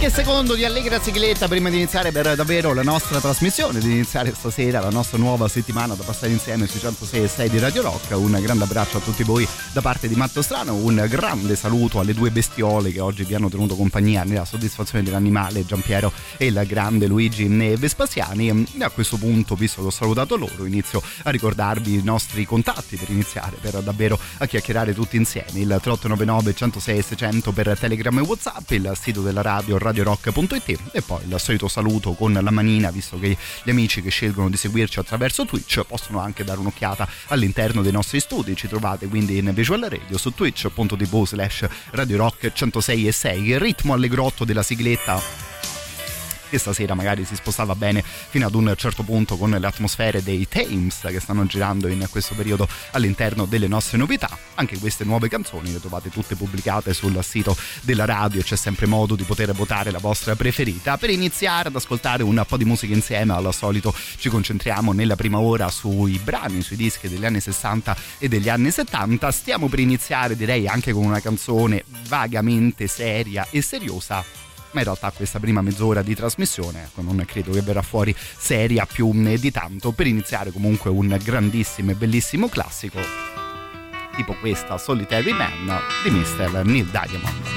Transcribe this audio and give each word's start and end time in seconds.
Qualche 0.00 0.22
secondo 0.22 0.54
di 0.54 0.64
allegra 0.64 0.98
sigletta 0.98 1.46
prima 1.46 1.68
di 1.68 1.76
iniziare 1.76 2.10
per 2.10 2.34
davvero 2.34 2.72
la 2.72 2.82
nostra 2.82 3.20
trasmissione, 3.20 3.80
di 3.80 3.90
iniziare 3.90 4.32
stasera 4.34 4.80
la 4.80 4.88
nostra 4.88 5.18
nuova 5.18 5.46
settimana 5.46 5.92
da 5.92 6.02
passare 6.04 6.32
insieme 6.32 6.66
sui 6.66 6.80
106 6.80 7.22
e 7.22 7.28
6 7.28 7.50
di 7.50 7.58
Radio 7.58 7.82
Rock. 7.82 8.12
Un 8.12 8.38
grande 8.40 8.64
abbraccio 8.64 8.96
a 8.96 9.00
tutti 9.00 9.22
voi 9.24 9.46
da 9.72 9.82
parte 9.82 10.08
di 10.08 10.14
Matto 10.14 10.40
Strano, 10.40 10.74
un 10.74 11.04
grande 11.06 11.54
saluto 11.54 12.00
alle 12.00 12.14
due 12.14 12.30
bestiole 12.30 12.92
che 12.92 13.00
oggi 13.00 13.24
vi 13.24 13.34
hanno 13.34 13.50
tenuto 13.50 13.76
compagnia 13.76 14.24
nella 14.24 14.46
soddisfazione 14.46 15.04
dell'animale, 15.04 15.66
Giampiero 15.66 16.10
e 16.38 16.46
il 16.46 16.64
grande 16.66 17.06
Luigi 17.06 17.46
Vespasiani. 17.76 18.48
E 18.78 18.82
a 18.82 18.88
questo 18.88 19.18
punto, 19.18 19.54
visto 19.54 19.82
che 19.82 19.88
ho 19.88 19.90
salutato 19.90 20.34
loro, 20.36 20.64
inizio 20.64 21.02
a 21.24 21.30
ricordarvi 21.30 21.98
i 21.98 22.02
nostri 22.02 22.46
contatti 22.46 22.96
per 22.96 23.10
iniziare, 23.10 23.58
per 23.60 23.82
davvero 23.82 24.18
a 24.38 24.46
chiacchierare 24.46 24.94
tutti 24.94 25.16
insieme. 25.16 25.60
Il 25.60 25.78
3899 25.82 26.54
106 26.54 27.02
600 27.02 27.52
per 27.52 27.78
Telegram 27.78 28.16
e 28.16 28.22
Whatsapp, 28.22 28.70
il 28.70 28.92
sito 28.98 29.20
della 29.20 29.42
radio 29.42 29.76
radiorock.it 29.90 30.80
e 30.92 31.02
poi 31.02 31.22
il 31.28 31.34
solito 31.38 31.68
saluto 31.68 32.12
con 32.12 32.32
la 32.32 32.50
manina 32.50 32.90
visto 32.90 33.18
che 33.18 33.36
gli 33.62 33.70
amici 33.70 34.02
che 34.02 34.10
scelgono 34.10 34.48
di 34.48 34.56
seguirci 34.56 34.98
attraverso 34.98 35.44
Twitch 35.44 35.82
possono 35.84 36.20
anche 36.20 36.44
dare 36.44 36.60
un'occhiata 36.60 37.08
all'interno 37.28 37.82
dei 37.82 37.92
nostri 37.92 38.20
studi. 38.20 38.56
Ci 38.56 38.68
trovate 38.68 39.06
quindi 39.08 39.38
in 39.38 39.50
Visual 39.52 39.80
Radio 39.80 40.16
su 40.16 40.32
twitch.tv 40.32 41.26
slash 41.26 41.66
Radio 41.90 42.16
Rock 42.16 42.52
106 42.52 43.06
e 43.06 43.12
6 43.12 43.48
il 43.48 43.60
ritmo 43.60 43.92
allegrotto 43.92 44.44
della 44.44 44.62
sigletta 44.62 45.49
che 46.50 46.58
stasera 46.58 46.94
magari 46.94 47.24
si 47.24 47.36
spostava 47.36 47.74
bene 47.74 48.02
fino 48.02 48.46
ad 48.46 48.54
un 48.54 48.74
certo 48.76 49.02
punto 49.04 49.36
con 49.36 49.50
le 49.50 49.66
atmosfere 49.66 50.22
dei 50.22 50.46
Thames 50.48 51.00
che 51.06 51.20
stanno 51.20 51.46
girando 51.46 51.86
in 51.88 52.06
questo 52.10 52.34
periodo 52.34 52.68
all'interno 52.90 53.46
delle 53.46 53.68
nostre 53.68 53.96
novità. 53.96 54.28
Anche 54.56 54.78
queste 54.78 55.04
nuove 55.04 55.28
canzoni 55.28 55.72
le 55.72 55.80
trovate 55.80 56.10
tutte 56.10 56.34
pubblicate 56.34 56.92
sul 56.92 57.18
sito 57.22 57.56
della 57.82 58.04
radio 58.04 58.40
e 58.40 58.42
c'è 58.42 58.56
sempre 58.56 58.86
modo 58.86 59.14
di 59.14 59.22
poter 59.22 59.52
votare 59.52 59.90
la 59.90 59.98
vostra 59.98 60.34
preferita. 60.34 60.98
Per 60.98 61.08
iniziare 61.08 61.68
ad 61.68 61.76
ascoltare 61.76 62.22
un 62.22 62.44
po' 62.46 62.56
di 62.56 62.64
musica 62.64 62.92
insieme, 62.92 63.32
al 63.32 63.54
solito 63.54 63.94
ci 64.18 64.28
concentriamo 64.28 64.92
nella 64.92 65.16
prima 65.16 65.38
ora 65.38 65.70
sui 65.70 66.18
brani, 66.18 66.62
sui 66.62 66.76
dischi 66.76 67.08
degli 67.08 67.24
anni 67.24 67.40
60 67.40 67.96
e 68.18 68.28
degli 68.28 68.48
anni 68.48 68.70
70. 68.70 69.30
Stiamo 69.30 69.68
per 69.68 69.78
iniziare 69.78 70.36
direi 70.36 70.66
anche 70.66 70.92
con 70.92 71.04
una 71.04 71.20
canzone 71.20 71.84
vagamente 72.08 72.86
seria 72.88 73.46
e 73.50 73.62
seriosa 73.62 74.48
ma 74.72 74.80
in 74.80 74.84
realtà 74.84 75.10
questa 75.10 75.38
prima 75.38 75.60
mezz'ora 75.62 76.02
di 76.02 76.14
trasmissione 76.14 76.84
ecco, 76.84 77.02
non 77.02 77.22
credo 77.26 77.52
che 77.52 77.60
verrà 77.60 77.82
fuori 77.82 78.14
seria 78.16 78.86
più 78.86 79.10
di 79.12 79.50
tanto 79.50 79.92
per 79.92 80.06
iniziare 80.06 80.50
comunque 80.52 80.90
un 80.90 81.18
grandissimo 81.22 81.90
e 81.90 81.94
bellissimo 81.94 82.48
classico 82.48 83.00
tipo 84.16 84.34
questa 84.40 84.78
Solitary 84.78 85.32
Man 85.32 85.80
di 86.04 86.10
Mr. 86.10 86.64
Neil 86.64 86.86
Diamond 86.86 87.48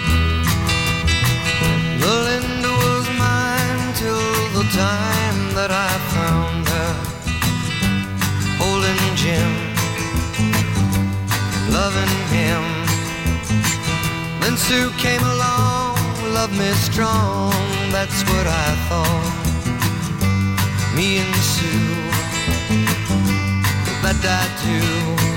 The 1.99 2.09
Linda 2.09 2.69
was 2.69 3.07
mine 3.17 3.93
till 3.93 4.17
the 4.53 4.67
time 4.71 5.53
that 5.55 5.71
I 5.71 5.89
found 6.11 6.67
her 6.67 7.13
holding 8.59 9.03
Jim, 9.23 9.51
loving 11.71 12.13
him. 12.35 12.63
Then 14.41 14.57
Sue 14.57 14.89
came 14.97 15.23
along, 15.23 15.72
loved 16.33 16.57
me 16.57 16.71
strong, 16.73 17.51
that's 17.91 18.23
what 18.23 18.47
I 18.47 18.75
thought. 18.89 19.33
Me 20.95 21.19
and 21.19 21.35
Sue, 21.35 22.09
that 24.01 24.19
I 24.25 24.43
do. 24.65 25.32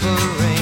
paper 0.00 0.40
rain. 0.40 0.59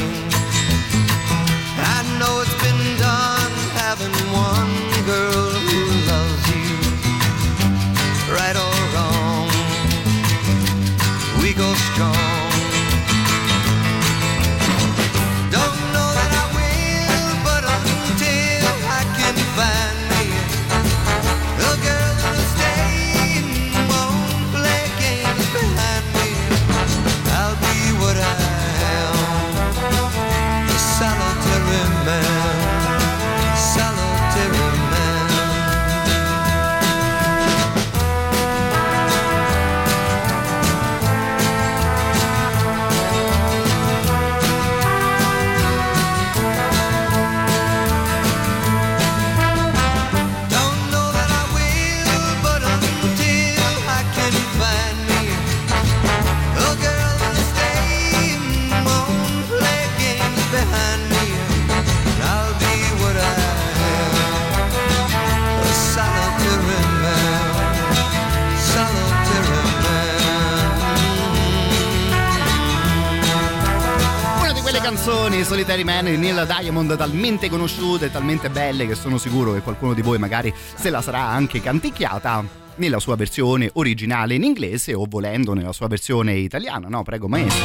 Canzoni 75.08 75.42
Solitary 75.42 75.84
Man 75.84 76.04
di 76.04 76.18
Neil 76.18 76.44
Diamond 76.46 76.94
talmente 76.94 77.48
conosciute, 77.48 78.10
talmente 78.10 78.50
belle 78.50 78.86
che 78.86 78.94
sono 78.94 79.16
sicuro 79.16 79.54
che 79.54 79.62
qualcuno 79.62 79.94
di 79.94 80.02
voi 80.02 80.18
magari 80.18 80.52
se 80.74 80.90
la 80.90 81.00
sarà 81.00 81.20
anche 81.20 81.62
canticchiata 81.62 82.44
nella 82.74 82.98
sua 82.98 83.16
versione 83.16 83.70
originale 83.72 84.34
in 84.34 84.42
inglese 84.42 84.92
o 84.92 85.06
volendo 85.08 85.54
nella 85.54 85.72
sua 85.72 85.86
versione 85.88 86.34
italiana, 86.34 86.88
no? 86.88 87.04
Prego 87.04 87.26
maestro. 87.26 87.64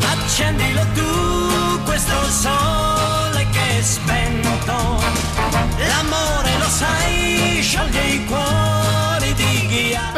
Accendilo 0.00 0.84
tu 0.94 1.82
questo 1.84 2.24
sole 2.24 3.46
che 3.52 3.78
è 3.78 3.80
spento. 3.80 4.74
L'amore 5.78 6.58
lo 6.58 6.68
sai, 6.68 7.62
scioglie 7.62 8.08
i 8.08 8.24
cuori. 8.24 8.59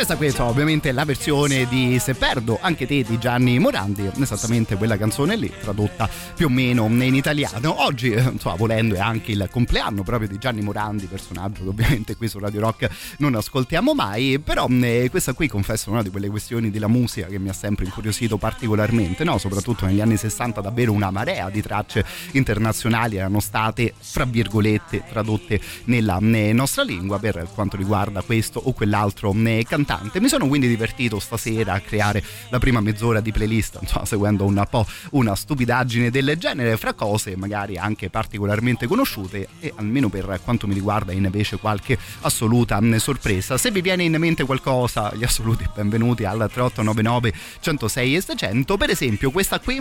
Questa 0.04 0.16
qui 0.16 0.26
insomma, 0.26 0.50
ovviamente 0.50 0.90
la 0.90 1.04
versione 1.04 1.68
di 1.68 1.96
Se 2.00 2.14
perdo 2.14 2.58
anche 2.60 2.88
te 2.88 3.04
di 3.04 3.18
Gianni 3.20 3.60
Morandi, 3.60 4.10
esattamente 4.20 4.74
quella 4.74 4.96
canzone 4.96 5.36
lì, 5.36 5.52
tradotta 5.60 6.08
più 6.34 6.46
o 6.46 6.48
meno 6.48 6.86
in 6.86 7.14
italiano. 7.14 7.84
Oggi, 7.84 8.10
eh, 8.10 8.20
insomma, 8.20 8.56
volendo 8.56 8.96
è 8.96 8.98
anche 8.98 9.30
il 9.30 9.46
compleanno 9.48 10.02
proprio 10.02 10.26
di 10.26 10.38
Gianni 10.38 10.60
Morandi, 10.60 11.06
personaggio 11.06 11.62
che 11.62 11.68
ovviamente 11.68 12.16
qui 12.16 12.26
su 12.26 12.40
Radio 12.40 12.58
Rock 12.62 12.90
non 13.18 13.36
ascoltiamo 13.36 13.94
mai, 13.94 14.40
però 14.40 14.66
eh, 14.68 15.06
questa 15.08 15.34
qui 15.34 15.46
confesso 15.46 15.90
è 15.90 15.92
una 15.92 16.02
di 16.02 16.10
quelle 16.10 16.28
questioni 16.28 16.72
della 16.72 16.88
musica 16.88 17.28
che 17.28 17.38
mi 17.38 17.48
ha 17.48 17.52
sempre 17.52 17.84
incuriosito 17.84 18.38
particolarmente, 18.38 19.22
no? 19.22 19.38
soprattutto 19.38 19.86
negli 19.86 20.00
anni 20.00 20.16
60 20.16 20.60
davvero 20.60 20.90
una 20.90 21.12
marea 21.12 21.48
di 21.48 21.62
tracce 21.62 22.04
internazionali 22.32 23.18
erano 23.18 23.38
state, 23.38 23.94
fra 23.96 24.24
virgolette, 24.24 25.04
tradotte 25.08 25.60
nella 25.84 26.18
eh, 26.18 26.52
nostra 26.52 26.82
lingua 26.82 27.20
per 27.20 27.46
quanto 27.54 27.76
riguarda 27.76 28.22
questo 28.22 28.60
o 28.64 28.72
quell'altro 28.72 29.32
eh, 29.32 29.64
cantante. 29.92 30.20
Mi 30.20 30.28
sono 30.28 30.46
quindi 30.46 30.68
divertito 30.68 31.18
stasera 31.18 31.74
a 31.74 31.80
creare 31.80 32.22
la 32.48 32.58
prima 32.58 32.80
mezz'ora 32.80 33.20
di 33.20 33.32
playlist, 33.32 33.78
insomma, 33.80 34.04
seguendo 34.04 34.44
un 34.44 34.64
po' 34.68 34.86
una 35.10 35.34
stupidaggine 35.34 36.10
del 36.10 36.36
genere, 36.38 36.76
fra 36.76 36.94
cose 36.94 37.36
magari 37.36 37.76
anche 37.76 38.08
particolarmente 38.08 38.86
conosciute 38.86 39.48
e 39.60 39.72
almeno 39.76 40.08
per 40.08 40.40
quanto 40.42 40.66
mi 40.66 40.74
riguarda 40.74 41.12
invece 41.12 41.58
qualche 41.58 41.98
assoluta 42.22 42.80
sorpresa. 42.98 43.58
Se 43.58 43.70
vi 43.70 43.80
viene 43.80 44.04
in 44.04 44.14
mente 44.18 44.44
qualcosa, 44.44 45.12
gli 45.14 45.24
assoluti 45.24 45.68
benvenuti 45.74 46.24
al 46.24 46.38
3899 46.38 47.32
106 47.60 48.16
e 48.16 48.20
600, 48.20 48.76
per 48.76 48.90
esempio 48.90 49.30
questa 49.30 49.60
qui 49.60 49.80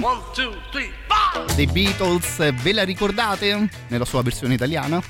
dei 1.55 1.67
Beatles, 1.67 2.53
ve 2.61 2.73
la 2.73 2.83
ricordate 2.83 3.69
nella 3.87 4.05
sua 4.05 4.21
versione 4.21 4.53
italiana? 4.55 5.01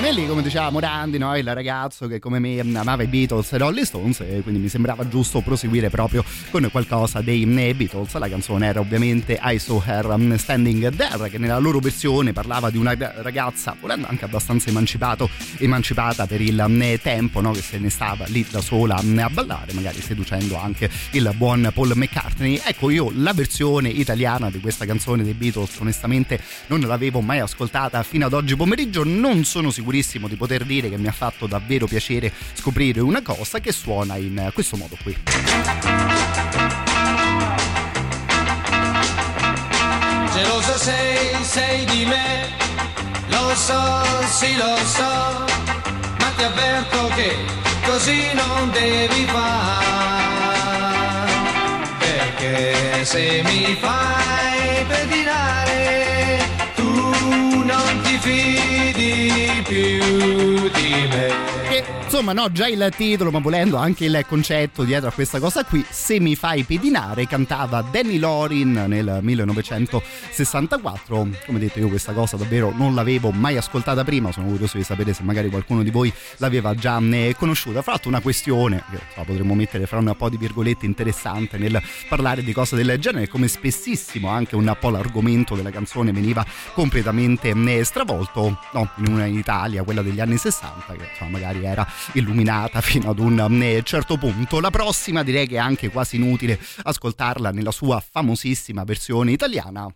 Lì, 0.00 0.26
come 0.26 0.42
diceva 0.42 0.68
Morandi, 0.70 1.16
no? 1.16 1.36
il 1.36 1.54
ragazzo 1.54 2.06
che 2.06 2.18
come 2.18 2.38
me 2.38 2.60
amava 2.60 3.02
i 3.02 3.06
Beatles 3.06 3.52
e 3.52 3.58
Rolling 3.58 3.86
Stones, 3.86 4.20
e 4.20 4.40
quindi 4.42 4.60
mi 4.60 4.68
sembrava 4.68 5.08
giusto 5.08 5.40
proseguire 5.40 5.90
proprio 5.90 6.24
con 6.50 6.68
qualcosa 6.70 7.20
dei 7.20 7.42
eh, 7.42 7.74
Beatles. 7.74 8.12
La 8.14 8.28
canzone 8.28 8.66
era 8.66 8.80
ovviamente 8.80 9.38
I 9.40 9.58
Saw 9.58 9.82
Her 9.84 10.06
um, 10.06 10.36
Standing 10.36 10.94
There, 10.94 11.30
che 11.30 11.38
nella 11.38 11.58
loro 11.58 11.78
versione 11.78 12.32
parlava 12.32 12.68
di 12.68 12.78
una 12.78 12.94
ragazza, 12.96 13.76
volendo 13.80 14.06
anche 14.06 14.24
abbastanza 14.24 14.68
emancipata 14.68 16.26
per 16.26 16.40
il 16.40 16.62
um, 16.66 16.98
tempo, 17.00 17.40
no? 17.40 17.52
che 17.52 17.62
se 17.62 17.78
ne 17.78 17.88
stava 17.88 18.26
lì 18.26 18.44
da 18.50 18.60
sola 18.60 18.98
um, 19.00 19.18
a 19.18 19.30
ballare, 19.30 19.72
magari 19.72 20.00
seducendo 20.00 20.56
anche 20.56 20.90
il 21.12 21.32
buon 21.36 21.70
Paul 21.72 21.92
McCartney. 21.94 22.60
Ecco, 22.64 22.90
io 22.90 23.10
la 23.14 23.32
versione 23.32 23.88
italiana 23.88 24.50
di 24.50 24.60
questa 24.60 24.84
canzone 24.84 25.22
dei 25.22 25.34
Beatles, 25.34 25.78
onestamente, 25.78 26.40
non 26.66 26.80
l'avevo 26.80 27.20
mai 27.20 27.38
ascoltata 27.38 28.02
fino 28.02 28.26
ad 28.26 28.32
oggi 28.32 28.56
pomeriggio. 28.56 29.04
Non 29.04 29.44
sono 29.44 29.70
sicurissimo 29.86 30.26
di 30.26 30.34
poter 30.34 30.64
dire 30.64 30.90
che 30.90 30.98
mi 30.98 31.06
ha 31.06 31.12
fatto 31.12 31.46
davvero 31.46 31.86
piacere 31.86 32.32
scoprire 32.54 32.98
una 32.98 33.22
cosa 33.22 33.60
che 33.60 33.70
suona 33.70 34.16
in 34.16 34.50
questo 34.52 34.76
modo 34.76 34.96
qui. 35.00 35.16
Geloso 40.32 40.76
sei, 40.76 41.44
sei 41.44 41.84
di 41.84 42.04
me, 42.04 42.48
lo 43.28 43.54
so, 43.54 44.02
sì 44.28 44.56
lo 44.56 44.76
so, 44.84 45.44
ma 46.18 46.32
ti 46.36 46.42
avverto 46.42 47.06
che 47.14 47.36
così 47.86 48.32
non 48.34 48.72
devi 48.72 49.24
fare, 49.26 50.50
perché 51.98 53.04
se 53.04 53.42
mi 53.44 53.76
fai 53.80 54.84
pedinare, 54.88 55.85
fidi 58.26 59.62
più 59.62 60.68
di 60.70 61.06
me. 61.10 61.55
Insomma, 62.16 62.32
no, 62.32 62.50
già 62.50 62.66
il 62.66 62.90
titolo, 62.96 63.30
ma 63.30 63.40
volendo 63.40 63.76
anche 63.76 64.06
il 64.06 64.24
concetto 64.26 64.84
dietro 64.84 65.10
a 65.10 65.12
questa 65.12 65.38
cosa 65.38 65.64
qui, 65.64 65.84
Se 65.86 66.18
mi 66.18 66.34
fai 66.34 66.62
pedinare, 66.62 67.26
cantava 67.26 67.82
Danny 67.82 68.16
Lorin 68.16 68.86
nel 68.88 69.18
1964. 69.20 71.28
Come 71.44 71.58
detto, 71.58 71.78
io 71.78 71.88
questa 71.88 72.14
cosa 72.14 72.38
davvero 72.38 72.72
non 72.74 72.94
l'avevo 72.94 73.32
mai 73.32 73.58
ascoltata 73.58 74.02
prima, 74.02 74.32
sono 74.32 74.46
curioso 74.46 74.78
di 74.78 74.82
sapere 74.82 75.12
se 75.12 75.24
magari 75.24 75.50
qualcuno 75.50 75.82
di 75.82 75.90
voi 75.90 76.10
l'aveva 76.38 76.74
già 76.74 76.98
eh, 77.00 77.34
conosciuta. 77.36 77.82
Fra 77.82 77.90
l'altro 77.90 78.08
una 78.08 78.22
questione 78.22 78.82
che 78.90 78.98
insomma, 79.08 79.26
potremmo 79.26 79.54
mettere 79.54 79.84
fra 79.84 79.98
un 79.98 80.14
po' 80.16 80.30
di 80.30 80.38
virgolette 80.38 80.86
interessante 80.86 81.58
nel 81.58 81.82
parlare 82.08 82.42
di 82.42 82.54
cose 82.54 82.76
del 82.76 82.98
genere, 82.98 83.28
come 83.28 83.46
spessissimo 83.46 84.30
anche 84.30 84.56
un 84.56 84.74
po' 84.80 84.88
l'argomento 84.88 85.54
della 85.54 85.70
canzone 85.70 86.12
veniva 86.12 86.42
completamente 86.72 87.50
eh, 87.50 87.84
stravolto, 87.84 88.58
no, 88.72 88.88
in 89.04 89.12
una 89.12 89.26
Italia, 89.26 89.82
quella 89.82 90.00
degli 90.00 90.20
anni 90.20 90.38
60, 90.38 90.94
che 90.94 91.08
insomma 91.10 91.32
magari 91.32 91.62
era 91.62 91.86
illuminata 92.14 92.80
fino 92.80 93.10
ad 93.10 93.18
un 93.18 93.62
eh, 93.62 93.82
certo 93.84 94.16
punto. 94.16 94.60
La 94.60 94.70
prossima 94.70 95.22
direi 95.22 95.46
che 95.46 95.56
è 95.56 95.58
anche 95.58 95.90
quasi 95.90 96.16
inutile 96.16 96.58
ascoltarla 96.82 97.50
nella 97.50 97.70
sua 97.70 98.02
famosissima 98.06 98.84
versione 98.84 99.32
italiana. 99.32 99.92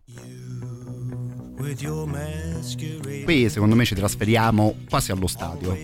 Qui 3.25 3.49
secondo 3.50 3.75
me 3.75 3.85
ci 3.85 3.95
trasferiamo 3.95 4.75
quasi 4.88 5.12
allo 5.12 5.26
stadio. 5.26 5.76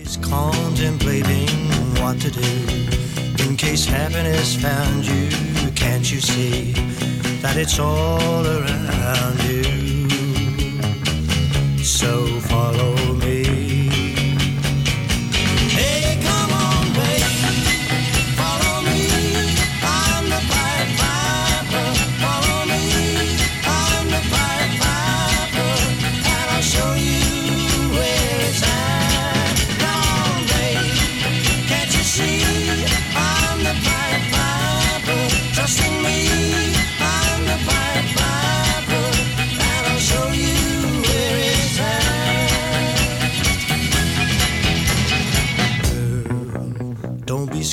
In 3.39 3.55
case 3.55 3.87
happiness 3.89 4.55
found 4.55 5.05
you. 5.05 5.71
Can't 5.73 6.11
you 6.11 6.19
see 6.19 6.73
that 7.41 7.55
it's 7.55 7.79
all 7.79 8.45
around 8.45 9.39
you? 9.43 10.09
So 11.81 12.25
follow 12.41 12.96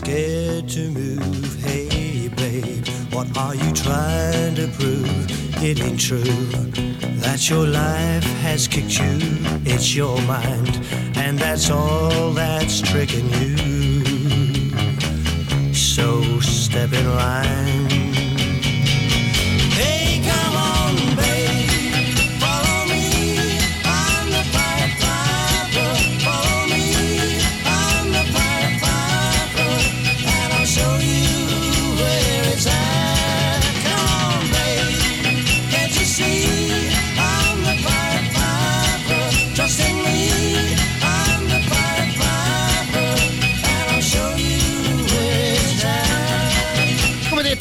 scared 0.04 0.68
to 0.68 0.90
move. 0.90 1.64
Hey, 1.64 2.28
babe, 2.28 2.86
what 3.10 3.26
are 3.38 3.54
you 3.54 3.72
trying 3.72 4.54
to 4.54 4.68
prove? 4.68 5.08
It 5.62 5.80
ain't 5.80 5.98
true 5.98 6.20
that 7.22 7.48
your 7.48 7.66
life 7.66 8.24
has 8.42 8.68
kicked 8.68 8.98
you. 8.98 9.16
It's 9.64 9.96
your 9.96 10.20
mind, 10.22 10.78
and 11.16 11.38
that's 11.38 11.70
all 11.70 12.32
that's 12.32 12.82
tricking 12.82 13.30
you. 13.40 13.64
So 15.72 16.38
step 16.40 16.92
in 16.92 17.06
line. 17.16 18.03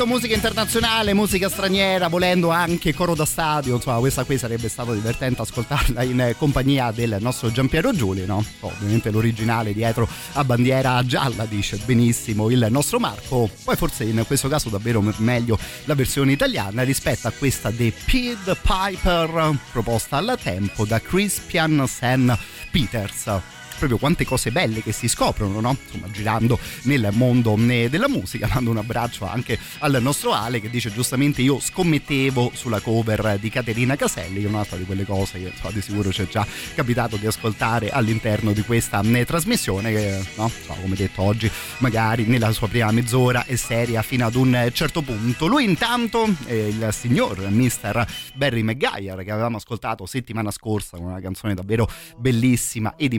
Detto, 0.03 0.05
musica 0.05 0.33
internazionale, 0.35 1.13
musica 1.13 1.49
straniera, 1.49 2.07
volendo 2.07 2.49
anche 2.49 2.93
coro 2.93 3.15
da 3.15 3.25
stadio. 3.25 3.75
Insomma, 3.75 3.99
questa 3.99 4.23
qui 4.23 4.37
sarebbe 4.37 4.69
stato 4.69 4.93
divertente 4.93 5.41
ascoltarla 5.41 6.03
in 6.03 6.35
compagnia 6.37 6.91
del 6.91 7.17
nostro 7.19 7.51
Giampiero 7.51 7.93
Giuli, 7.93 8.25
no? 8.25 8.43
Ovviamente 8.61 9.09
l'originale 9.11 9.73
dietro 9.73 10.07
a 10.33 10.43
bandiera 10.43 11.03
gialla, 11.05 11.45
dice 11.45 11.77
benissimo 11.85 12.49
il 12.49 12.67
nostro 12.69 12.99
Marco. 12.99 13.49
Poi 13.63 13.75
forse 13.75 14.03
in 14.03 14.23
questo 14.25 14.47
caso 14.47 14.69
davvero 14.69 15.01
me- 15.01 15.13
meglio 15.17 15.57
la 15.85 15.95
versione 15.95 16.31
italiana 16.31 16.83
rispetto 16.83 17.27
a 17.27 17.31
questa 17.31 17.71
The 17.71 17.93
Pied 18.05 18.57
Piper 18.61 19.57
proposta 19.71 20.17
al 20.17 20.37
tempo 20.41 20.85
da 20.85 20.99
Crispian 20.99 21.85
Sen 21.87 22.37
Peters 22.71 23.61
proprio 23.77 23.97
quante 23.97 24.25
cose 24.25 24.51
belle 24.51 24.81
che 24.81 24.91
si 24.91 25.07
scoprono, 25.07 25.59
no? 25.59 25.77
Insomma, 25.83 26.09
girando 26.11 26.59
nel 26.83 27.09
mondo 27.11 27.55
eh, 27.67 27.89
della 27.89 28.07
musica. 28.07 28.49
Mando 28.53 28.71
un 28.71 28.77
abbraccio 28.77 29.25
anche 29.25 29.57
al 29.79 29.97
nostro 30.01 30.31
Ale 30.31 30.61
che 30.61 30.69
dice 30.69 30.91
giustamente 30.91 31.41
io 31.41 31.59
scommettevo 31.59 32.51
sulla 32.53 32.79
cover 32.79 33.37
di 33.39 33.49
Caterina 33.49 33.95
Caselli, 33.95 34.45
un'altra 34.45 34.77
di 34.77 34.85
quelle 34.85 35.05
cose 35.05 35.39
che 35.39 35.47
insomma, 35.47 35.71
di 35.71 35.81
sicuro 35.81 36.11
ci 36.11 36.21
è 36.21 36.27
già 36.27 36.45
capitato 36.75 37.17
di 37.17 37.25
ascoltare 37.25 37.89
all'interno 37.89 38.53
di 38.53 38.61
questa 38.63 39.01
eh, 39.01 39.25
trasmissione 39.25 39.91
che, 39.91 40.23
no? 40.35 40.51
Insomma, 40.55 40.79
come 40.79 40.95
detto 40.95 41.21
oggi, 41.21 41.49
magari 41.79 42.25
nella 42.25 42.51
sua 42.51 42.67
prima 42.67 42.91
mezz'ora 42.91 43.45
è 43.45 43.55
seria 43.55 44.01
fino 44.01 44.25
ad 44.25 44.35
un 44.35 44.69
certo 44.73 45.01
punto. 45.01 45.47
Lui 45.47 45.63
intanto 45.63 46.27
è 46.45 46.53
il 46.53 46.89
signor 46.91 47.49
Mr. 47.49 48.05
Barry 48.35 48.61
Maguire 48.61 49.23
che 49.23 49.31
avevamo 49.31 49.57
ascoltato 49.57 50.05
settimana 50.05 50.51
scorsa 50.51 50.97
con 50.97 51.07
una 51.07 51.19
canzone 51.19 51.53
davvero 51.53 51.89
bellissima 52.17 52.95
ed 52.97 53.13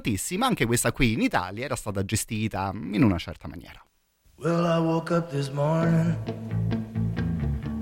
importantissima, 0.00 0.46
anche 0.46 0.66
questa 0.66 0.92
qui 0.92 1.12
in 1.12 1.20
Italia 1.20 1.64
era 1.64 1.76
stata 1.76 2.04
gestita 2.04 2.72
in 2.74 3.02
una 3.02 3.18
certa 3.18 3.46
maniera. 3.46 3.84
Well, 4.36 4.64
I 4.64 4.78
woke 4.78 5.14
up 5.14 5.30
this 5.30 5.50
morning. 5.50 6.16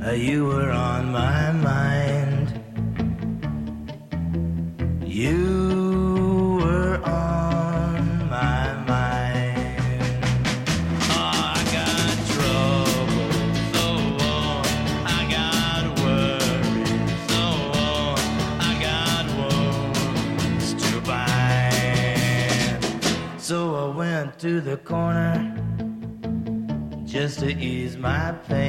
Uh, 0.03 0.11
you 0.13 0.47
were 0.47 0.73
on 0.73 1.11
my 1.11 1.53
mind. 1.53 2.61
You 5.05 6.59
were 6.61 7.01
on 7.05 7.58
So 23.49 23.61
I 23.77 23.89
went 23.97 24.39
to 24.41 24.61
the 24.61 24.77
corner 24.77 25.33
just 27.07 27.41
to 27.41 27.49
ease 27.49 27.97
my 27.97 28.33
pain. 28.47 28.67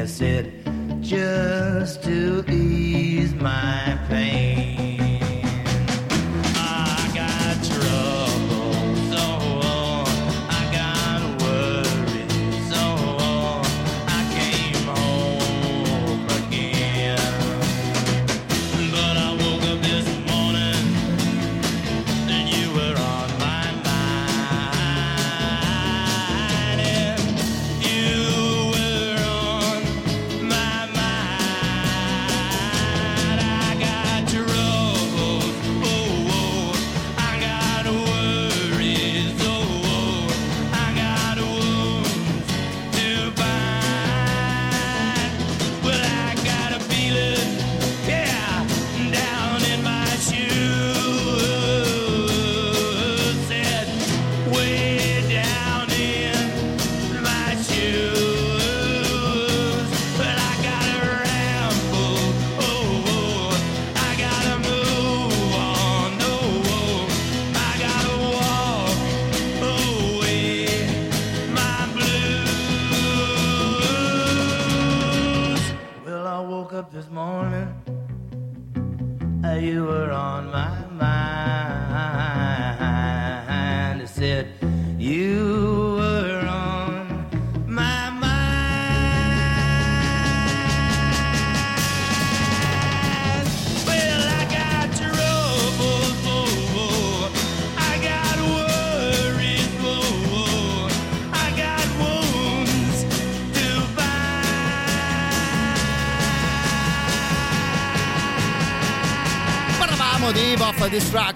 I 0.00 0.06
said, 0.06 0.64
just 1.00 2.02
to 2.02 2.44
ease 2.50 3.34
my 3.34 3.96
pain. 4.08 4.61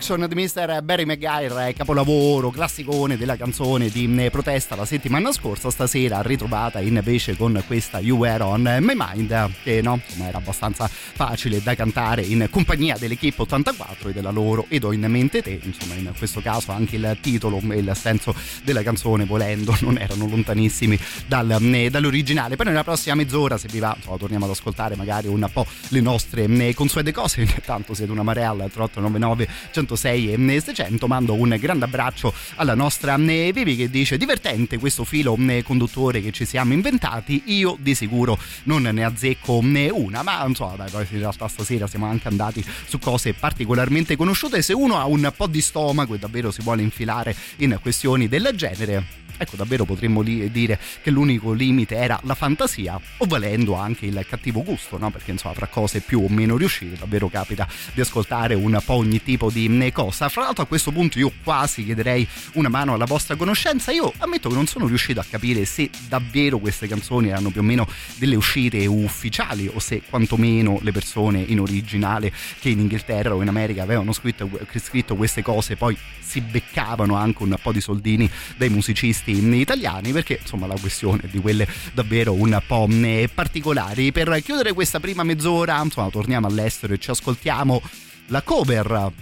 Distraction 0.07 0.29
di 0.29 0.41
Mr. 0.41 0.83
Barry 0.83 1.05
Maguire, 1.05 1.75
capolavoro, 1.75 2.51
classicone 2.51 3.17
della 3.17 3.37
canzone 3.37 3.89
di 3.89 4.07
protesta 4.31 4.77
la 4.77 4.85
settimana 4.85 5.33
scorsa, 5.33 5.69
stasera 5.69 6.23
ritrovata 6.23 6.79
invece 6.79 7.37
con 7.37 7.61
questa 7.67 7.99
You 7.99 8.19
Were 8.19 8.45
On 8.45 8.77
My 8.81 8.95
Mind, 8.97 9.51
che 9.65 9.83
no, 9.83 10.01
insomma 10.07 10.29
era 10.29 10.39
abbastanza 10.39 10.87
facile 10.87 11.61
da 11.61 11.75
cantare 11.75 12.23
in 12.23 12.47
compagnia 12.51 12.97
dell'Equipe 12.97 13.43
84 13.43 14.11
e 14.11 14.13
della 14.13 14.31
loro 14.31 14.67
Ed 14.69 14.85
ho 14.85 14.93
in 14.93 15.05
mente 15.09 15.43
te, 15.43 15.59
insomma 15.61 15.95
in 15.95 16.13
questo 16.17 16.41
caso 16.41 16.71
anche 16.71 16.95
il 16.95 17.19
titolo 17.21 17.61
e 17.71 17.79
il 17.79 17.91
senso 17.97 18.33
della 18.63 18.85
canzone 18.85 19.25
volendo 19.25 19.75
non 19.83 19.99
erano 19.99 20.29
lontanissimi 20.29 20.97
dal, 21.27 21.49
dall'originale. 21.91 22.55
Poi 22.55 22.67
nella 22.67 22.85
prossima 22.85 23.17
mezz'ora, 23.17 23.59
se 23.59 23.67
vi 23.69 23.81
va, 23.81 23.93
insomma, 23.97 24.19
torniamo 24.19 24.45
ad 24.45 24.53
ascoltare 24.53 24.95
magari 24.95 25.27
un 25.27 25.49
po' 25.53 25.67
le 25.89 26.01
nostre 26.01 26.75
consuete 26.75 27.11
cose, 27.11 27.41
intanto 27.57 27.93
siete 27.93 28.13
una 28.13 28.23
marea 28.23 28.51
al 28.51 28.71
3899 28.71 29.49
106 29.73 29.96
e 30.05 30.61
600 30.61 31.07
mando 31.07 31.35
un 31.35 31.57
grande 31.59 31.85
abbraccio 31.85 32.33
alla 32.57 32.75
nostra 32.75 33.17
eh, 33.17 33.51
Vivi 33.53 33.77
che 33.77 33.91
dice 33.91 34.17
divertente 34.17 34.79
questo 34.79 35.05
filo 35.05 35.37
eh, 35.49 35.63
conduttore 35.63 36.21
che 36.21 36.33
ci 36.33 36.45
siamo 36.45 36.73
inventati 36.73 37.43
io 37.47 37.77
di 37.81 37.95
sicuro 37.95 38.39
non 38.65 38.83
ne 38.83 39.05
azzecco 39.05 39.61
eh, 39.63 39.91
una. 39.91 40.23
Ma 40.23 40.45
insomma 40.47 40.77
dai, 40.77 40.91
poi 40.91 41.07
in 41.11 41.19
realtà 41.19 41.49
stasera 41.49 41.87
siamo 41.87 42.07
anche 42.07 42.29
andati 42.29 42.65
su 42.87 42.99
cose 42.99 43.35
particolarmente 43.35 44.17
conosciute. 44.17 44.63
Se 44.63 44.73
uno 44.73 44.99
ha 44.99 45.07
un 45.07 45.33
po' 45.37 45.47
di 45.47 45.61
stomaco 45.61 46.15
e 46.15 46.19
davvero 46.19 46.51
si 46.51 46.63
vuole 46.63 46.83
infilare 46.83 47.35
in 47.57 47.79
questioni 47.81 48.29
del 48.29 48.51
genere 48.55 49.25
Ecco, 49.39 49.57
davvero 49.57 49.85
potremmo 49.85 50.21
li- 50.21 50.51
dire 50.51 50.79
che 51.03 51.11
l'unico 51.11 51.53
limite 51.53 51.97
era 51.97 52.19
la 52.25 52.35
fantasia, 52.35 53.01
o 53.19 53.27
valendo 53.27 53.75
anche 53.75 54.07
il 54.07 54.25
cattivo 54.29 54.63
gusto, 54.63 54.99
no? 54.99 55.11
Perché 55.11 55.31
insomma, 55.31 55.55
fra 55.55 55.67
cose 55.67 56.01
più 56.01 56.23
o 56.23 56.29
meno 56.29 56.57
riuscite, 56.57 56.97
davvero 56.99 57.29
capita 57.29 57.69
di 57.93 58.01
ascoltare 58.01 58.55
un 58.55 58.81
po' 58.85 58.95
ogni 58.95 59.23
tipo 59.23 59.51
di 59.51 59.65
cosa. 59.93 60.29
Fra 60.29 60.43
l'altro, 60.43 60.65
a 60.65 60.67
questo 60.67 60.91
punto, 60.91 61.19
io 61.19 61.33
quasi 61.43 61.85
chiederei 61.85 62.27
una 62.55 62.69
mano 62.69 62.95
alla 62.95 63.05
vostra 63.05 63.37
conoscenza. 63.37 63.93
Io 63.93 64.13
ammetto 64.19 64.49
che 64.49 64.55
non 64.55 64.67
sono 64.67 64.87
riuscito 64.87 65.21
a 65.21 65.25
capire 65.29 65.65
se 65.65 65.91
davvero 66.09 66.59
queste 66.59 66.87
canzoni 66.89 67.29
erano 67.29 67.51
più 67.51 67.61
o 67.61 67.65
meno 67.65 67.87
delle 68.17 68.37
uscite 68.37 68.87
ufficiali, 68.87 69.71
o 69.73 69.79
se 69.79 70.03
quantomeno 70.09 70.79
le 70.83 70.93
persone 70.93 71.41
in 71.41 71.61
originale 71.61 72.33
che 72.59 72.69
in 72.69 72.81
Inghilterra 72.81 73.35
o 73.35 73.43
in 73.43 73.49
America 73.49 73.83
avevano 73.83 74.13
scritto, 74.13 74.49
scritto 74.79 75.17
queste 75.17 75.43
cose 75.43 75.77
poi 75.77 75.97
si 76.21 76.41
beccavano 76.41 77.15
anche 77.17 77.43
un 77.43 77.57
po' 77.61 77.73
di 77.73 77.81
soldini 77.81 78.29
dai 78.57 78.69
musicisti 78.69 79.26
italiani 79.33 80.13
perché 80.13 80.39
insomma 80.41 80.67
la 80.67 80.77
questione 80.79 81.23
è 81.23 81.29
di 81.29 81.39
quelle 81.39 81.67
davvero 81.93 82.33
un 82.33 82.61
po' 82.67 82.87
eh, 82.91 83.29
particolari 83.33 84.13
per 84.13 84.41
chiudere 84.43 84.73
questa 84.73 85.01
prima 85.01 85.23
mezz'ora 85.23 85.81
insomma 85.83 86.11
torniamo 86.11 86.47
all'estero 86.47 86.95
e 86.95 86.99
ci 86.99 87.11
ascoltiamo 87.11 87.83
la 88.29 88.43
cover 88.43 89.13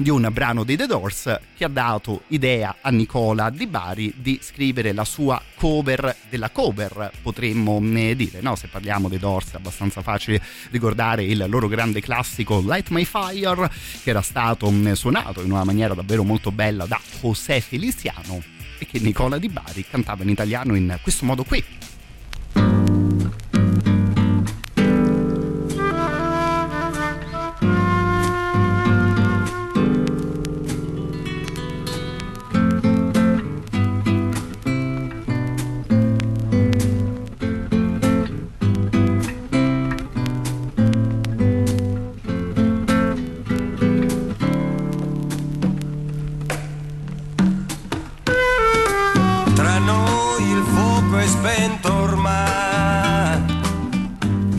di 0.00 0.08
un 0.08 0.26
brano 0.32 0.64
dei 0.64 0.76
The 0.76 0.86
Doors 0.86 1.38
che 1.54 1.64
ha 1.64 1.68
dato 1.68 2.22
idea 2.28 2.76
a 2.80 2.90
Nicola 2.90 3.50
Di 3.50 3.66
Bari 3.66 4.14
di 4.16 4.38
scrivere 4.40 4.92
la 4.92 5.04
sua 5.04 5.40
cover 5.54 6.16
della 6.30 6.50
cover, 6.50 7.10
potremmo 7.20 7.80
eh, 7.94 8.16
dire, 8.16 8.40
no? 8.40 8.56
Se 8.56 8.68
parliamo 8.68 9.08
dei 9.08 9.18
Doors 9.18 9.52
è 9.52 9.56
abbastanza 9.56 10.00
facile 10.00 10.40
ricordare 10.70 11.24
il 11.24 11.44
loro 11.48 11.68
grande 11.68 12.00
classico 12.00 12.60
Light 12.60 12.88
My 12.88 13.04
Fire 13.04 13.70
che 14.02 14.10
era 14.10 14.22
stato 14.22 14.72
suonato 14.94 15.42
in 15.42 15.50
una 15.50 15.64
maniera 15.64 15.94
davvero 15.94 16.24
molto 16.24 16.50
bella 16.50 16.86
da 16.86 17.00
José 17.20 17.60
Feliciano 17.60 18.51
e 18.82 18.86
che 18.86 18.98
Nicola 18.98 19.38
Di 19.38 19.48
Bari 19.48 19.84
cantava 19.88 20.24
in 20.24 20.28
italiano 20.28 20.74
in 20.74 20.98
questo 21.02 21.24
modo 21.24 21.44
qui. 21.44 21.62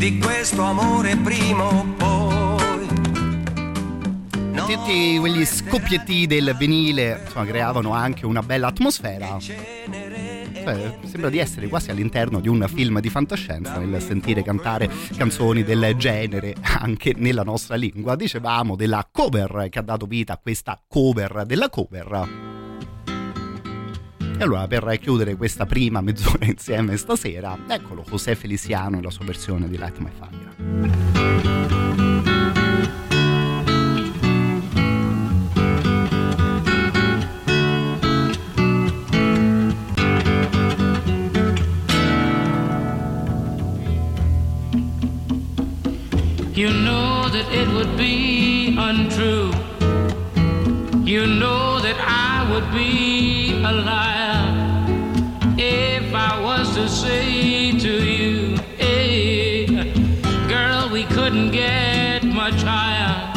Di 0.04 0.18
questo 0.18 0.62
amore 0.62 1.16
prima 1.16 1.64
o 1.64 1.86
poi. 1.96 2.88
Tutti 4.54 5.18
quegli 5.18 5.46
scoppietti 5.46 6.28
del 6.28 6.54
vinile 6.58 7.22
insomma, 7.24 7.46
creavano 7.46 7.94
anche 7.94 8.26
una 8.26 8.42
bella 8.42 8.68
atmosfera. 8.68 9.40
Cioè, 9.40 10.98
sembra 11.06 11.30
di 11.30 11.38
essere 11.38 11.70
quasi 11.70 11.90
all'interno 11.90 12.42
di 12.42 12.50
un 12.50 12.66
film 12.68 13.00
di 13.00 13.10
fantascienza 13.10 13.78
nel 13.78 14.02
sentire 14.02 14.44
cantare 14.44 14.90
canzoni 15.16 15.64
del 15.64 15.96
genere 15.96 16.54
anche 16.60 17.14
nella 17.16 17.44
nostra 17.44 17.76
lingua. 17.76 18.18
Dicevamo 18.18 18.76
della 18.76 19.08
cover 19.10 19.68
che 19.70 19.80
ha 19.80 19.84
dato 19.84 20.06
vita 20.06 20.34
a 20.34 20.38
questa 20.38 20.82
cover 20.86 21.46
della 21.46 21.70
cover. 21.70 22.53
E 24.36 24.44
allora 24.44 24.68
per 24.68 24.98
chiudere 25.00 25.36
questa 25.36 25.66
prima 25.66 26.02
mezz'ora 26.02 26.46
insieme 26.50 26.98
stasera, 26.98 27.58
eccolo 27.68 28.04
José 28.08 28.36
Feliciano 28.36 28.98
e 28.98 29.02
la 29.02 29.12
sua 29.12 29.26
versione 29.26 29.70
di 29.70 29.78
Light 29.78 29.98
My 30.00 30.10
Fire. 30.12 31.54
You 46.56 46.70
know 46.70 47.30
that 47.30 47.52
it 47.52 47.68
would 47.74 47.98
be 47.98 48.76
untrue. 48.78 49.52
You 51.04 51.26
know 51.26 51.80
that 51.80 51.98
I 52.00 52.48
would 52.52 52.72
be 52.72 53.43
a 53.66 53.72
liar 53.72 54.84
if 55.58 56.14
I 56.14 56.42
was 56.42 56.76
to 56.76 56.90
say 56.90 57.72
to 57.80 57.94
you, 58.06 58.58
hey, 58.78 59.66
girl, 60.50 60.90
we 60.92 61.04
couldn't 61.06 61.52
get 61.52 62.24
much 62.24 62.62
higher. 62.62 63.32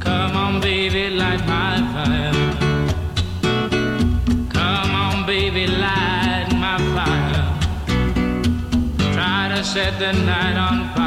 Come 0.00 0.36
on, 0.36 0.60
baby, 0.60 1.10
light 1.10 1.46
my 1.46 1.76
fire. 1.94 2.32
Come 4.48 4.90
on, 5.04 5.26
baby, 5.26 5.66
light 5.68 6.48
my 6.54 6.78
fire. 6.94 7.46
Try 9.14 9.52
to 9.54 9.62
set 9.62 9.98
the 10.00 10.12
night 10.12 10.56
on 10.56 10.94
fire. 10.94 10.99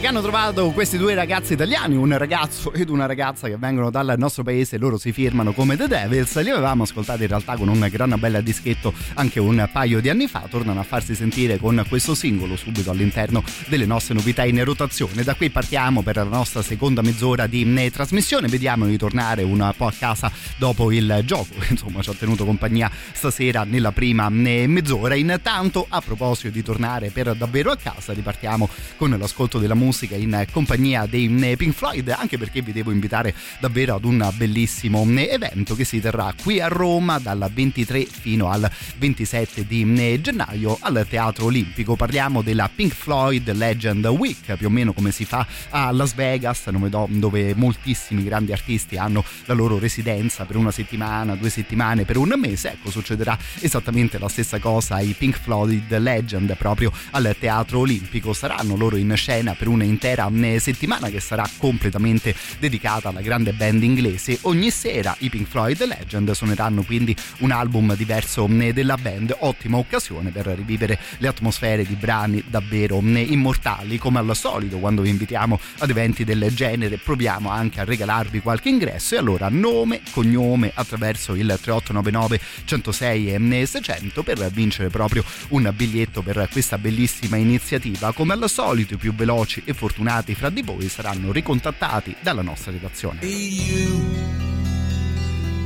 Che 0.00 0.06
hanno 0.08 0.22
trovato 0.22 0.70
questi 0.70 0.98
due 0.98 1.14
ragazzi 1.14 1.52
italiani, 1.52 1.94
un 1.94 2.18
ragazzo 2.18 2.72
ed 2.72 2.88
una 2.88 3.06
ragazza 3.06 3.46
che 3.46 3.56
vengono 3.56 3.90
dal 3.90 4.14
nostro 4.18 4.42
paese, 4.42 4.76
loro 4.76 4.98
si 4.98 5.12
firmano 5.12 5.52
come 5.52 5.76
The 5.76 5.86
Devils, 5.86 6.42
li 6.42 6.50
avevamo 6.50 6.82
ascoltati 6.82 7.22
in 7.22 7.28
realtà 7.28 7.56
con 7.56 7.68
un 7.68 7.86
gran 7.92 8.12
bel 8.18 8.42
dischetto 8.42 8.92
anche 9.14 9.38
un 9.38 9.68
paio 9.70 10.00
di 10.00 10.08
anni 10.08 10.26
fa, 10.26 10.46
tornano 10.50 10.80
a 10.80 10.82
farsi 10.82 11.14
sentire 11.14 11.58
con 11.58 11.84
questo 11.88 12.16
singolo 12.16 12.56
subito 12.56 12.90
all'interno 12.90 13.44
delle 13.68 13.86
nostre 13.86 14.14
novità 14.14 14.44
in 14.44 14.64
rotazione. 14.64 15.22
Da 15.22 15.36
qui 15.36 15.50
partiamo 15.50 16.02
per 16.02 16.16
la 16.16 16.24
nostra 16.24 16.62
seconda 16.62 17.00
mezz'ora 17.00 17.46
di 17.46 17.72
eh, 17.76 17.90
trasmissione, 17.92 18.48
vediamo 18.48 18.86
di 18.86 18.98
tornare 18.98 19.44
un 19.44 19.72
po' 19.76 19.86
a 19.86 19.92
casa 19.96 20.30
dopo 20.56 20.90
il 20.90 21.22
gioco, 21.24 21.54
insomma 21.70 22.02
ci 22.02 22.10
ha 22.10 22.14
tenuto 22.14 22.44
compagnia 22.44 22.90
stasera 23.12 23.62
nella 23.62 23.92
prima 23.92 24.26
eh, 24.26 24.66
mezz'ora. 24.66 25.14
Intanto 25.14 25.86
a 25.88 26.00
proposito 26.00 26.48
di 26.48 26.62
tornare 26.64 27.10
per 27.10 27.36
davvero 27.36 27.70
a 27.70 27.76
casa, 27.76 28.12
ripartiamo 28.12 28.68
con 28.96 29.16
l'ascolto 29.16 29.58
della 29.60 29.74
musica 29.74 29.82
in 30.16 30.46
compagnia 30.50 31.06
dei 31.06 31.32
eh, 31.42 31.56
Pink 31.56 31.74
Floyd, 31.74 32.08
anche 32.08 32.38
perché 32.38 32.62
vi 32.62 32.72
devo 32.72 32.90
invitare 32.90 33.34
davvero 33.60 33.96
ad 33.96 34.04
un 34.04 34.30
bellissimo 34.36 35.04
eh, 35.16 35.28
evento 35.30 35.74
che 35.74 35.84
si 35.84 36.00
terrà 36.00 36.32
qui 36.42 36.60
a 36.60 36.68
Roma 36.68 37.18
dal 37.18 37.50
23 37.52 38.04
fino 38.04 38.50
al 38.50 38.70
27 38.96 39.66
di 39.66 39.82
eh, 39.96 40.20
gennaio 40.20 40.78
al 40.80 41.06
Teatro 41.08 41.46
Olimpico. 41.46 41.96
Parliamo 41.96 42.42
della 42.42 42.70
Pink 42.74 42.94
Floyd 42.94 43.50
Legend 43.52 44.04
Week, 44.06 44.54
più 44.56 44.66
o 44.66 44.70
meno 44.70 44.92
come 44.92 45.10
si 45.10 45.24
fa 45.24 45.46
a 45.70 45.90
Las 45.90 46.14
Vegas, 46.14 46.68
dove 46.70 47.54
moltissimi 47.54 48.22
grandi 48.24 48.52
artisti 48.52 48.96
hanno 48.96 49.24
la 49.46 49.54
loro 49.54 49.78
residenza 49.78 50.44
per 50.44 50.56
una 50.56 50.70
settimana, 50.70 51.34
due 51.34 51.50
settimane, 51.50 52.04
per 52.04 52.16
un 52.16 52.32
mese. 52.36 52.72
Ecco, 52.72 52.90
succederà 52.90 53.36
esattamente 53.60 54.18
la 54.18 54.28
stessa 54.28 54.58
cosa 54.58 54.96
ai 54.96 55.14
Pink 55.16 55.38
Floyd 55.38 55.96
Legend 55.98 56.56
proprio 56.56 56.92
al 57.10 57.34
Teatro 57.38 57.80
Olimpico. 57.80 58.32
Saranno 58.32 58.76
loro 58.76 58.96
in 58.96 59.12
scena 59.16 59.54
per 59.54 59.68
un'intera 59.74 60.30
eh, 60.32 60.58
settimana 60.58 61.08
che 61.08 61.20
sarà 61.20 61.48
completamente 61.58 62.34
dedicata 62.58 63.10
alla 63.10 63.20
grande 63.20 63.52
band 63.52 63.82
inglese. 63.82 64.38
Ogni 64.42 64.70
sera 64.70 65.14
i 65.20 65.30
Pink 65.30 65.48
Floyd 65.48 65.84
Legend 65.84 66.30
suoneranno 66.32 66.82
quindi 66.82 67.14
un 67.38 67.50
album 67.50 67.94
diverso 67.96 68.48
eh, 68.48 68.72
della 68.72 68.96
band, 68.96 69.34
ottima 69.40 69.76
occasione 69.76 70.30
per 70.30 70.46
rivivere 70.46 70.98
le 71.18 71.28
atmosfere 71.28 71.84
di 71.84 71.94
brani 71.94 72.42
davvero 72.46 73.00
eh, 73.00 73.20
immortali. 73.20 73.98
Come 73.98 74.18
al 74.18 74.36
solito, 74.36 74.78
quando 74.78 75.02
vi 75.02 75.10
invitiamo 75.10 75.58
ad 75.78 75.90
eventi 75.90 76.24
del 76.24 76.52
genere, 76.54 76.98
proviamo 76.98 77.50
anche 77.50 77.80
a 77.80 77.84
regalarvi 77.84 78.40
qualche 78.40 78.68
ingresso. 78.68 79.14
E 79.14 79.18
allora, 79.18 79.48
nome, 79.48 80.00
cognome 80.10 80.72
attraverso 80.74 81.34
il 81.34 81.46
3899 81.46 82.40
106 82.64 83.34
e 83.34 83.66
600 83.66 84.22
per 84.22 84.50
vincere 84.50 84.88
proprio 84.88 85.24
un 85.48 85.72
biglietto 85.74 86.22
per 86.22 86.48
questa 86.50 86.78
bellissima 86.78 87.36
iniziativa. 87.36 88.12
Come 88.12 88.34
al 88.34 88.48
solito, 88.48 88.94
i 88.94 88.96
più 88.96 89.14
veloci 89.14 89.62
e 89.64 89.74
fortunati 89.74 90.34
fra 90.34 90.50
di 90.50 90.62
voi 90.62 90.88
saranno 90.88 91.32
ricontattati 91.32 92.14
dalla 92.20 92.42
nostra 92.42 92.72
redazione. 92.72 93.20
Hey, 93.20 93.48
you 93.48 94.42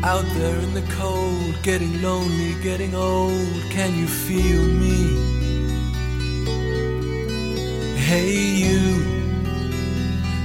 out 0.03 0.25
there 0.35 0.59
in 0.63 0.75
the 0.75 0.85
cold, 0.97 1.61
getting 1.63 2.01
lonely, 2.01 2.55
getting 2.63 2.95
old. 2.95 3.63
Can 3.71 3.97
you 3.97 4.07
feel 4.07 4.63
me? 4.63 5.37
Hey, 7.97 8.33
you 8.33 9.17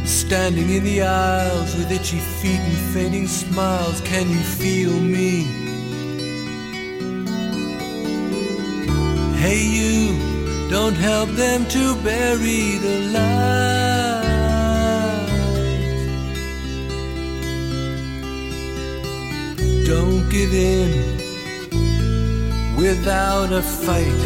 standing 0.06 0.70
in 0.70 0.84
the 0.84 1.04
aisles 1.04 1.76
with 1.76 1.92
itchy 1.92 2.20
feet 2.20 2.60
and 2.60 2.94
fainting 2.94 3.28
smiles. 3.28 4.02
Can 4.02 4.30
you 4.30 4.39
feel 4.39 5.00
me? 5.00 5.44
Hey, 9.38 9.62
you 9.62 10.42
don't 10.74 10.96
help 10.96 11.30
them 11.30 11.68
to 11.68 11.96
bury 12.02 12.80
the 12.80 12.98
light. 13.14 14.24
Don't 19.86 20.28
give 20.32 20.52
in 20.52 20.90
without 22.76 23.54
a 23.54 23.62
fight. 23.62 24.22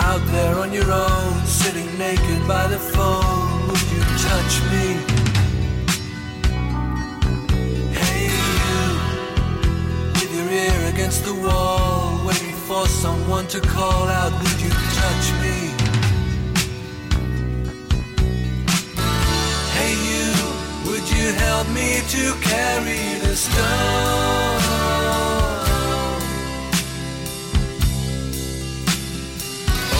Out 0.00 0.22
there 0.32 0.58
on 0.58 0.70
your 0.70 0.92
own, 0.92 1.46
sitting 1.46 1.88
naked 1.96 2.46
by 2.46 2.66
the 2.66 2.78
phone, 2.78 3.68
would 3.68 3.82
you 3.90 4.00
touch 4.18 4.60
me? 4.70 5.09
With 10.60 10.72
ear 10.72 10.88
against 10.88 11.24
the 11.24 11.34
wall, 11.34 12.26
waiting 12.26 12.54
for 12.54 12.86
someone 12.86 13.46
to 13.48 13.60
call 13.60 14.08
out, 14.08 14.32
would 14.32 14.60
you 14.60 14.70
touch 14.70 15.32
me? 15.42 15.56
Hey, 19.76 19.94
you, 20.10 20.26
would 20.90 21.06
you 21.10 21.32
help 21.32 21.68
me 21.68 22.00
to 22.08 22.34
carry 22.42 23.18
the 23.20 23.34
stone? 23.36 24.60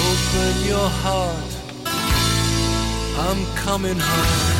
Open 0.08 0.54
your 0.66 0.88
heart, 1.02 1.50
I'm 3.18 3.44
coming 3.56 3.98
home. 3.98 4.59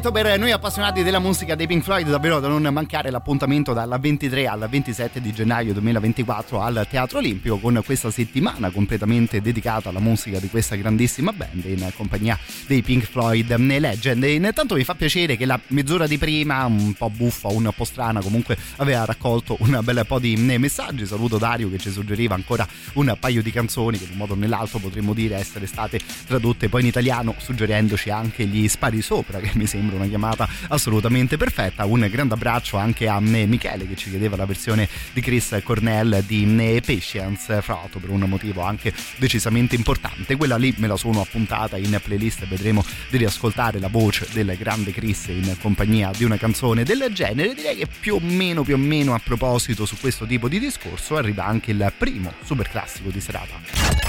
detto, 0.00 0.12
per 0.12 0.38
noi 0.38 0.50
appassionati 0.50 1.02
della 1.02 1.18
musica 1.18 1.54
dei 1.54 1.66
Pink 1.66 1.82
Floyd, 1.82 2.08
davvero 2.08 2.40
da 2.40 2.48
non 2.48 2.62
mancare 2.72 3.10
l'appuntamento 3.10 3.74
dal 3.74 3.98
23 4.00 4.46
al 4.46 4.66
27 4.66 5.20
di 5.20 5.30
gennaio 5.30 5.74
2024 5.74 6.58
al 6.58 6.86
Teatro 6.88 7.18
Olimpico 7.18 7.58
con 7.58 7.82
questa 7.84 8.10
settimana 8.10 8.70
completamente 8.70 9.42
dedicata 9.42 9.90
alla 9.90 10.00
musica 10.00 10.38
di 10.38 10.48
questa 10.48 10.74
grandissima 10.76 11.32
band 11.32 11.64
in 11.66 11.90
compagnia 11.94 12.38
dei 12.66 12.80
Pink 12.80 13.04
Floyd 13.04 13.54
Legend. 13.54 14.24
E 14.24 14.32
intanto 14.32 14.74
mi 14.74 14.84
fa 14.84 14.94
piacere 14.94 15.36
che 15.36 15.44
la 15.44 15.60
mezz'ora 15.66 16.06
di 16.06 16.16
prima, 16.16 16.64
un 16.64 16.94
po' 16.94 17.10
buffa, 17.10 17.48
un 17.48 17.70
po' 17.76 17.84
strana, 17.84 18.22
comunque 18.22 18.56
aveva 18.76 19.04
raccolto 19.04 19.58
un 19.60 19.80
bel 19.82 20.04
po' 20.06 20.18
di 20.18 20.34
messaggi. 20.36 21.04
Saluto 21.04 21.36
Dario 21.36 21.68
che 21.68 21.76
ci 21.76 21.90
suggeriva 21.90 22.34
ancora 22.34 22.66
un 22.94 23.14
paio 23.20 23.42
di 23.42 23.50
canzoni 23.50 23.98
che 23.98 24.04
in 24.04 24.12
un 24.12 24.16
modo 24.16 24.32
o 24.32 24.36
nell'altro 24.36 24.78
potremmo 24.78 25.12
dire 25.12 25.36
essere 25.36 25.66
state 25.66 26.00
tradotte 26.26 26.70
poi 26.70 26.80
in 26.80 26.86
italiano, 26.86 27.34
suggerendoci 27.36 28.08
anche 28.08 28.46
gli 28.46 28.66
spari 28.66 29.02
sopra 29.02 29.40
che 29.40 29.50
mi 29.54 29.66
sembra 29.66 29.89
una 29.94 30.06
chiamata 30.06 30.48
assolutamente 30.68 31.36
perfetta. 31.36 31.84
Un 31.84 32.06
grande 32.10 32.34
abbraccio 32.34 32.76
anche 32.76 33.08
a 33.08 33.20
Michele 33.20 33.86
che 33.86 33.96
ci 33.96 34.10
chiedeva 34.10 34.36
la 34.36 34.46
versione 34.46 34.88
di 35.12 35.20
Chris 35.20 35.60
Cornell 35.62 36.24
di 36.24 36.80
Patience, 36.84 37.60
fra 37.62 37.74
l'altro 37.74 38.00
per 38.00 38.10
un 38.10 38.20
motivo 38.20 38.62
anche 38.62 38.92
decisamente 39.16 39.74
importante. 39.74 40.36
Quella 40.36 40.56
lì 40.56 40.74
me 40.78 40.86
la 40.86 40.96
sono 40.96 41.20
appuntata 41.20 41.76
in 41.76 41.98
playlist 42.02 42.42
e 42.42 42.46
vedremo 42.46 42.84
di 43.08 43.16
riascoltare 43.16 43.78
la 43.78 43.88
voce 43.88 44.26
del 44.32 44.56
grande 44.58 44.92
Chris 44.92 45.26
in 45.28 45.56
compagnia 45.60 46.10
di 46.16 46.24
una 46.24 46.36
canzone 46.36 46.84
del 46.84 47.08
genere. 47.12 47.54
Direi 47.54 47.76
che 47.76 47.86
più 47.86 48.16
o 48.16 48.20
meno, 48.20 48.62
più 48.62 48.74
o 48.74 48.78
meno 48.78 49.14
a 49.14 49.20
proposito 49.22 49.86
su 49.86 49.96
questo 49.98 50.26
tipo 50.26 50.48
di 50.48 50.58
discorso 50.58 51.16
arriva 51.16 51.44
anche 51.44 51.70
il 51.70 51.92
primo 51.96 52.32
super 52.44 52.68
classico 52.68 53.10
di 53.10 53.20
serata. 53.20 53.54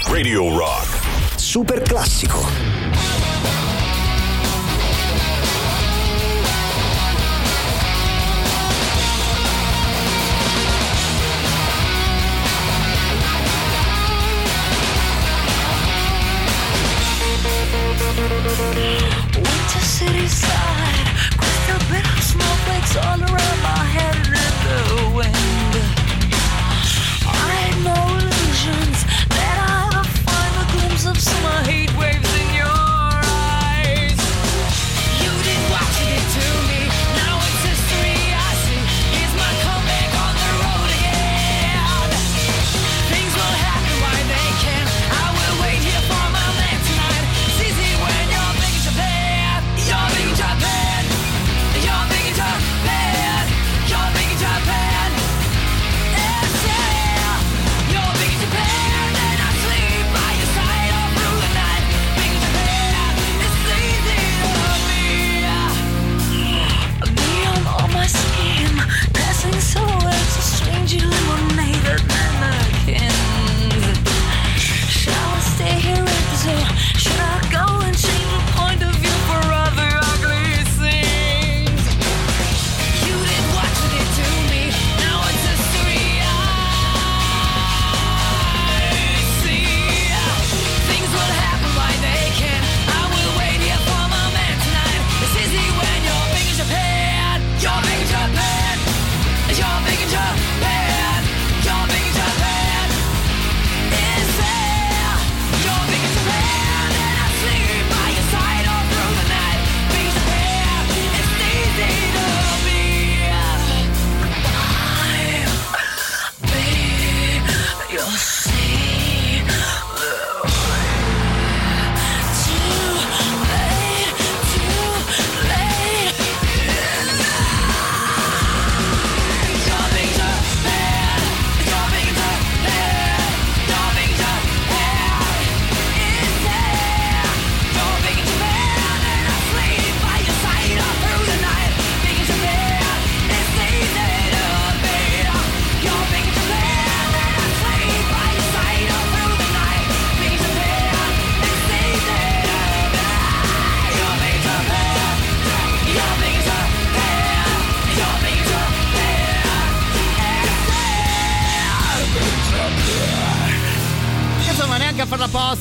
Radio 0.08 0.56
Rock. 0.56 1.38
Super 1.38 1.82
classico. 1.82 3.21
City 20.06 20.26
side, 20.26 21.06
crystal 21.38 21.78
bit 21.90 22.04
of 22.04 22.22
snowflakes 22.22 22.96
all 22.96 23.20
around 23.20 23.51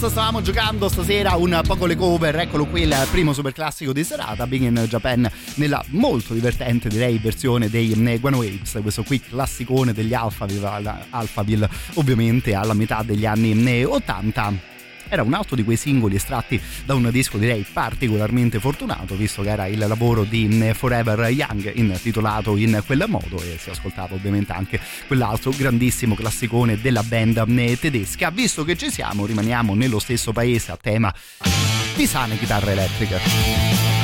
apposta, 0.02 0.10
stavamo 0.10 0.42
giocando 0.42 0.90
stasera 0.90 1.36
un 1.36 1.62
po' 1.66 1.76
con 1.76 1.88
le 1.88 1.96
cover. 1.96 2.36
Eccolo 2.40 2.66
qui 2.66 2.82
il 2.82 3.08
primo 3.12 3.34
super 3.34 3.54
classico 3.54 3.94
di 3.94 4.04
serata, 4.04 4.48
Big 4.48 4.64
in 4.64 4.86
Japan, 4.88 5.30
nella 5.56 5.84
molto 5.90 6.34
divertente 6.34 6.90
direi 6.90 7.20
versione 7.20 7.70
dei 7.70 8.18
Guano 8.20 8.38
Waves. 8.38 8.80
Questo 8.82 9.04
qui 9.04 9.20
classicone 9.20 9.94
degli 9.94 10.14
Alphaville, 10.14 11.06
Alphaville 11.10 11.70
ovviamente 11.96 12.56
alla 12.56 12.74
metà 12.74 13.04
degli 13.04 13.26
anni 13.26 13.84
80 13.84 14.71
era 15.12 15.24
un 15.24 15.34
altro 15.34 15.58
di 15.58 15.64
quei 15.66 15.76
singoli 15.76 16.16
estratti 16.16 16.60
da 16.86 16.96
un 16.96 17.10
disco 17.12 17.38
direi 17.38 17.66
particolarmente 17.72 18.60
fortunato 18.60 19.16
visto 19.16 19.42
che 19.42 19.50
era 19.50 19.68
il 19.68 19.78
lavoro 19.78 20.24
di 20.24 20.72
Forever 20.74 21.30
Young 21.30 21.74
intitolato 21.76 22.56
in 22.56 22.82
quel 22.86 23.04
modo 23.08 23.42
e 23.42 23.58
si 23.60 23.70
ascoltava 23.70 24.16
ovviamente 24.16 24.54
anche 24.54 24.80
quell'altro 25.08 25.52
grandissimo 25.52 26.16
classicone 26.16 26.80
della 26.80 27.04
band 27.04 27.40
tedesca. 27.78 28.30
Visto 28.32 28.64
che 28.64 28.78
ci 28.78 28.90
siamo 28.90 29.26
rimaniamo 29.26 29.76
nello 29.76 30.00
stesso 30.00 30.32
paese 30.32 30.72
a 30.72 30.78
tema 30.82 31.14
di 31.96 32.06
sane 32.06 32.38
chitarre 32.38 32.72
elettriche 32.72 34.01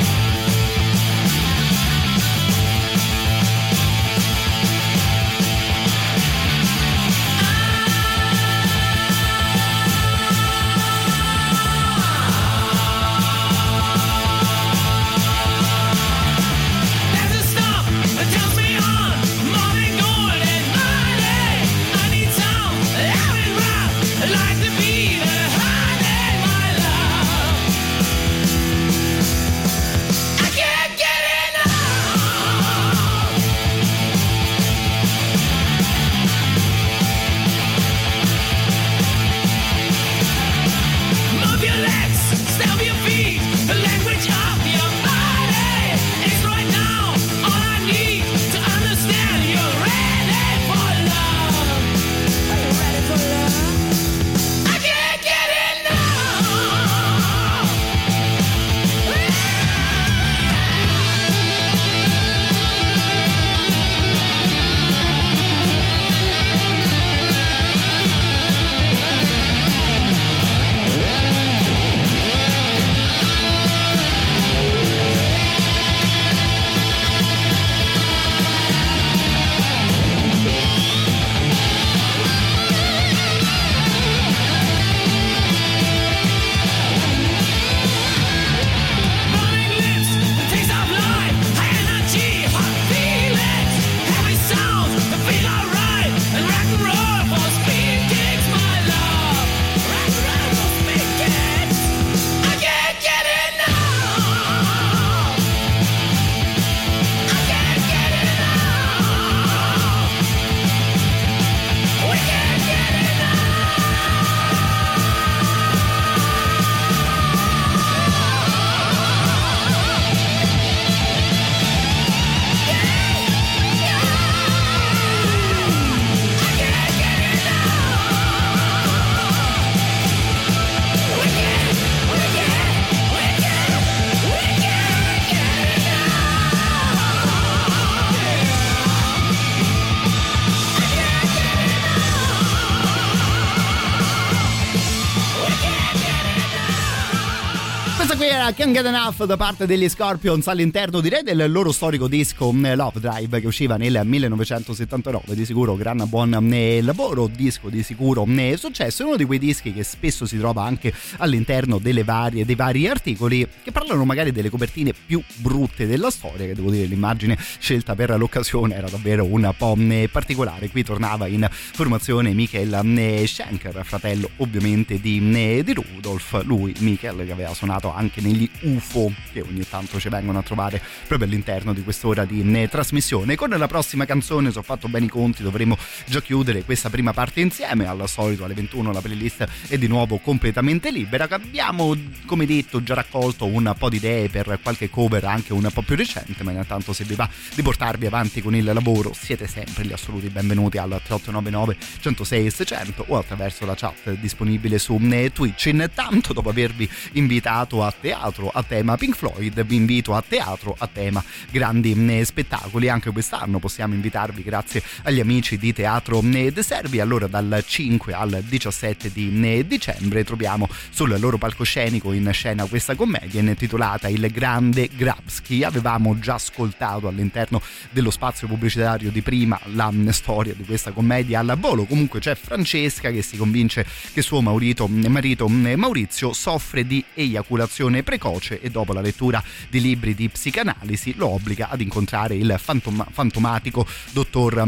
Can't 148.68 148.82
Get 148.82 148.94
Enough 148.94 149.24
da 149.24 149.38
parte 149.38 149.64
degli 149.64 149.88
Scorpions 149.88 150.46
all'interno 150.46 151.00
direi 151.00 151.22
del 151.22 151.50
loro 151.50 151.72
storico 151.72 152.06
disco 152.06 152.52
eh, 152.62 152.74
Love 152.74 153.00
Drive 153.00 153.40
che 153.40 153.46
usciva 153.46 153.78
nel 153.78 154.02
1979 154.04 155.34
di 155.34 155.46
sicuro 155.46 155.74
gran 155.74 156.04
buon 156.06 156.52
eh, 156.52 156.82
lavoro 156.82 157.28
disco 157.28 157.70
di 157.70 157.82
sicuro 157.82 158.26
eh, 158.26 158.58
successo. 158.58 159.04
È 159.04 159.06
uno 159.06 159.16
di 159.16 159.24
quei 159.24 159.38
dischi 159.38 159.72
che 159.72 159.82
spesso 159.84 160.26
si 160.26 160.36
trova 160.36 160.64
anche 160.64 160.92
all'interno 161.16 161.80
varie, 162.04 162.44
dei 162.44 162.54
vari 162.56 162.86
articoli 162.86 163.48
che 163.62 163.72
parlano 163.72 164.04
magari 164.04 164.32
delle 164.32 164.50
copertine 164.50 164.92
più 164.92 165.22
brutte 165.36 165.86
della 165.86 166.10
storia 166.10 166.44
che 166.44 166.54
devo 166.54 166.70
dire 166.70 166.84
l'immagine 166.84 167.38
scelta 167.58 167.94
per 167.94 168.18
l'occasione 168.18 168.74
era 168.74 168.90
davvero 168.90 169.24
un 169.24 169.50
po' 169.56 169.78
particolare. 170.12 170.68
Qui 170.68 170.84
tornava 170.84 171.26
in 171.26 171.48
formazione 171.50 172.34
Michael 172.34 173.26
Schenker 173.26 173.80
fratello 173.82 174.28
ovviamente 174.36 175.00
di, 175.00 175.20
di 175.20 175.72
Rudolf 175.72 176.42
lui 176.44 176.74
Michael 176.80 177.24
che 177.24 177.32
aveva 177.32 177.54
suonato 177.54 177.94
anche 177.94 178.20
negli 178.20 178.50
UFO 178.62 179.12
che 179.32 179.40
ogni 179.40 179.66
tanto 179.68 179.98
ci 179.98 180.08
vengono 180.08 180.38
a 180.38 180.42
trovare 180.42 180.80
proprio 181.06 181.28
all'interno 181.28 181.72
di 181.72 181.82
quest'ora 181.82 182.24
di 182.24 182.40
eh, 182.40 182.68
trasmissione. 182.68 183.36
Con 183.36 183.50
la 183.50 183.66
prossima 183.66 184.04
canzone, 184.04 184.50
se 184.50 184.58
ho 184.58 184.62
fatto 184.62 184.88
bene 184.88 185.06
i 185.06 185.08
conti, 185.08 185.42
dovremo 185.42 185.76
già 186.06 186.20
chiudere 186.20 186.64
questa 186.64 186.90
prima 186.90 187.12
parte 187.12 187.40
insieme. 187.40 187.86
Al 187.86 188.08
solito 188.08 188.44
alle 188.44 188.54
21 188.54 188.92
la 188.92 189.00
playlist 189.00 189.46
è 189.68 189.78
di 189.78 189.86
nuovo 189.86 190.18
completamente 190.18 190.90
libera. 190.90 191.26
Abbiamo, 191.28 191.96
come 192.26 192.46
detto, 192.46 192.82
già 192.82 192.94
raccolto 192.94 193.46
un 193.46 193.74
po' 193.78 193.88
di 193.88 193.96
idee 193.96 194.28
per 194.28 194.58
qualche 194.62 194.90
cover 194.90 195.24
anche 195.24 195.52
un 195.52 195.68
po' 195.72 195.82
più 195.82 195.96
recente, 195.96 196.42
ma 196.42 196.52
intanto 196.52 196.92
se 196.92 197.04
vi 197.04 197.14
va 197.14 197.28
di 197.54 197.62
portarvi 197.62 198.06
avanti 198.06 198.42
con 198.42 198.54
il 198.54 198.64
lavoro 198.64 199.12
siete 199.12 199.46
sempre 199.46 199.84
gli 199.84 199.92
assoluti 199.92 200.28
benvenuti 200.28 200.78
al 200.78 200.88
3899 200.88 201.76
106 202.00 202.50
600 202.50 203.04
o 203.08 203.18
attraverso 203.18 203.66
la 203.66 203.74
chat 203.74 204.10
disponibile 204.12 204.78
su 204.78 204.98
eh, 205.10 205.32
Twitch. 205.32 205.66
Intanto, 205.66 206.32
dopo 206.32 206.48
avervi 206.48 206.88
invitato 207.12 207.84
a 207.84 207.92
teatro 207.98 208.47
a 208.52 208.62
tema 208.62 208.96
Pink 208.96 209.14
Floyd, 209.14 209.64
vi 209.64 209.76
invito 209.76 210.14
a 210.14 210.22
teatro 210.26 210.74
a 210.78 210.86
tema 210.86 211.22
grandi 211.50 211.94
mm, 211.94 212.22
spettacoli. 212.22 212.88
Anche 212.88 213.10
quest'anno 213.10 213.58
possiamo 213.58 213.94
invitarvi 213.94 214.42
grazie 214.42 214.82
agli 215.02 215.20
amici 215.20 215.58
di 215.58 215.72
Teatro 215.72 216.22
mm, 216.22 216.48
De 216.48 216.62
Servi. 216.62 217.00
Allora 217.00 217.26
dal 217.26 217.62
5 217.66 218.12
al 218.12 218.42
17 218.46 219.12
di 219.12 219.30
mm, 219.30 219.60
dicembre 219.60 220.24
troviamo 220.24 220.68
sul 220.90 221.14
loro 221.18 221.38
palcoscenico 221.38 222.12
in 222.12 222.28
scena 222.32 222.64
questa 222.64 222.94
commedia 222.94 223.40
intitolata 223.40 224.08
Il 224.08 224.30
Grande 224.30 224.88
Grabski. 224.94 225.62
Avevamo 225.64 226.18
già 226.18 226.34
ascoltato 226.34 227.08
all'interno 227.08 227.60
dello 227.90 228.10
spazio 228.10 228.46
pubblicitario 228.46 229.10
di 229.10 229.22
prima 229.22 229.58
la 229.74 229.92
storia 230.10 230.54
di 230.54 230.64
questa 230.64 230.92
commedia 230.92 231.40
al 231.40 231.56
volo. 231.58 231.84
Comunque 231.84 232.20
c'è 232.20 232.34
Francesca 232.34 233.10
che 233.10 233.22
si 233.22 233.36
convince 233.36 233.86
che 234.12 234.22
suo 234.22 234.40
marito, 234.40 234.86
marito 234.88 235.48
Maurizio 235.48 236.32
soffre 236.32 236.86
di 236.86 237.04
eiaculazione 237.14 238.02
precoce 238.02 238.37
e 238.60 238.70
dopo 238.70 238.92
la 238.92 239.00
lettura 239.00 239.42
di 239.68 239.80
libri 239.80 240.14
di 240.14 240.28
psicanalisi 240.28 241.14
lo 241.16 241.28
obbliga 241.28 241.68
ad 241.68 241.80
incontrare 241.80 242.34
il 242.34 242.54
fantom- 242.58 243.06
fantomatico 243.10 243.86
dottor 244.12 244.64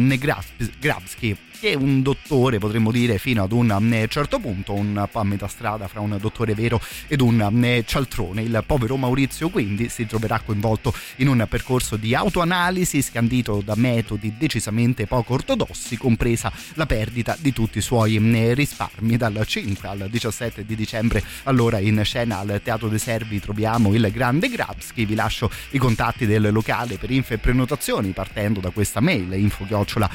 Grabsky 0.78 1.36
che 1.60 1.74
un 1.74 2.00
dottore, 2.00 2.58
potremmo 2.58 2.90
dire, 2.90 3.18
fino 3.18 3.42
ad 3.42 3.52
un 3.52 3.92
eh, 3.92 4.08
certo 4.08 4.38
punto, 4.38 4.72
un 4.72 5.06
po' 5.12 5.18
a 5.18 5.24
metà 5.24 5.46
strada 5.46 5.88
fra 5.88 6.00
un 6.00 6.16
dottore 6.18 6.54
vero 6.54 6.80
ed 7.06 7.20
un 7.20 7.62
eh, 7.62 7.84
cialtrone. 7.86 8.40
Il 8.40 8.64
povero 8.66 8.96
Maurizio 8.96 9.50
quindi 9.50 9.90
si 9.90 10.06
troverà 10.06 10.40
coinvolto 10.40 10.94
in 11.16 11.28
un 11.28 11.44
percorso 11.48 11.96
di 11.96 12.14
autoanalisi 12.14 13.02
scandito 13.02 13.60
da 13.62 13.74
metodi 13.76 14.34
decisamente 14.38 15.06
poco 15.06 15.34
ortodossi, 15.34 15.98
compresa 15.98 16.50
la 16.74 16.86
perdita 16.86 17.36
di 17.38 17.52
tutti 17.52 17.76
i 17.76 17.82
suoi 17.82 18.16
eh, 18.16 18.54
risparmi. 18.54 19.18
Dal 19.18 19.44
5 19.44 19.86
al 19.86 20.06
17 20.08 20.64
di 20.64 20.74
dicembre, 20.74 21.22
allora 21.42 21.78
in 21.78 22.00
scena 22.04 22.38
al 22.38 22.60
Teatro 22.64 22.88
dei 22.88 22.98
Servi 22.98 23.38
troviamo 23.38 23.92
il 23.92 24.10
grande 24.10 24.48
Grabsky. 24.48 25.04
Vi 25.04 25.14
lascio 25.14 25.50
i 25.72 25.78
contatti 25.78 26.24
del 26.24 26.50
locale 26.50 26.96
per 26.96 27.10
info 27.10 27.34
e 27.34 27.38
prenotazioni 27.38 28.12
partendo 28.12 28.60
da 28.60 28.70
questa 28.70 29.00
mail 29.00 29.30
info-chiocciola 29.30 30.10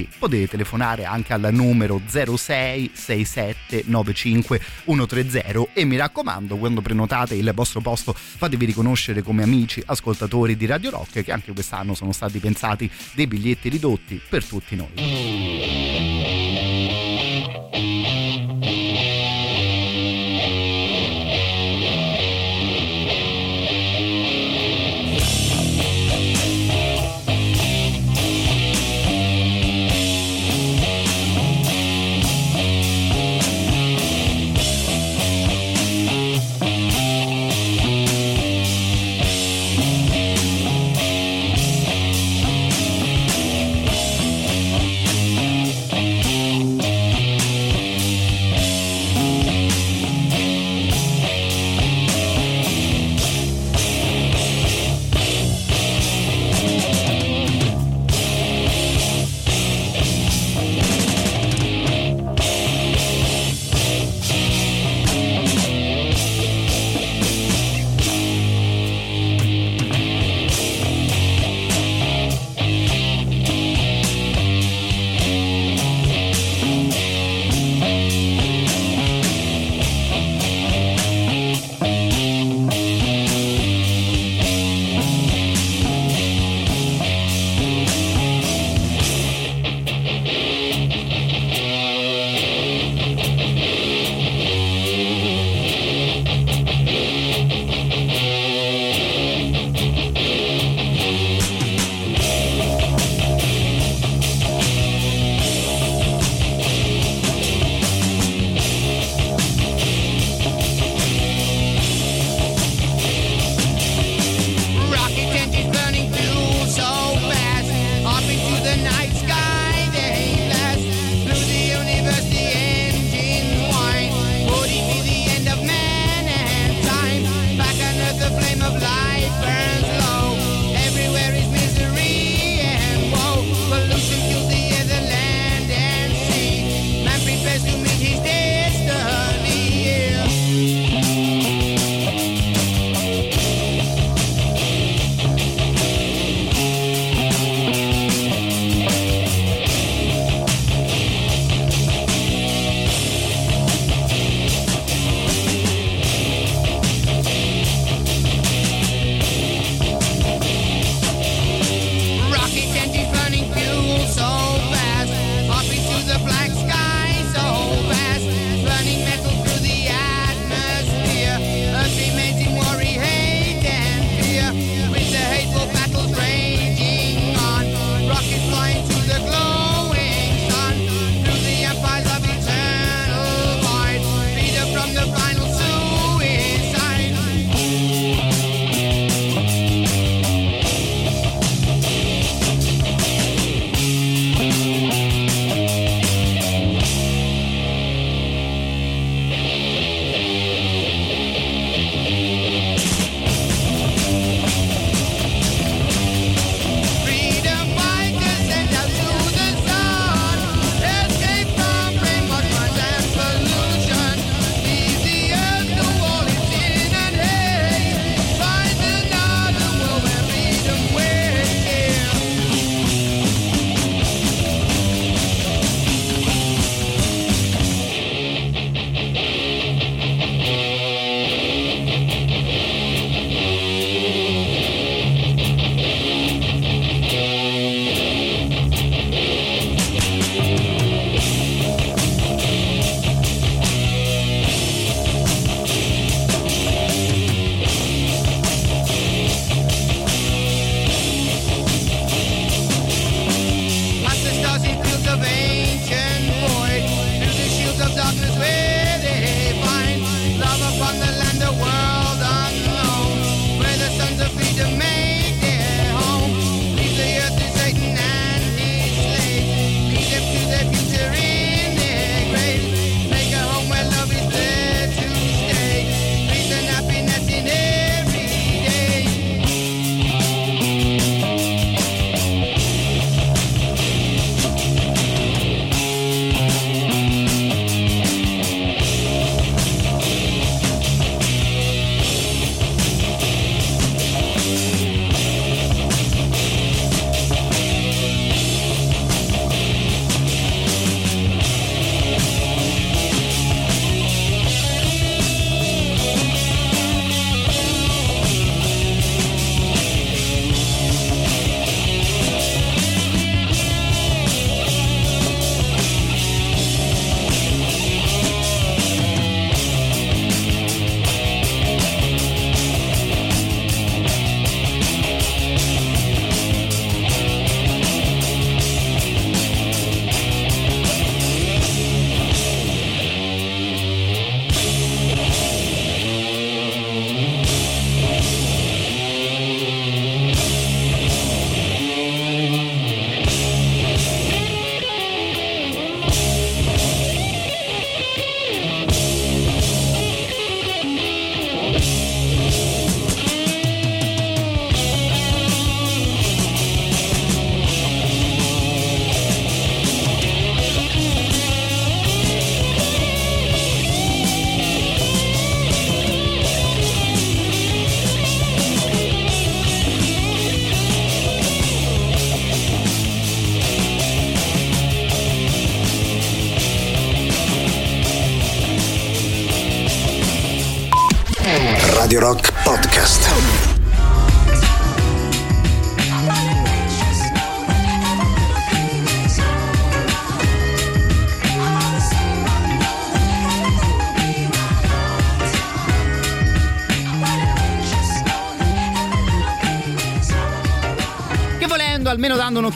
teatroservi.it 0.00 0.18
potete 0.18 0.48
telefonare 0.48 1.04
anche 1.04 1.32
al 1.32 1.48
numero 1.52 2.00
06 2.04 2.90
67 2.92 3.84
95 3.86 4.60
130 4.84 5.72
e 5.72 5.84
mi 5.84 5.96
raccomando 5.96 6.56
quando 6.56 6.80
prenotate 6.80 7.34
il 7.34 7.50
vostro 7.54 7.80
posto 7.80 8.12
fatevi 8.14 8.64
riconoscere 8.64 9.22
come 9.22 9.42
amici 9.42 9.82
ascoltatori 9.84 10.56
di 10.56 10.66
Radio 10.66 10.90
Rock 10.90 11.22
che 11.22 11.32
anche 11.32 11.52
quest'anno 11.52 11.94
sono 11.94 12.12
stati 12.12 12.38
pensati 12.38 12.90
dei 13.14 13.26
biglietti 13.26 13.68
ridotti 13.68 14.20
per 14.28 14.44
tutti 14.44 14.76
noi. 14.76 16.49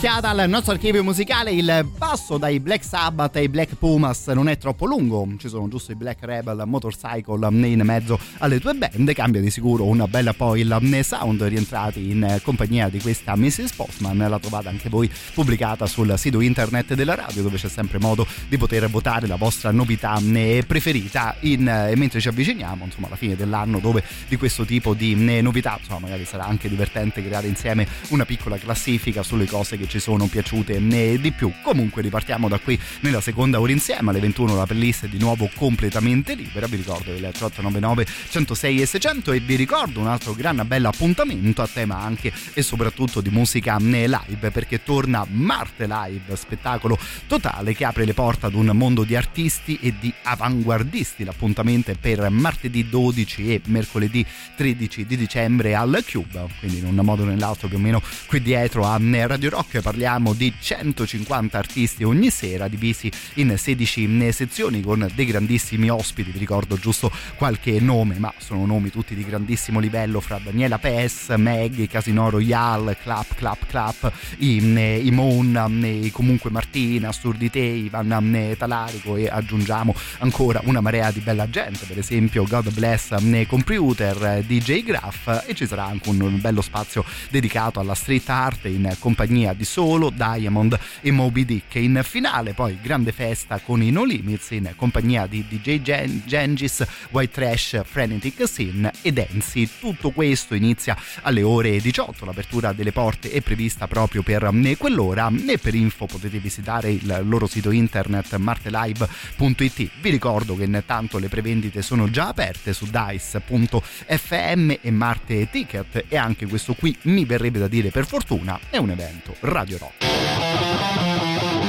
Un'occhiata 0.04 0.28
al 0.28 0.50
nostro 0.50 0.72
archivio 0.72 1.02
musicale, 1.02 1.50
il 1.50 1.88
passo 1.96 2.36
dai 2.36 2.60
Black 2.60 2.84
Sabbath 2.84 3.36
ai 3.36 3.48
Black 3.48 3.74
Pumas 3.76 4.26
non 4.28 4.50
è 4.50 4.58
troppo 4.58 4.84
lungo. 4.84 5.26
Ci 5.38 5.48
sono 5.48 5.66
giusto 5.66 5.92
i 5.92 5.94
Black 5.94 6.22
Rebel, 6.22 6.62
Motorcycle 6.66 7.48
in 7.66 7.80
mezzo 7.82 8.18
alle 8.38 8.60
tue 8.60 8.74
band. 8.74 9.10
Cambia 9.14 9.40
di 9.40 9.48
sicuro 9.48 9.84
una 9.84 10.06
bella 10.06 10.34
poi 10.34 10.60
il 10.60 11.00
sound 11.02 11.42
rientrati 11.44 12.10
in 12.10 12.38
compagnia 12.42 12.90
di 12.90 13.00
questa 13.00 13.34
Mrs. 13.34 13.72
Postman. 13.72 14.18
La 14.18 14.38
trovate 14.38 14.68
anche 14.68 14.90
voi 14.90 15.10
pubblicata 15.32 15.86
sul 15.86 16.12
sito 16.18 16.42
internet 16.42 16.92
della 16.92 17.14
radio 17.14 17.40
dove 17.40 17.56
c'è 17.56 17.70
sempre 17.70 17.98
modo 17.98 18.26
di 18.46 18.58
poter 18.58 18.90
votare 18.90 19.26
la 19.26 19.36
vostra 19.36 19.70
novità 19.70 20.20
preferita. 20.66 21.34
In, 21.40 21.62
mentre 21.96 22.20
ci 22.20 22.28
avviciniamo 22.28 22.84
insomma 22.84 23.06
alla 23.06 23.16
fine 23.16 23.36
dell'anno 23.36 23.78
dove 23.78 24.04
di 24.28 24.36
questo 24.36 24.66
tipo 24.66 24.92
di 24.92 25.14
novità 25.40 25.78
insomma 25.80 26.00
magari 26.00 26.26
sarà 26.26 26.44
anche 26.44 26.68
divertente 26.68 27.24
creare 27.24 27.46
insieme 27.46 27.86
una 28.08 28.26
piccola 28.26 28.58
classifica 28.58 29.22
sulle 29.22 29.46
cose 29.46 29.78
che 29.78 29.88
ci 29.88 29.93
sono 29.98 30.26
piaciute 30.26 30.78
né 30.78 31.18
di 31.18 31.32
più. 31.32 31.52
Comunque 31.62 32.02
ripartiamo 32.02 32.48
da 32.48 32.58
qui 32.58 32.78
nella 33.00 33.20
seconda 33.20 33.60
ora 33.60 33.72
insieme 33.72 34.10
alle 34.10 34.20
21 34.20 34.54
la 34.54 34.66
playlist 34.66 35.04
è 35.04 35.08
di 35.08 35.18
nuovo 35.18 35.50
completamente 35.54 36.34
libera. 36.34 36.66
Vi 36.66 36.76
ricordo 36.76 37.10
il 37.10 37.18
3899 37.18 38.06
106 38.30 38.80
e 38.80 38.86
600 38.86 39.32
e 39.32 39.40
vi 39.40 39.56
ricordo 39.56 40.00
un 40.00 40.08
altro 40.08 40.34
gran 40.34 40.62
bello 40.66 40.88
appuntamento 40.88 41.62
a 41.62 41.68
tema 41.72 41.98
anche 41.98 42.32
e 42.52 42.62
soprattutto 42.62 43.20
di 43.20 43.30
musica 43.30 43.76
live 43.78 44.50
perché 44.50 44.82
torna 44.82 45.26
Marte 45.28 45.86
Live, 45.86 46.36
spettacolo 46.36 46.98
totale 47.26 47.74
che 47.74 47.84
apre 47.84 48.04
le 48.04 48.14
porte 48.14 48.46
ad 48.46 48.54
un 48.54 48.70
mondo 48.74 49.04
di 49.04 49.16
artisti 49.16 49.78
e 49.80 49.94
di 49.98 50.12
avanguardisti. 50.22 51.24
L'appuntamento 51.24 51.90
è 51.90 51.96
per 51.96 52.28
martedì 52.30 52.88
12 52.88 53.52
e 53.52 53.60
mercoledì 53.66 54.24
13 54.56 55.06
di 55.06 55.16
dicembre 55.16 55.74
al 55.74 56.04
Cube, 56.08 56.46
quindi 56.58 56.78
in 56.78 56.86
un 56.86 57.04
modo 57.04 57.22
o 57.22 57.26
nell'altro 57.26 57.68
più 57.68 57.76
o 57.76 57.80
meno 57.80 58.02
qui 58.26 58.40
dietro 58.40 58.86
a 58.86 58.98
Radio 59.00 59.50
Rock 59.50 59.73
parliamo 59.82 60.32
di 60.32 60.52
150 60.58 61.58
artisti 61.58 62.04
ogni 62.04 62.30
sera 62.30 62.68
divisi 62.68 63.10
in 63.34 63.56
16 63.56 64.32
sezioni 64.32 64.80
con 64.80 65.10
dei 65.14 65.26
grandissimi 65.26 65.88
ospiti, 65.88 66.30
vi 66.30 66.38
ricordo 66.38 66.76
giusto 66.76 67.10
qualche 67.36 67.80
nome, 67.80 68.18
ma 68.18 68.32
sono 68.38 68.64
nomi 68.66 68.90
tutti 68.90 69.14
di 69.14 69.24
grandissimo 69.24 69.80
livello 69.80 70.20
fra 70.20 70.38
Daniela 70.42 70.78
Pes, 70.78 71.34
Meg, 71.36 71.88
Casino 71.88 72.30
Royale, 72.30 72.96
Clap 72.96 73.34
Clap 73.34 73.66
Clap, 73.66 74.12
i, 74.38 74.56
i 74.56 75.10
Mon, 75.10 75.84
i 75.84 76.10
comunque 76.10 76.50
Martina, 76.50 77.12
Sturdite, 77.12 77.58
Ivan 77.58 78.54
Talarico 78.56 79.16
e 79.16 79.28
aggiungiamo 79.28 79.94
ancora 80.18 80.60
una 80.64 80.80
marea 80.80 81.10
di 81.10 81.20
bella 81.20 81.48
gente, 81.48 81.86
per 81.86 81.98
esempio 81.98 82.44
God 82.44 82.72
Bless 82.72 83.14
Computer, 83.46 84.42
DJ 84.46 84.84
Graph 84.84 85.44
e 85.46 85.54
ci 85.54 85.66
sarà 85.66 85.84
anche 85.84 86.08
un 86.08 86.40
bello 86.40 86.62
spazio 86.62 87.04
dedicato 87.30 87.80
alla 87.80 87.94
street 87.94 88.28
art 88.28 88.64
in 88.66 88.94
compagnia 88.98 89.52
di 89.52 89.63
Solo, 89.64 90.10
Diamond 90.10 90.78
e 91.00 91.10
Moby 91.10 91.44
Dick. 91.44 91.74
In 91.76 92.00
finale 92.04 92.54
poi 92.54 92.78
grande 92.80 93.12
festa 93.12 93.58
con 93.60 93.82
i 93.82 93.90
No 93.90 94.04
Limits 94.04 94.50
in 94.50 94.72
compagnia 94.76 95.26
di 95.26 95.44
DJ 95.48 95.82
Gen- 95.82 96.22
Gengis, 96.24 96.84
White 97.10 97.32
Trash, 97.32 97.82
Frenetic 97.84 98.48
Sin 98.48 98.90
e 99.02 99.12
Dancy. 99.12 99.68
Tutto 99.78 100.10
questo 100.10 100.54
inizia 100.54 100.96
alle 101.22 101.42
ore 101.42 101.78
18, 101.80 102.24
l'apertura 102.24 102.72
delle 102.72 102.92
porte 102.92 103.30
è 103.30 103.40
prevista 103.40 103.86
proprio 103.86 104.22
per 104.22 104.50
quell'ora 104.78 105.30
e 105.46 105.58
per 105.58 105.74
info 105.74 106.06
potete 106.06 106.38
visitare 106.38 106.90
il 106.90 107.22
loro 107.24 107.46
sito 107.46 107.70
internet 107.70 108.36
martelive.it. 108.36 109.90
Vi 110.00 110.10
ricordo 110.10 110.56
che 110.56 110.64
intanto 110.64 111.18
le 111.18 111.28
prevendite 111.28 111.82
sono 111.82 112.10
già 112.10 112.28
aperte 112.28 112.72
su 112.72 112.86
dice.fm 112.90 114.72
e 114.80 114.90
Marte 114.90 115.48
Ticket 115.50 116.04
e 116.08 116.16
anche 116.16 116.46
questo 116.46 116.74
qui 116.74 116.96
mi 117.02 117.24
verrebbe 117.24 117.58
da 117.58 117.68
dire 117.68 117.90
per 117.90 118.06
fortuna 118.06 118.58
è 118.70 118.76
un 118.76 118.90
evento 118.90 119.34
Radio 119.54 119.78
Rock. 119.78 121.63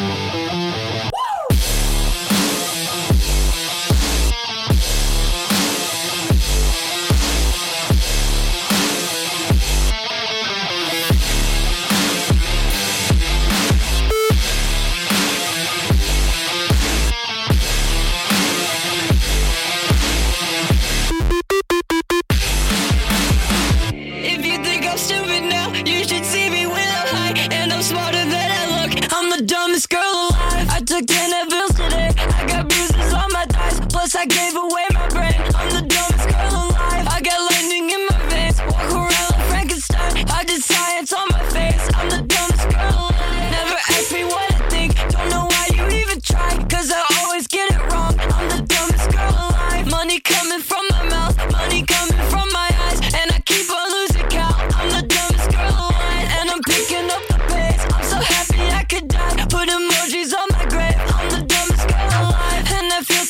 this 29.76 29.88
girl 29.88 30.00
alive. 30.00 30.70
I 30.70 30.80
took 30.80 31.06
ten 31.06 31.32
Tannehills 31.32 31.76
today. 31.76 32.10
I 32.16 32.48
got 32.48 32.70
bruises 32.70 33.14
on 33.14 33.30
my 33.34 33.46
thighs. 33.46 33.82
Plus, 33.92 34.16
I 34.16 34.26
gave 34.26 34.56
away 34.56 34.88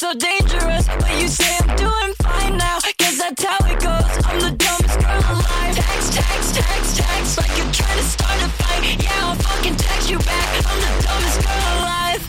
so 0.06 0.14
dangerous, 0.20 0.86
but 0.88 1.20
you 1.20 1.28
say 1.28 1.58
I'm 1.64 1.76
doing 1.76 2.14
fine 2.22 2.58
now. 2.58 2.78
Guess 3.00 3.18
that's 3.18 3.44
how 3.44 3.58
it 3.66 3.80
goes. 3.80 4.26
I'm 4.28 4.40
the 4.40 4.52
dumbest 4.52 5.00
girl 5.00 5.24
alive. 5.34 5.76
Text, 5.76 6.14
text, 6.14 6.56
text, 6.56 6.98
text, 6.98 7.38
like 7.40 7.58
you're 7.58 7.74
trying 7.74 7.98
to 7.98 8.04
start 8.04 8.38
a 8.46 8.50
fight. 8.60 9.04
Yeah, 9.04 9.26
I'll 9.26 9.36
fucking 9.36 9.76
text 9.76 10.10
you 10.12 10.20
back. 10.20 10.48
I'm 10.70 10.80
the 10.86 10.92
dumbest 11.06 11.40
girl 11.46 11.68
alive. 11.82 12.24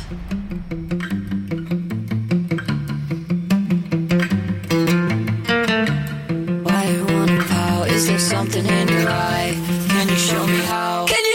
Why 6.65 6.83
you 6.95 7.05
wanna 7.15 7.45
pout? 7.45 7.89
Is 7.91 8.07
there 8.07 8.19
something 8.19 8.65
in 8.65 8.89
your 8.89 9.09
eye? 9.11 9.53
Can 9.91 10.09
you 10.09 10.17
show 10.17 10.47
me 10.47 10.61
how? 10.73 11.07
Can 11.07 11.26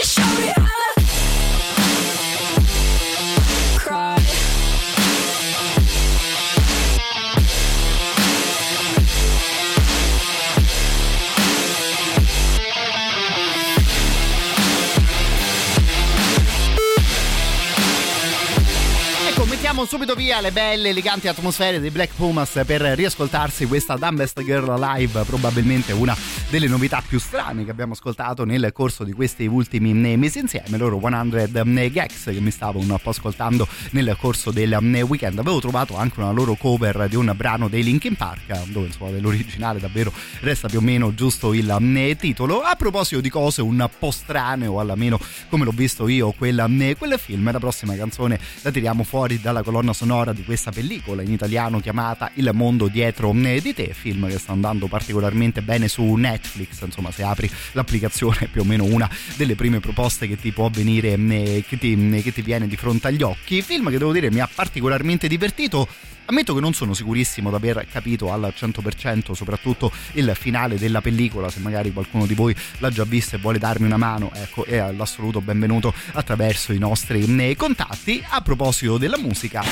Mettiamo 19.82 20.04
subito 20.04 20.24
via 20.24 20.40
le 20.40 20.52
belle, 20.52 20.90
eleganti 20.90 21.26
atmosfere 21.26 21.80
dei 21.80 21.90
Black 21.90 22.14
Pumas 22.14 22.62
per 22.64 22.82
riascoltarsi 22.82 23.66
questa 23.66 23.96
Dumbest 23.96 24.40
Girl 24.44 24.78
Live, 24.78 25.24
probabilmente 25.24 25.90
una 25.90 26.16
delle 26.50 26.68
novità 26.68 27.02
più 27.04 27.18
strane 27.18 27.64
che 27.64 27.72
abbiamo 27.72 27.94
ascoltato 27.94 28.44
nel 28.44 28.70
corso 28.72 29.02
di 29.02 29.12
questi 29.12 29.44
ultimi 29.46 29.92
mesi 29.92 30.38
insieme, 30.38 30.76
loro 30.76 31.00
100 31.00 31.64
Gags 31.90 32.24
che 32.26 32.40
mi 32.40 32.52
stavo 32.52 32.78
un 32.78 32.96
po' 33.02 33.10
ascoltando 33.10 33.66
nel 33.90 34.16
corso 34.20 34.52
del 34.52 34.78
weekend. 35.08 35.40
Avevo 35.40 35.58
trovato 35.58 35.96
anche 35.96 36.20
una 36.20 36.30
loro 36.30 36.54
cover 36.54 37.08
di 37.08 37.16
un 37.16 37.32
brano 37.34 37.66
dei 37.66 37.82
Linkin 37.82 38.14
Park, 38.14 38.66
dove 38.66 38.86
insomma 38.86 39.10
dell'originale 39.10 39.80
davvero 39.80 40.12
resta 40.42 40.68
più 40.68 40.78
o 40.78 40.82
meno 40.82 41.12
giusto 41.12 41.52
il 41.52 42.16
titolo. 42.20 42.60
A 42.60 42.76
proposito 42.76 43.20
di 43.20 43.30
cose 43.30 43.62
un 43.62 43.90
po' 43.98 44.12
strane, 44.12 44.68
o 44.68 44.78
almeno 44.78 45.18
come 45.48 45.64
l'ho 45.64 45.72
visto 45.72 46.06
io 46.06 46.30
quel, 46.30 46.94
quel 46.96 47.18
film, 47.18 47.50
la 47.50 47.58
prossima 47.58 47.96
canzone 47.96 48.38
la 48.60 48.70
tiriamo 48.70 49.02
fuori 49.02 49.40
dalla 49.40 49.62
colonna 49.72 49.94
sonora 49.94 50.34
di 50.34 50.44
questa 50.44 50.70
pellicola 50.70 51.22
in 51.22 51.32
italiano 51.32 51.80
chiamata 51.80 52.30
Il 52.34 52.50
mondo 52.52 52.88
dietro 52.88 53.32
di 53.32 53.72
te, 53.72 53.94
film 53.94 54.28
che 54.28 54.38
sta 54.38 54.52
andando 54.52 54.86
particolarmente 54.86 55.62
bene 55.62 55.88
su 55.88 56.02
Netflix, 56.12 56.82
insomma 56.84 57.10
se 57.10 57.22
apri 57.22 57.50
l'applicazione 57.72 58.40
è 58.40 58.46
più 58.52 58.60
o 58.60 58.64
meno 58.64 58.84
una 58.84 59.08
delle 59.36 59.54
prime 59.54 59.80
proposte 59.80 60.28
che 60.28 60.36
ti 60.36 60.52
può 60.52 60.68
venire, 60.68 61.14
eh, 61.14 61.64
che 61.66 61.78
ti, 61.78 62.20
che 62.22 62.32
ti 62.34 62.42
viene 62.42 62.66
di 62.66 62.76
fronte 62.76 63.06
agli 63.06 63.22
occhi, 63.22 63.62
film 63.62 63.88
che 63.88 63.96
devo 63.96 64.12
dire 64.12 64.30
mi 64.30 64.40
ha 64.40 64.48
particolarmente 64.52 65.26
divertito. 65.26 65.88
Ammetto 66.26 66.54
che 66.54 66.60
non 66.60 66.72
sono 66.72 66.94
sicurissimo 66.94 67.50
di 67.50 67.56
aver 67.56 67.86
capito 67.90 68.32
al 68.32 68.52
100% 68.56 69.32
soprattutto 69.32 69.90
il 70.12 70.32
finale 70.38 70.78
della 70.78 71.00
pellicola, 71.00 71.50
se 71.50 71.60
magari 71.60 71.92
qualcuno 71.92 72.26
di 72.26 72.34
voi 72.34 72.54
l'ha 72.78 72.90
già 72.90 73.04
vista 73.04 73.36
e 73.36 73.40
vuole 73.40 73.58
darmi 73.58 73.86
una 73.86 73.96
mano, 73.96 74.30
ecco, 74.34 74.64
è 74.64 74.92
l'assoluto 74.92 75.40
benvenuto 75.40 75.92
attraverso 76.12 76.72
i 76.72 76.78
nostri 76.78 77.24
eh, 77.24 77.56
contatti. 77.56 78.22
A 78.28 78.40
proposito 78.40 78.98
della 78.98 79.18
musica, 79.18 79.62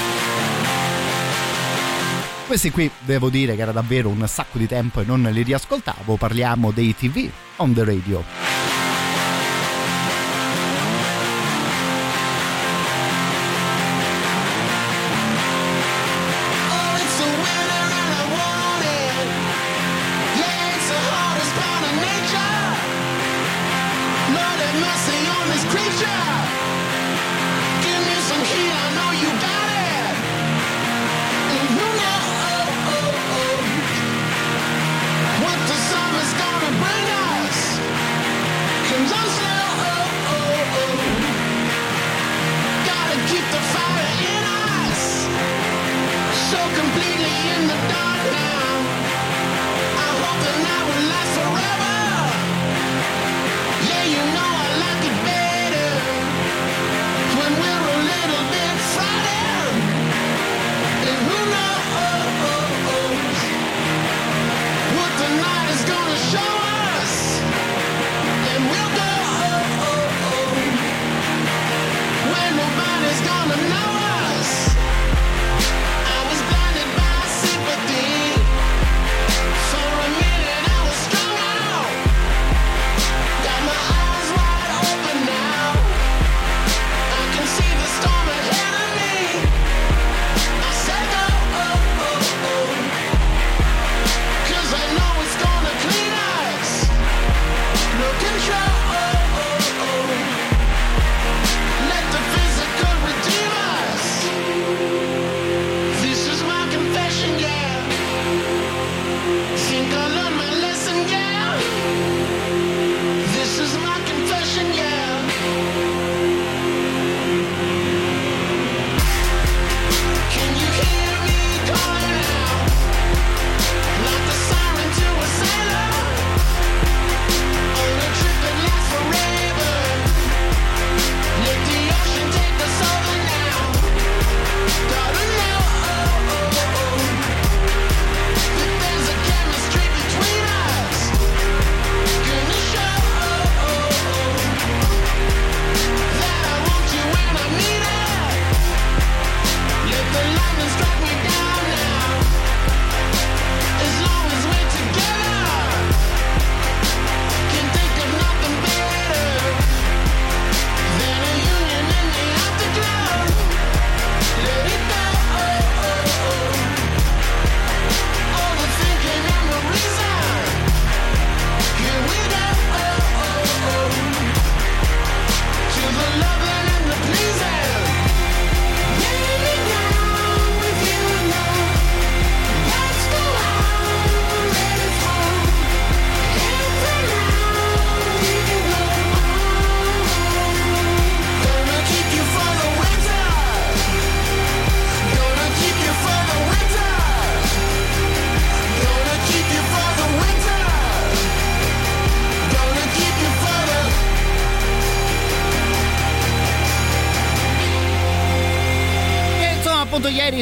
questi 2.47 2.71
qui 2.71 2.91
devo 3.01 3.31
dire 3.31 3.55
che 3.55 3.63
era 3.63 3.73
davvero 3.73 4.09
un 4.09 4.27
sacco 4.27 4.59
di 4.59 4.67
tempo 4.67 5.01
e 5.01 5.05
non 5.05 5.23
li 5.23 5.43
riascoltavo, 5.43 6.17
parliamo 6.17 6.73
dei 6.73 6.95
TV 6.97 7.31
on 7.57 7.73
the 7.73 7.85
radio. 7.85 8.90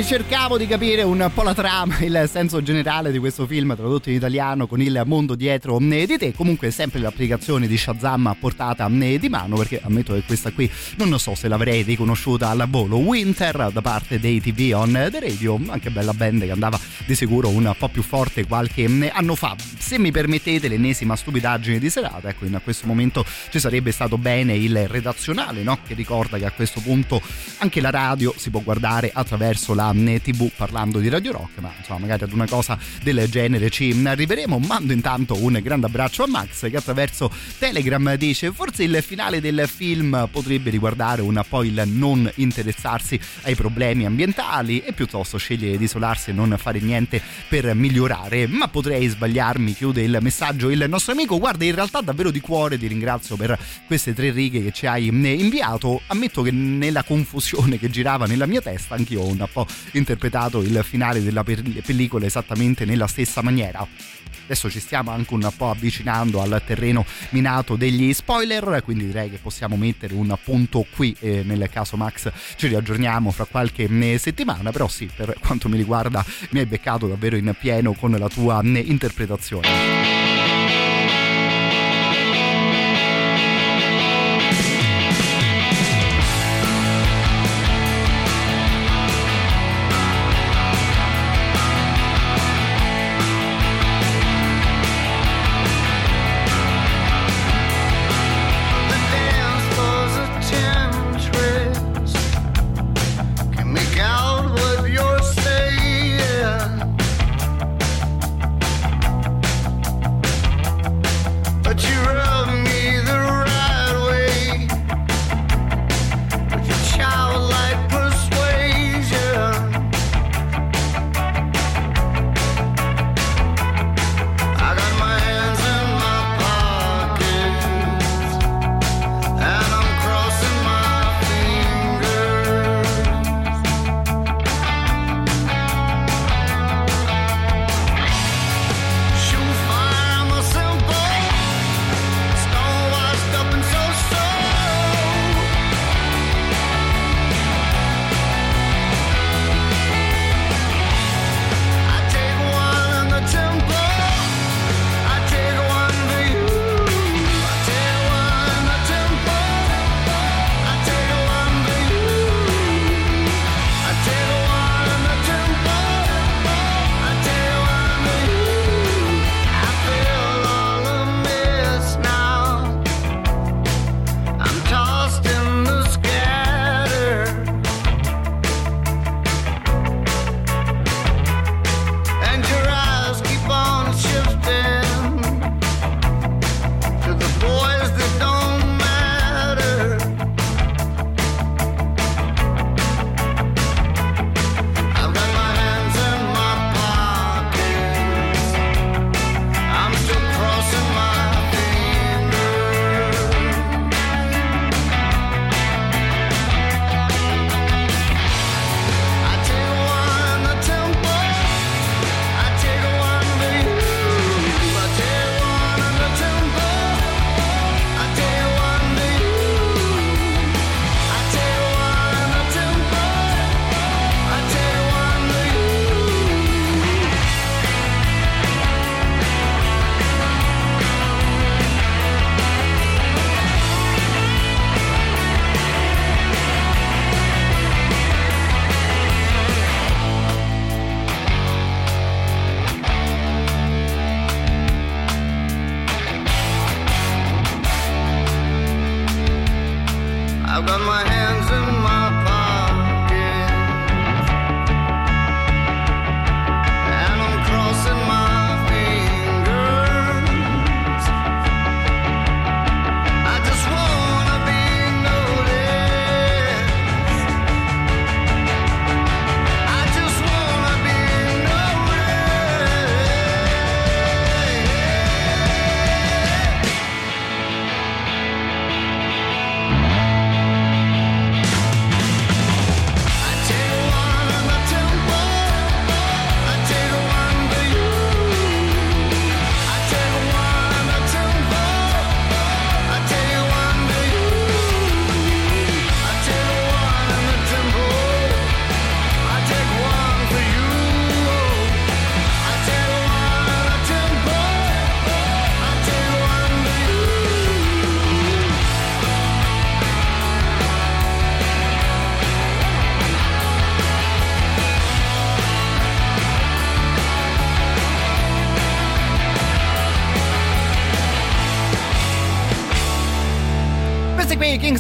Cercavo 0.09 0.57
di 0.57 0.67
capire 0.67 1.03
un 1.03 1.31
po' 1.35 1.43
la 1.43 1.53
trama, 1.53 1.99
il 2.01 2.27
senso 2.33 2.63
generale 2.63 3.13
di 3.13 3.19
questo 3.19 3.47
film 3.47 3.77
tradotto 3.77 4.09
in 4.09 4.15
italiano 4.15 4.67
con 4.67 4.81
il 4.81 5.03
mondo 5.05 5.35
dietro 5.35 5.79
eh, 5.79 6.07
di 6.07 6.17
te. 6.17 6.33
Comunque 6.33 6.71
sempre 6.71 6.99
l'applicazione 6.99 7.67
di 7.67 7.77
Shazam 7.77 8.27
a 8.29 8.35
portata 8.35 8.89
eh, 8.89 9.19
di 9.19 9.29
mano 9.29 9.57
perché 9.57 9.83
ammetto 9.85 10.15
che 10.15 10.23
questa 10.23 10.51
qui 10.51 10.71
non 10.97 11.19
so 11.19 11.35
se 11.35 11.47
l'avrei 11.47 11.83
riconosciuta 11.83 12.49
al 12.49 12.65
volo. 12.71 12.97
Winter 12.97 13.69
da 13.71 13.83
parte 13.83 14.19
dei 14.19 14.41
TV 14.41 14.75
on 14.75 14.93
the 14.93 15.21
radio, 15.21 15.61
anche 15.67 15.91
bella 15.91 16.15
band 16.15 16.43
che 16.43 16.53
andava 16.53 16.81
di 17.05 17.15
sicuro 17.15 17.51
un 17.51 17.75
po' 17.79 17.89
più 17.89 18.03
forte 18.03 18.47
qualche 18.47 18.85
eh, 18.85 19.11
anno 19.13 19.35
fa. 19.35 19.55
Se 19.89 19.99
mi 19.99 20.11
permettete 20.11 20.69
l'ennesima 20.69 21.17
stupidaggine 21.17 21.79
di 21.79 21.89
serata, 21.89 22.29
ecco 22.29 22.45
in 22.45 22.61
questo 22.63 22.87
momento 22.87 23.25
ci 23.49 23.59
sarebbe 23.59 23.91
stato 23.91 24.19
bene 24.19 24.55
il 24.55 24.87
redazionale 24.87 25.63
no? 25.63 25.79
che 25.87 25.95
ricorda 25.95 26.37
che 26.37 26.45
a 26.45 26.51
questo 26.51 26.81
punto 26.81 27.23
anche 27.61 27.81
la 27.81 27.89
radio 27.89 28.35
si 28.37 28.51
può 28.51 28.61
guardare 28.61 29.11
attraverso 29.11 29.73
la 29.73 29.91
tv 30.23 30.51
parlando 30.55 30.99
di 30.99 31.09
Radio 31.09 31.33
Rock 31.33 31.61
ma 31.61 31.73
insomma 31.79 32.01
magari 32.01 32.25
ad 32.25 32.33
una 32.33 32.47
cosa 32.47 32.79
del 33.03 33.27
genere 33.31 33.71
ci 33.71 33.99
arriveremo 34.05 34.59
mando 34.59 34.93
intanto 34.93 35.43
un 35.43 35.59
grande 35.63 35.87
abbraccio 35.87 36.25
a 36.25 36.27
Max 36.27 36.69
che 36.69 36.77
attraverso 36.77 37.33
Telegram 37.59 38.15
dice 38.17 38.53
forse 38.53 38.83
il 38.83 39.03
finale 39.03 39.41
del 39.41 39.67
film 39.67 40.29
potrebbe 40.31 40.69
riguardare 40.69 41.23
un 41.23 41.43
po' 41.49 41.63
il 41.63 41.83
non 41.87 42.31
interessarsi 42.35 43.19
ai 43.43 43.55
problemi 43.55 44.05
ambientali 44.05 44.81
e 44.81 44.93
piuttosto 44.93 45.39
scegliere 45.39 45.79
di 45.79 45.85
isolarsi 45.85 46.29
e 46.29 46.35
non 46.35 46.55
fare 46.59 46.79
niente 46.79 47.23
per 47.49 47.73
migliorare 47.75 48.47
ma 48.47 48.69
potrei 48.69 49.07
sbagliarmi 49.07 49.77
chiude 49.79 50.03
il 50.03 50.19
messaggio 50.21 50.71
il 50.71 50.85
nostro 50.89 51.13
amico. 51.13 51.39
Guarda 51.39 51.65
in 51.65 51.73
realtà 51.73 52.01
davvero 52.01 52.33
di 52.33 52.41
cuore 52.41 52.77
ti 52.77 52.89
ringrazio 52.89 53.37
per 53.37 53.57
queste 53.87 54.13
tre 54.13 54.33
righe 54.33 54.61
che 54.61 54.73
ci 54.73 54.87
hai 54.87 55.07
inviato. 55.07 56.01
Ammetto 56.09 56.43
che 56.43 56.51
nella 56.51 57.05
confusione 57.05 57.79
che 57.79 57.89
girava 57.89 58.27
nella 58.27 58.47
mia 58.47 58.61
testa 58.61 58.97
anch'io 58.97 59.21
ho 59.21 59.29
un 59.29 59.47
po' 59.53 59.67
interpretato 59.93 60.63
il 60.63 60.81
finale 60.83 61.23
della 61.23 61.45
pellicola 61.45 62.27
esattamente 62.27 62.85
nella 62.85 63.07
stessa 63.07 63.41
maniera 63.41 63.87
adesso 64.49 64.71
ci 64.71 64.81
stiamo 64.81 65.11
anche 65.11 65.35
un 65.35 65.51
po' 65.55 65.69
avvicinando 65.69 66.41
al 66.41 66.63
terreno 66.65 67.05
minato 67.31 67.77
degli 67.77 68.15
spoiler 68.15 68.81
quindi 68.83 69.07
direi 69.07 69.29
che 69.31 69.37
possiamo 69.37 69.77
mettere 69.77 70.15
un 70.15 70.35
punto 70.43 70.87
qui 70.95 71.15
e 71.21 71.43
nel 71.45 71.69
caso 71.71 71.97
Max 71.97 72.31
ci 72.57 72.67
riaggiorniamo 72.69 73.31
fra 73.31 73.45
qualche 73.45 73.87
settimana 74.19 74.71
però 74.71 74.89
sì 74.89 75.09
per 75.15 75.37
quanto 75.39 75.69
mi 75.69 75.77
riguarda 75.77 76.25
mi 76.51 76.61
hai 76.61 76.67
beccato 76.67 77.07
davvero 77.07 77.37
in 77.37 77.55
pieno 77.59 77.93
con 77.93 78.13
la 78.13 78.29
tua 78.29 78.61
interpretazione 78.63 80.18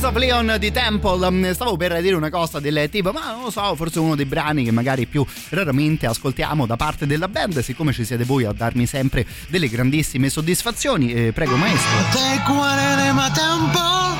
of 0.08 0.16
Leon 0.16 0.56
di 0.58 0.72
Temple. 0.72 1.30
Mm, 1.30 1.50
Stavo 1.50 1.76
per 1.76 2.00
dire 2.00 2.14
una 2.14 2.30
cosa 2.30 2.60
del 2.60 2.88
tipo, 2.90 3.12
ma 3.12 3.32
non 3.32 3.42
lo 3.44 3.50
so, 3.50 3.74
forse 3.74 3.98
uno 3.98 4.16
dei 4.16 4.24
brani 4.24 4.64
che 4.64 4.70
magari 4.70 5.06
più 5.06 5.24
raramente 5.50 6.06
ascoltiamo 6.06 6.66
da 6.66 6.76
parte 6.76 7.06
della 7.06 7.28
band. 7.28 7.58
Siccome 7.60 7.92
ci 7.92 8.04
siete 8.04 8.24
voi 8.24 8.44
a 8.44 8.52
darmi 8.52 8.86
sempre 8.86 9.26
delle 9.48 9.68
grandissime 9.68 10.30
soddisfazioni, 10.30 11.12
eh, 11.12 11.32
prego, 11.32 11.56
maestro. 11.56 11.90
Take 12.12 12.50
one 12.50 13.08
in 13.08 13.14
my 13.14 13.30
temple. 13.32 14.16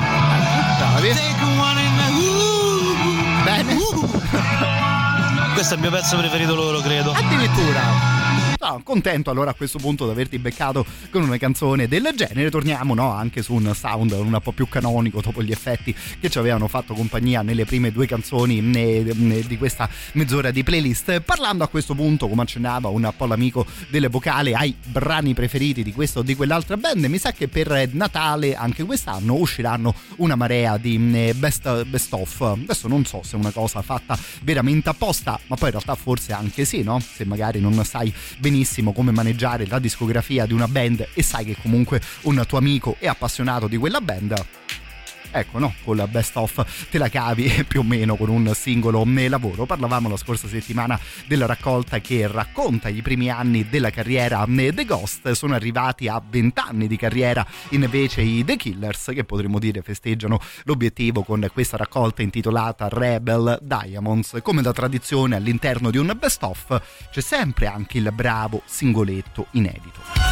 Bravi. 0.77 1.09
Take 1.09 1.43
one 1.43 1.81
in 1.81 1.95
the 1.97 3.43
Bene. 3.43 3.77
Questo 5.53 5.73
è 5.73 5.77
il 5.77 5.81
mio 5.81 5.91
pezzo 5.91 6.17
preferito 6.17 6.55
loro, 6.55 6.79
credo. 6.81 7.11
Addirittura. 7.11 8.18
No, 8.61 8.81
contento 8.83 9.29
allora 9.31 9.51
a 9.51 9.53
questo 9.53 9.77
punto 9.77 10.03
di 10.03 10.11
averti 10.11 10.37
beccato 10.37 10.85
con 11.11 11.23
una 11.23 11.37
canzone 11.37 11.87
del 11.87 12.11
genere. 12.13 12.49
Torniamo 12.49 12.93
no, 12.93 13.13
anche 13.13 13.41
su 13.41 13.53
un 13.53 13.73
sound 13.73 14.11
un 14.11 14.37
po' 14.43 14.51
più 14.51 14.67
canonico 14.67 15.21
dopo 15.21 15.41
gli 15.41 15.51
effetti 15.51 15.95
che 16.19 16.29
ci 16.29 16.37
avevano 16.39 16.67
fatto 16.67 16.93
compagnia 16.93 17.41
nelle 17.41 17.63
prime 17.63 17.89
due 17.93 18.05
canzoni 18.05 18.59
di 18.61 19.57
questa 19.57 19.89
mezz'ora 20.13 20.51
di 20.51 20.63
playlist. 20.63 21.21
Parlando 21.21 21.63
a 21.63 21.69
questo 21.69 21.95
punto, 21.95 22.27
come 22.27 22.41
accennava 22.41 22.89
un 22.89 23.09
po' 23.15 23.27
l'amico 23.27 23.65
del 23.87 24.09
vocale, 24.09 24.53
ai 24.53 24.75
brani 24.83 25.33
preferiti 25.33 25.81
di 25.81 25.93
questa 25.93 26.19
o 26.19 26.21
di 26.21 26.35
quell'altra 26.35 26.75
band, 26.75 27.05
mi 27.05 27.17
sa 27.17 27.31
che 27.31 27.47
per 27.47 27.89
Natale 27.93 28.55
anche 28.55 28.83
quest'anno 28.83 29.35
usciranno 29.35 29.95
una 30.17 30.35
marea 30.35 30.77
di 30.77 30.95
eh, 31.13 31.33
best, 31.33 31.85
best 31.85 32.11
of. 32.11 32.41
Adesso 32.41 32.89
non 32.89 33.05
so 33.05 33.21
se 33.23 33.37
è 33.37 33.39
una 33.39 33.51
cosa 33.51 33.81
fatta 33.81 34.19
veramente 34.41 34.89
apposta, 34.89 35.39
ma 35.47 35.55
poi 35.55 35.69
in 35.69 35.75
realtà 35.75 35.95
forse 35.95 36.33
anche 36.33 36.65
sì, 36.65 36.83
no? 36.83 36.99
Se 36.99 37.23
magari 37.23 37.61
non 37.61 37.81
sai 37.85 38.13
benissimo 38.49 38.93
come 38.93 39.11
maneggiare 39.11 39.67
la 39.67 39.77
discografia 39.77 40.47
di 40.47 40.53
una 40.53 40.67
band 40.67 41.09
e 41.13 41.21
sai 41.21 41.45
che 41.45 41.55
comunque 41.61 42.01
un 42.21 42.43
tuo 42.47 42.57
amico 42.57 42.95
è 42.97 43.05
appassionato 43.05 43.67
di 43.67 43.77
quella 43.77 44.01
band. 44.01 44.33
Ecco, 45.31 45.59
no, 45.59 45.73
con 45.83 45.95
la 45.95 46.07
best 46.07 46.35
of 46.37 46.87
te 46.89 46.97
la 46.97 47.09
cavi 47.09 47.65
più 47.67 47.81
o 47.81 47.83
meno 47.83 48.15
con 48.15 48.29
un 48.29 48.51
singolo 48.55 49.05
lavoro. 49.27 49.65
Parlavamo 49.65 50.09
la 50.09 50.17
scorsa 50.17 50.47
settimana 50.47 50.99
della 51.27 51.45
raccolta 51.45 51.99
che 51.99 52.27
racconta 52.27 52.89
i 52.89 53.01
primi 53.01 53.29
anni 53.29 53.69
della 53.69 53.91
carriera 53.91 54.45
The 54.47 54.85
Ghost. 54.85 55.31
Sono 55.31 55.53
arrivati 55.53 56.07
a 56.07 56.21
20 56.25 56.59
anni 56.59 56.87
di 56.87 56.97
carriera 56.97 57.45
invece 57.69 58.21
i 58.21 58.43
The 58.43 58.55
Killers, 58.55 59.11
che 59.13 59.23
potremmo 59.23 59.59
dire 59.59 59.81
festeggiano 59.81 60.39
l'obiettivo 60.63 61.23
con 61.23 61.47
questa 61.53 61.77
raccolta 61.77 62.21
intitolata 62.21 62.87
Rebel 62.89 63.59
Diamonds. 63.61 64.39
Come 64.41 64.61
da 64.61 64.73
tradizione 64.73 65.35
all'interno 65.35 65.91
di 65.91 65.97
un 65.97 66.15
best 66.17 66.43
of 66.43 66.81
c'è 67.11 67.21
sempre 67.21 67.67
anche 67.67 67.97
il 67.97 68.11
bravo 68.11 68.61
singoletto 68.65 69.47
inedito. 69.51 70.28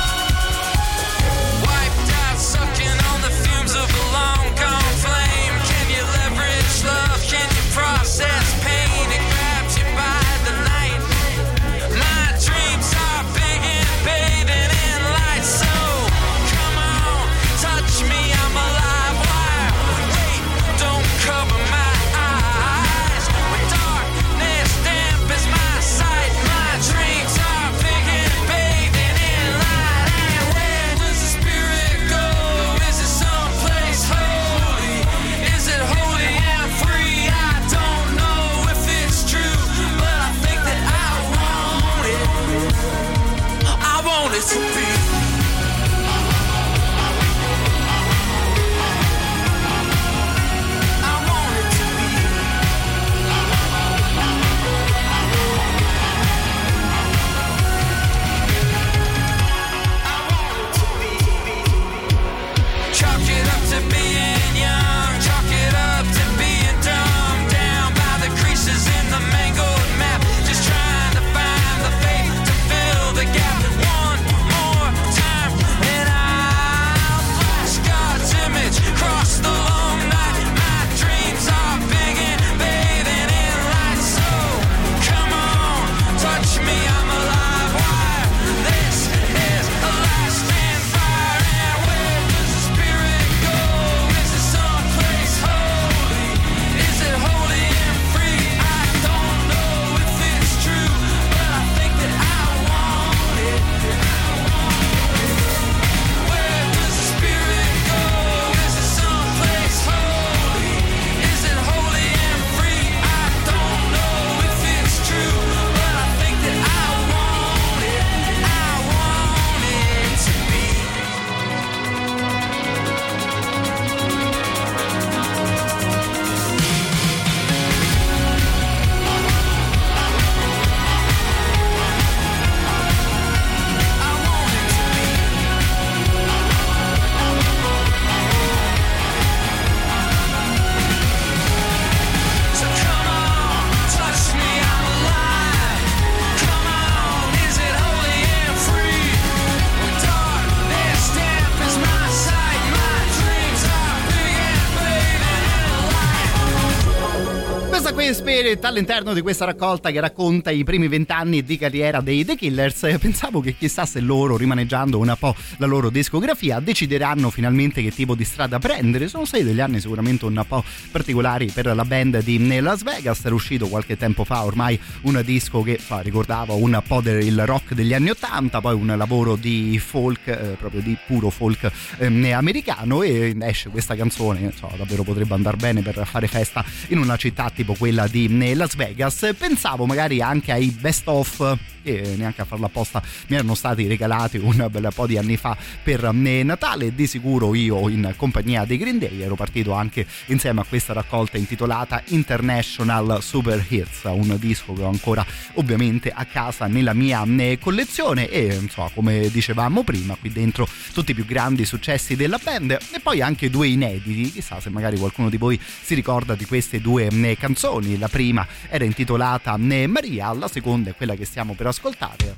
Spirit 158.48 158.64
all'interno 158.64 159.14
di 159.14 159.20
questa 159.20 159.44
raccolta 159.44 159.92
che 159.92 160.00
racconta 160.00 160.52
i 160.52 160.64
primi 160.64 160.88
vent'anni 160.88 161.44
di 161.44 161.58
carriera 161.58 162.00
dei 162.00 162.24
The 162.24 162.38
Killers. 162.38 162.96
Pensavo 162.98 163.42
che 163.42 163.58
chissà 163.58 163.86
se 163.86 164.00
loro, 164.00 164.38
rimaneggiando 164.38 164.98
un 164.98 165.14
po' 165.20 165.36
la 165.58 165.66
loro 165.66 165.90
discografia, 165.90 166.62
decideranno 166.62 167.30
finalmente 167.30 167.84
che 167.84 167.92
tipo 167.92 168.16
di 168.16 168.24
strada 168.24 168.58
prendere. 168.58 169.10
Sono 169.10 169.26
stati 169.26 169.44
degli 169.44 169.60
anni 169.60 169.82
sicuramente 169.82 170.24
un 170.24 170.42
po' 170.48 170.64
particolari 170.92 171.52
per 171.52 171.76
la 171.76 171.84
band 171.84 172.24
di 172.24 172.62
Las 172.62 172.84
Vegas. 172.84 173.26
Era 173.26 173.36
uscito 173.36 173.68
qualche 173.68 173.98
tempo 173.98 174.24
fa 174.24 174.46
ormai 174.46 174.80
un 175.02 175.22
disco 175.26 175.62
che 175.62 175.78
fa, 175.78 176.00
ricordava 176.00 176.54
un 176.54 176.82
po' 176.88 177.02
del 177.02 177.46
rock 177.46 177.74
degli 177.74 177.94
anni 177.94 178.12
Ottanta, 178.12 178.62
poi 178.62 178.76
un 178.76 178.94
lavoro 178.96 179.36
di 179.36 179.78
folk, 179.78 180.26
eh, 180.28 180.56
proprio 180.58 180.80
di 180.80 180.96
puro 181.06 181.30
folk 181.30 181.70
ehm, 181.98 182.32
americano 182.34 183.02
e 183.02 183.36
esce 183.42 183.68
questa 183.68 183.96
canzone, 183.98 184.40
insomma, 184.40 184.78
davvero 184.78 185.04
potrebbe 185.04 185.34
andare 185.34 185.58
bene 185.58 185.82
per 185.82 186.02
fare 186.06 186.28
festa 186.28 186.64
in 186.88 187.00
una 187.00 187.18
città 187.18 187.52
tipo 187.54 187.74
quella 187.74 187.98
quella 187.98 188.08
di 188.08 188.28
Las 188.56 188.76
Vegas. 188.76 189.36
Pensavo 189.38 189.86
magari 189.86 190.22
anche 190.22 190.52
ai 190.52 190.70
best 190.70 191.08
of 191.08 191.58
che 191.88 192.16
neanche 192.18 192.42
a 192.42 192.46
farlo 192.46 192.66
apposta 192.66 193.02
mi 193.28 193.36
erano 193.36 193.56
stati 193.56 193.88
regalati 193.88 194.38
un 194.38 194.68
bel 194.70 194.90
po' 194.94 195.08
di 195.08 195.18
anni 195.18 195.38
fa 195.38 195.56
per 195.82 196.12
Natale. 196.12 196.94
Di 196.94 197.08
sicuro 197.08 197.56
io 197.56 197.88
in 197.88 198.14
compagnia 198.18 198.66
dei 198.66 198.78
Green 198.78 199.00
Day 199.00 199.22
ero 199.22 199.36
partito 199.36 199.72
anche 199.74 200.06
insieme 200.28 200.62
a 200.62 200.66
questa 200.68 200.92
raccolta 200.94 201.38
intitolata 201.38 202.04
International 202.08 203.22
Super 203.22 203.66
Hits, 203.68 204.04
un 204.04 204.36
disco 204.40 204.74
che 204.74 204.82
ho 204.82 204.90
ancora 204.90 205.26
ovviamente 205.54 206.12
a 206.14 206.26
casa 206.26 206.68
nella 206.68 206.94
mia 206.94 207.24
eh, 207.24 207.58
collezione 207.60 208.30
e 208.30 208.58
insomma 208.62 208.90
come 208.94 209.30
dicevamo 209.30 209.84
prima 209.84 210.16
qui 210.20 210.32
dentro 210.32 210.68
tutti 210.94 211.12
i 211.12 211.14
più 211.14 211.26
grandi 211.26 211.64
successi 211.64 212.16
della 212.16 212.40
band 212.42 212.72
e 212.72 213.00
poi 213.02 213.22
anche 213.22 213.50
due 213.50 213.68
inediti, 213.68 214.32
chissà 214.32 214.60
se 214.60 214.70
magari 214.70 214.98
qualcuno 214.98 215.30
di 215.30 215.38
voi 215.38 215.60
si 215.82 215.94
ricorda 215.94 216.36
di 216.36 216.46
queste 216.46 216.82
due 216.82 217.08
eh, 217.08 217.38
canzoni, 217.38 217.98
la 217.98 218.08
prima 218.08 218.27
era 218.70 218.84
intitolata 218.84 219.56
eh, 219.58 219.88
Maria, 219.88 220.34
la 220.34 220.48
seconda 220.48 220.90
è 220.90 220.96
quella 220.96 221.16
che 221.16 221.26
stiamo 221.26 221.54
per 221.54 221.68
ascoltare 221.68 222.36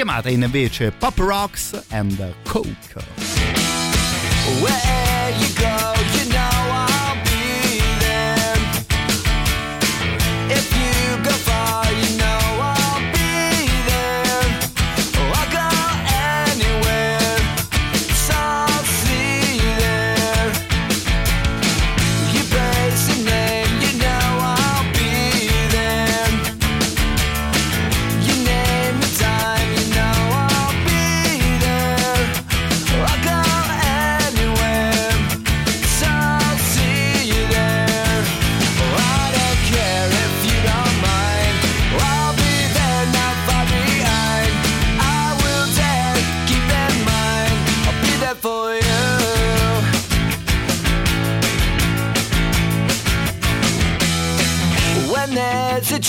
chiamata 0.00 0.30
invece 0.30 0.92
Pop 0.92 1.18
Rocks 1.18 1.78
and 1.90 2.34
Coke. 2.44 2.94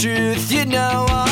Truth, 0.01 0.51
you 0.51 0.65
know 0.65 1.30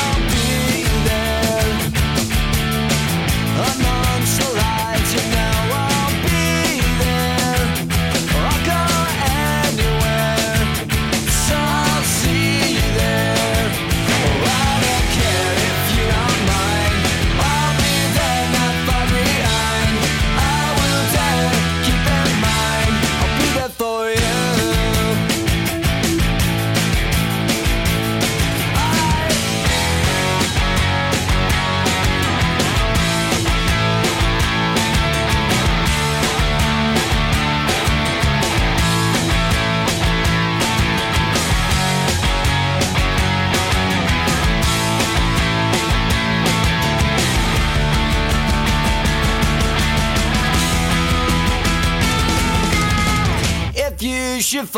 should 54.40 54.68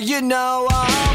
you 0.00 0.20
know 0.20 0.66
I'll 0.70 1.11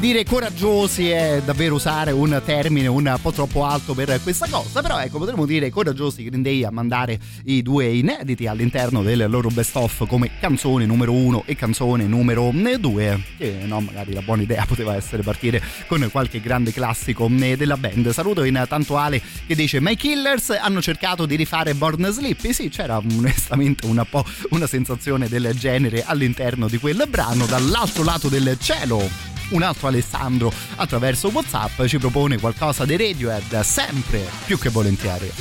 Dire 0.00 0.24
coraggiosi 0.24 1.08
è 1.08 1.40
davvero 1.42 1.76
usare 1.76 2.10
un 2.10 2.38
termine 2.44 2.88
un 2.88 3.16
po' 3.22 3.32
troppo 3.32 3.64
alto 3.64 3.94
per 3.94 4.20
questa 4.22 4.46
cosa, 4.50 4.82
però 4.82 5.00
ecco 5.00 5.16
potremmo 5.16 5.46
dire 5.46 5.70
coraggiosi 5.70 6.24
Green 6.24 6.42
Day 6.42 6.62
a 6.62 6.70
mandare 6.70 7.18
i 7.44 7.62
due 7.62 7.86
inediti 7.86 8.46
all'interno 8.46 9.02
del 9.02 9.24
loro 9.30 9.48
best 9.48 9.74
of 9.76 10.06
come 10.06 10.32
canzone 10.38 10.84
numero 10.84 11.12
uno 11.12 11.42
e 11.46 11.56
canzone 11.56 12.04
numero 12.04 12.52
due, 12.78 13.18
che 13.38 13.60
no, 13.64 13.80
magari 13.80 14.12
la 14.12 14.20
buona 14.20 14.42
idea 14.42 14.66
poteva 14.66 14.94
essere 14.94 15.22
partire 15.22 15.62
con 15.86 16.06
qualche 16.12 16.38
grande 16.38 16.70
classico 16.70 17.26
della 17.26 17.78
band. 17.78 18.10
Saluto 18.10 18.44
intanto 18.44 18.98
Ale 18.98 19.22
che 19.46 19.54
dice 19.54 19.80
My 19.80 19.96
Killers 19.96 20.50
hanno 20.50 20.82
cercato 20.82 21.24
di 21.24 21.34
rifare 21.34 21.72
Born 21.72 22.10
Sleepy, 22.12 22.52
sì 22.52 22.68
c'era 22.68 22.98
onestamente 22.98 23.86
un 23.86 24.04
po' 24.10 24.24
una 24.50 24.66
sensazione 24.66 25.28
del 25.28 25.54
genere 25.54 26.04
all'interno 26.04 26.68
di 26.68 26.76
quel 26.76 27.06
brano, 27.08 27.46
dall'altro 27.46 28.04
lato 28.04 28.28
del 28.28 28.58
cielo 28.60 29.32
un 29.50 29.62
altro 29.62 29.88
Alessandro 29.88 30.52
attraverso 30.76 31.28
Whatsapp 31.28 31.84
ci 31.86 31.98
propone 31.98 32.38
qualcosa 32.38 32.84
di 32.84 32.96
Radiohead 32.96 33.60
sempre 33.60 34.28
più 34.44 34.58
che 34.58 34.68
volentieri. 34.68 35.32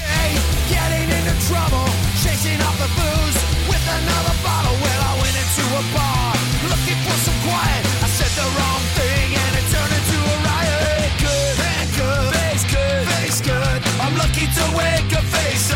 Face 15.33 15.73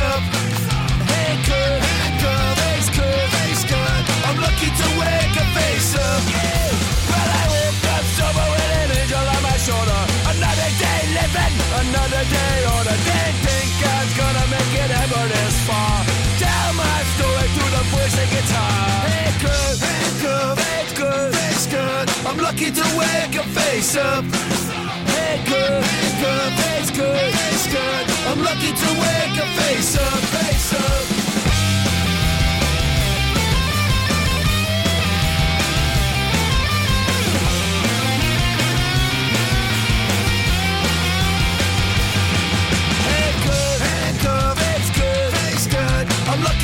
another 11.83 12.23
day 12.25 12.57
older. 12.73 12.97
Didn't 13.05 13.37
think 13.45 13.71
I 13.85 13.97
was 14.03 14.13
gonna 14.17 14.45
make 14.55 14.73
it 14.83 14.91
ever 15.03 15.23
this 15.33 15.55
far. 15.67 15.97
Tell 16.41 16.69
my 16.73 16.97
story 17.15 17.47
through 17.53 17.71
the 17.77 17.83
voice 17.93 18.15
and 18.21 18.29
guitar. 18.33 18.77
Hey, 19.11 19.29
good, 19.45 19.75
hey, 19.85 20.09
good, 20.25 20.53
face 20.57 20.93
good, 21.01 21.29
face 21.35 21.67
good. 21.67 22.05
I'm 22.27 22.37
lucky 22.37 22.69
to 22.71 22.85
wake 22.97 23.35
up 23.41 23.49
face 23.59 23.95
up. 23.95 24.23
Hey, 25.13 25.35
good, 25.51 25.81
hey, 25.93 26.09
good, 26.23 26.51
face 26.61 26.91
good, 26.91 27.29
face 27.39 27.67
good. 27.75 28.03
I'm 28.29 28.39
lucky 28.49 28.71
to 28.81 28.89
wake 29.03 29.37
up 29.43 29.51
face 29.61 29.93
up, 29.97 30.21
face 30.33 30.73
up. 30.73 31.16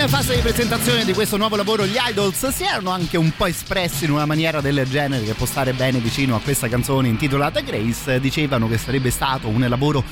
In 0.00 0.08
fase 0.08 0.36
di 0.36 0.40
presentazione 0.40 1.04
di 1.04 1.12
questo 1.12 1.36
nuovo 1.36 1.56
lavoro 1.56 1.84
gli 1.84 1.96
Idols 1.98 2.48
si 2.48 2.62
erano 2.62 2.90
anche 2.90 3.16
un 3.16 3.32
po' 3.36 3.46
espressi 3.46 4.04
in 4.04 4.12
una 4.12 4.26
maniera 4.26 4.60
del 4.60 4.86
genere 4.88 5.24
che 5.24 5.34
può 5.34 5.44
stare 5.44 5.72
bene 5.72 5.98
vicino 5.98 6.36
a 6.36 6.40
questa 6.40 6.68
canzone 6.68 7.08
intitolata 7.08 7.60
Grace. 7.60 8.20
Dicevano 8.20 8.68
che 8.68 8.78
sarebbe 8.78 9.10
stato 9.10 9.48
un 9.48 9.66
lavoro 9.68 10.02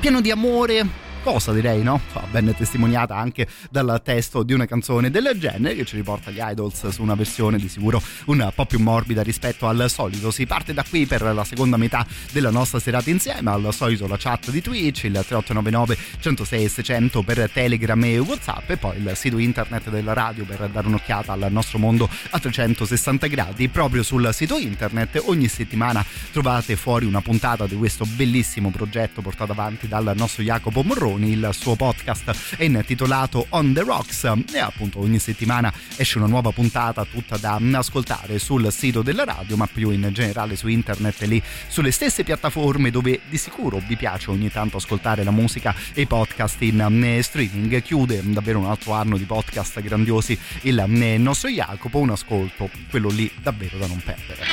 pieno 0.00 0.20
di 0.20 0.32
amore, 0.32 0.84
cosa 1.32 1.52
direi, 1.52 1.82
no? 1.82 2.00
Ben 2.30 2.54
testimoniata 2.56 3.16
anche 3.16 3.48
dal 3.68 4.00
testo 4.04 4.44
di 4.44 4.52
una 4.52 4.64
canzone 4.64 5.10
del 5.10 5.32
genere 5.36 5.74
che 5.74 5.84
ci 5.84 5.96
riporta 5.96 6.30
gli 6.30 6.38
Idols 6.40 6.86
su 6.86 7.02
una 7.02 7.16
versione 7.16 7.58
di 7.58 7.68
sicuro 7.68 8.00
un 8.26 8.48
po' 8.54 8.64
più 8.64 8.78
morbida 8.78 9.22
rispetto 9.22 9.66
al 9.66 9.90
solito. 9.90 10.30
Si 10.30 10.46
parte 10.46 10.72
da 10.72 10.84
qui 10.88 11.04
per 11.04 11.22
la 11.22 11.42
seconda 11.42 11.76
metà 11.76 12.06
della 12.30 12.50
nostra 12.50 12.78
serata 12.78 13.10
insieme, 13.10 13.50
al 13.50 13.68
solito 13.72 14.06
la 14.06 14.16
chat 14.16 14.52
di 14.52 14.62
Twitch, 14.62 15.02
il 15.02 15.14
3899 15.14 15.96
106 16.20 16.68
600 16.68 17.22
per 17.22 17.50
Telegram 17.52 18.04
e 18.04 18.18
Whatsapp 18.18 18.70
e 18.70 18.76
poi 18.76 18.98
il 18.98 19.10
sito 19.16 19.38
internet 19.38 19.90
della 19.90 20.12
radio 20.12 20.44
per 20.44 20.68
dare 20.68 20.86
un'occhiata 20.86 21.32
al 21.32 21.48
nostro 21.50 21.78
mondo 21.78 22.08
a 22.30 22.38
360 22.38 23.26
gradi. 23.26 23.68
Proprio 23.68 24.04
sul 24.04 24.28
sito 24.32 24.58
internet 24.58 25.20
ogni 25.24 25.48
settimana 25.48 26.04
trovate 26.30 26.76
fuori 26.76 27.04
una 27.04 27.20
puntata 27.20 27.66
di 27.66 27.74
questo 27.74 28.04
bellissimo 28.04 28.70
progetto 28.70 29.22
portato 29.22 29.50
avanti 29.50 29.88
dal 29.88 30.12
nostro 30.14 30.44
Jacopo 30.44 30.84
Morroni 31.16 31.32
il 31.32 31.48
suo 31.52 31.74
podcast 31.74 32.56
è 32.56 32.64
intitolato 32.64 33.46
On 33.50 33.72
the 33.72 33.82
Rocks 33.82 34.24
e 34.52 34.58
appunto 34.58 35.00
ogni 35.00 35.18
settimana 35.18 35.72
esce 35.96 36.18
una 36.18 36.26
nuova 36.26 36.50
puntata 36.50 37.04
tutta 37.04 37.36
da 37.38 37.58
ascoltare 37.72 38.38
sul 38.38 38.70
sito 38.70 39.02
della 39.02 39.24
radio 39.24 39.56
ma 39.56 39.66
più 39.66 39.90
in 39.90 40.08
generale 40.12 40.56
su 40.56 40.68
internet 40.68 41.22
e 41.22 41.26
lì 41.26 41.42
sulle 41.68 41.90
stesse 41.90 42.22
piattaforme 42.22 42.90
dove 42.90 43.20
di 43.28 43.38
sicuro 43.38 43.80
vi 43.86 43.96
piace 43.96 44.30
ogni 44.30 44.50
tanto 44.50 44.76
ascoltare 44.76 45.24
la 45.24 45.30
musica 45.30 45.74
e 45.94 46.02
i 46.02 46.06
podcast 46.06 46.60
in 46.62 47.18
streaming 47.22 47.82
chiude 47.82 48.20
davvero 48.24 48.58
un 48.58 48.66
altro 48.66 48.92
anno 48.92 49.16
di 49.16 49.24
podcast 49.24 49.80
grandiosi 49.80 50.38
il 50.62 50.84
nostro 51.18 51.48
Jacopo 51.48 51.98
un 51.98 52.10
ascolto 52.10 52.70
quello 52.90 53.08
lì 53.08 53.30
davvero 53.40 53.78
da 53.78 53.86
non 53.86 54.02
perdere 54.04 54.44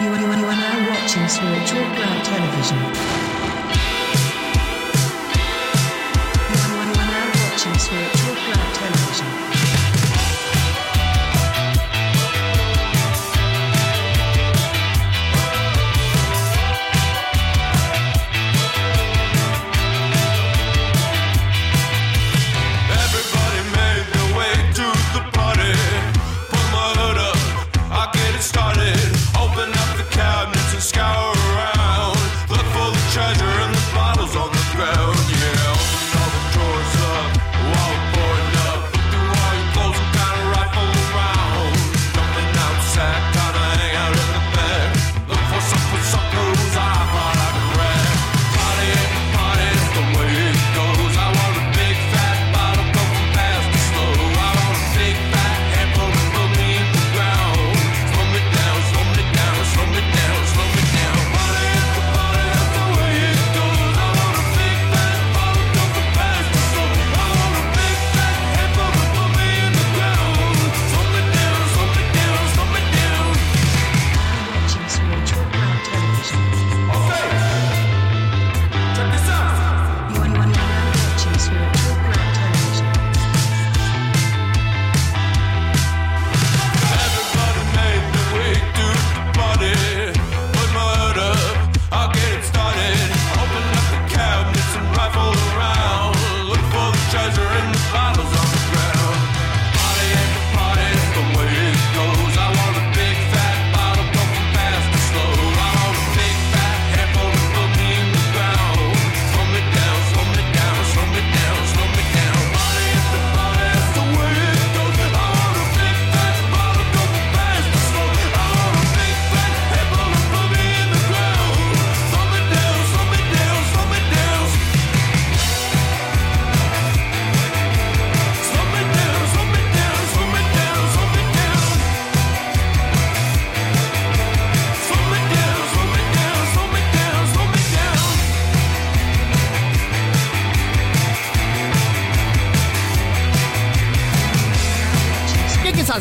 You 0.00 0.08
are, 0.08 0.18
you 0.18 0.26
are, 0.26 0.56
now 0.56 0.88
watching 0.88 1.28
Spiritual 1.28 1.84
Ground 1.94 2.24
Television. 2.24 3.59
You 7.62 7.66
are 7.66 7.72
now 7.72 7.78
watching 7.78 7.78
Spiritual 7.78 8.34
Ground 8.34 8.74
Television. 8.74 9.59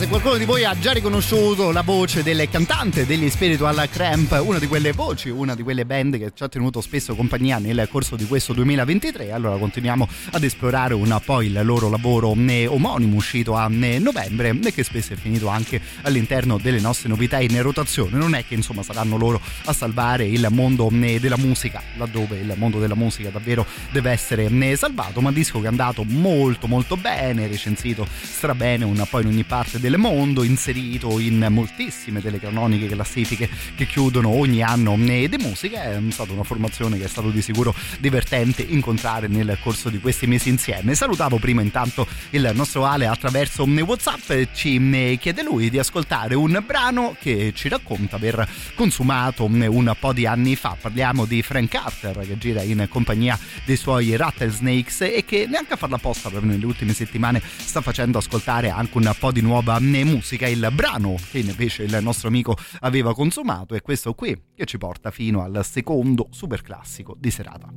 Qualcuno 0.09 0.37
di 0.37 0.45
voi 0.45 0.65
ha 0.65 0.75
già 0.79 0.91
riconosciuto 0.91 1.69
la 1.71 1.83
voce 1.83 2.23
del 2.23 2.49
cantante 2.49 3.05
degli 3.05 3.29
Spiritual 3.29 3.87
Cramp, 3.91 4.41
una 4.43 4.57
di 4.57 4.65
quelle 4.65 4.91
voci, 4.91 5.29
una 5.29 5.53
di 5.53 5.61
quelle 5.61 5.85
band 5.85 6.17
che 6.17 6.31
ci 6.33 6.41
ha 6.41 6.49
tenuto 6.49 6.81
spesso 6.81 7.13
compagnia 7.13 7.59
nel 7.59 7.87
corso 7.91 8.15
di 8.15 8.25
questo 8.25 8.53
2023. 8.53 9.31
Allora 9.31 9.57
continuiamo 9.57 10.07
ad 10.31 10.43
esplorare 10.43 10.95
un 10.95 11.15
po' 11.23 11.43
il 11.43 11.59
loro 11.63 11.89
lavoro 11.89 12.33
eh, 12.33 12.65
omonimo 12.65 13.15
uscito 13.15 13.55
a 13.55 13.69
eh, 13.69 13.99
novembre 13.99 14.57
e 14.63 14.73
che 14.73 14.83
spesso 14.83 15.13
è 15.13 15.15
finito 15.15 15.47
anche 15.47 15.79
all'interno 16.01 16.57
delle 16.57 16.79
nostre 16.79 17.07
novità 17.07 17.39
in 17.39 17.61
rotazione. 17.61 18.17
Non 18.17 18.33
è 18.33 18.43
che 18.43 18.55
insomma 18.55 18.81
saranno 18.81 19.15
loro 19.15 19.39
a 19.65 19.73
salvare 19.73 20.25
il 20.25 20.47
mondo 20.49 20.89
eh, 20.89 21.19
della 21.19 21.37
musica, 21.37 21.83
laddove 21.97 22.39
il 22.39 22.51
mondo 22.57 22.79
della 22.79 22.95
musica 22.95 23.29
davvero 23.29 23.63
deve 23.91 24.09
essere 24.09 24.49
salvato, 24.75 25.21
ma 25.21 25.31
disco 25.31 25.59
che 25.59 25.65
è 25.65 25.69
andato 25.69 26.03
molto 26.03 26.65
molto 26.65 26.97
bene, 26.97 27.45
recensito 27.45 28.07
strabene 28.09 28.85
un 28.85 29.05
po' 29.07 29.19
in 29.19 29.27
ogni 29.27 29.43
parte 29.43 29.79
del 29.79 29.97
mondo, 29.99 30.43
inserito 30.43 31.19
in 31.19 31.45
moltissime 31.49 32.21
delle 32.21 32.39
canoniche 32.39 32.87
classifiche 32.87 33.49
che 33.75 33.85
chiudono 33.85 34.29
ogni 34.29 34.63
anno 34.63 34.95
di 34.97 35.37
musica. 35.39 35.83
È 35.83 35.99
stata 36.09 36.31
una 36.31 36.43
formazione 36.43 36.97
che 36.97 37.05
è 37.05 37.07
stato 37.07 37.29
di 37.29 37.41
sicuro 37.41 37.75
divertente 37.99 38.61
incontrare 38.61 39.27
nel 39.27 39.57
corso 39.61 39.89
di 39.89 39.99
questi 39.99 40.25
mesi 40.27 40.49
insieme. 40.49 40.95
Salutavo 40.95 41.37
prima 41.37 41.61
intanto 41.61 42.07
il 42.31 42.49
nostro 42.53 42.85
Ale 42.85 43.07
attraverso 43.07 43.63
WhatsApp, 43.63 44.53
ci 44.53 44.77
eh, 44.91 45.17
chiede 45.19 45.43
lui 45.43 45.69
di 45.69 45.79
ascoltare 45.79 46.35
un 46.35 46.61
brano 46.65 47.15
che 47.19 47.51
ci 47.55 47.67
racconta 47.67 48.15
aver 48.15 48.47
consumato 48.75 49.49
eh, 49.53 49.67
un 49.67 49.93
po' 49.99 50.13
di 50.13 50.25
anni 50.25 50.55
fa. 50.55 50.77
Parliamo 50.79 51.25
di 51.25 51.41
Frank 51.41 51.69
Carter 51.69 52.17
che 52.19 52.37
gira 52.37 52.61
in 52.61 52.87
compagnia 52.89 53.37
dei 53.65 53.75
suoi 53.75 54.15
Rattlesnakes 54.15 55.01
e 55.01 55.23
che 55.25 55.45
neanche 55.47 55.73
a 55.73 55.77
farla 55.77 55.95
apposta 55.95 56.29
proprio 56.29 56.51
nelle 56.51 56.65
ultime 56.65 56.93
settimane 56.93 57.41
sta 57.43 57.81
facendo 57.81 58.17
ascoltare 58.17 58.69
anche 58.69 58.97
un 58.97 59.13
po' 59.17 59.31
di 59.31 59.41
nuova 59.41 59.79
musica 60.03 60.47
il 60.47 60.67
brano 60.71 61.15
che 61.31 61.39
invece 61.39 61.83
il 61.83 61.97
nostro 62.01 62.27
amico 62.27 62.55
aveva 62.81 63.13
consumato 63.13 63.75
è 63.75 63.81
questo 63.81 64.13
qui 64.13 64.39
che 64.55 64.65
ci 64.65 64.77
porta 64.77 65.11
fino 65.11 65.41
al 65.41 65.65
secondo 65.65 66.27
super 66.31 66.61
classico 66.61 67.15
di 67.17 67.31
serata. 67.31 67.67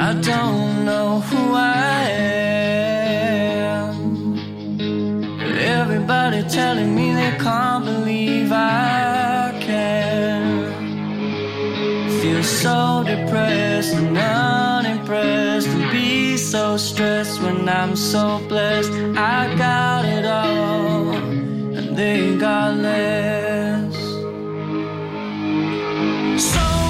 I 0.00 0.14
don't 0.20 0.84
know 0.84 1.20
who 1.20 1.54
I 1.54 1.97
Telling 6.50 6.94
me 6.94 7.12
they 7.14 7.36
can't 7.38 7.84
believe 7.84 8.50
I 8.50 9.52
care. 9.60 10.72
Feel 12.20 12.42
so 12.42 13.04
depressed 13.06 13.94
and 13.94 14.16
unimpressed, 14.16 15.68
and 15.68 15.90
be 15.92 16.36
so 16.36 16.76
stressed 16.76 17.40
when 17.42 17.68
I'm 17.68 17.94
so 17.94 18.40
blessed. 18.48 18.90
I 19.16 19.54
got 19.56 20.04
it 20.04 20.24
all, 20.24 21.12
and 21.12 21.96
they 21.96 22.36
got 22.36 22.76
less. 22.76 23.94
So 26.42 26.87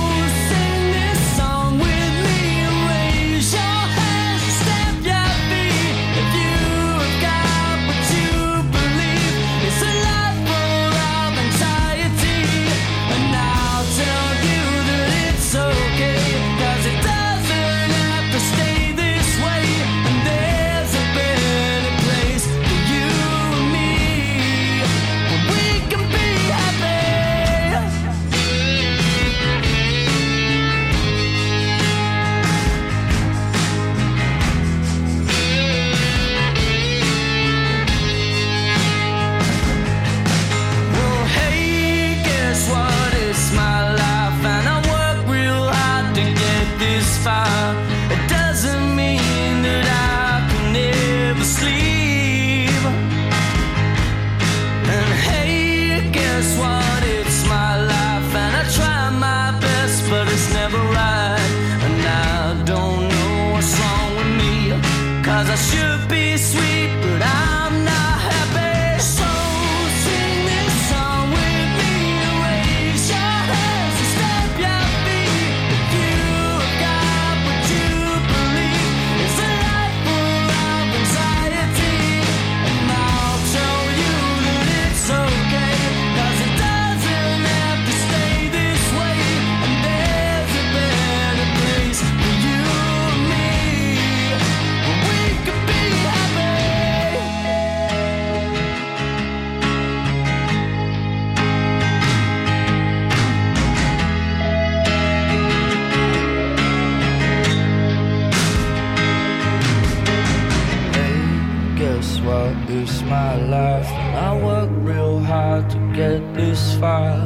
life. 113.49 113.87
And 113.87 114.17
I 114.17 114.37
work 114.45 114.71
real 114.73 115.19
hard 115.21 115.71
to 115.71 115.79
get 115.95 116.35
this 116.35 116.77
far. 116.79 117.17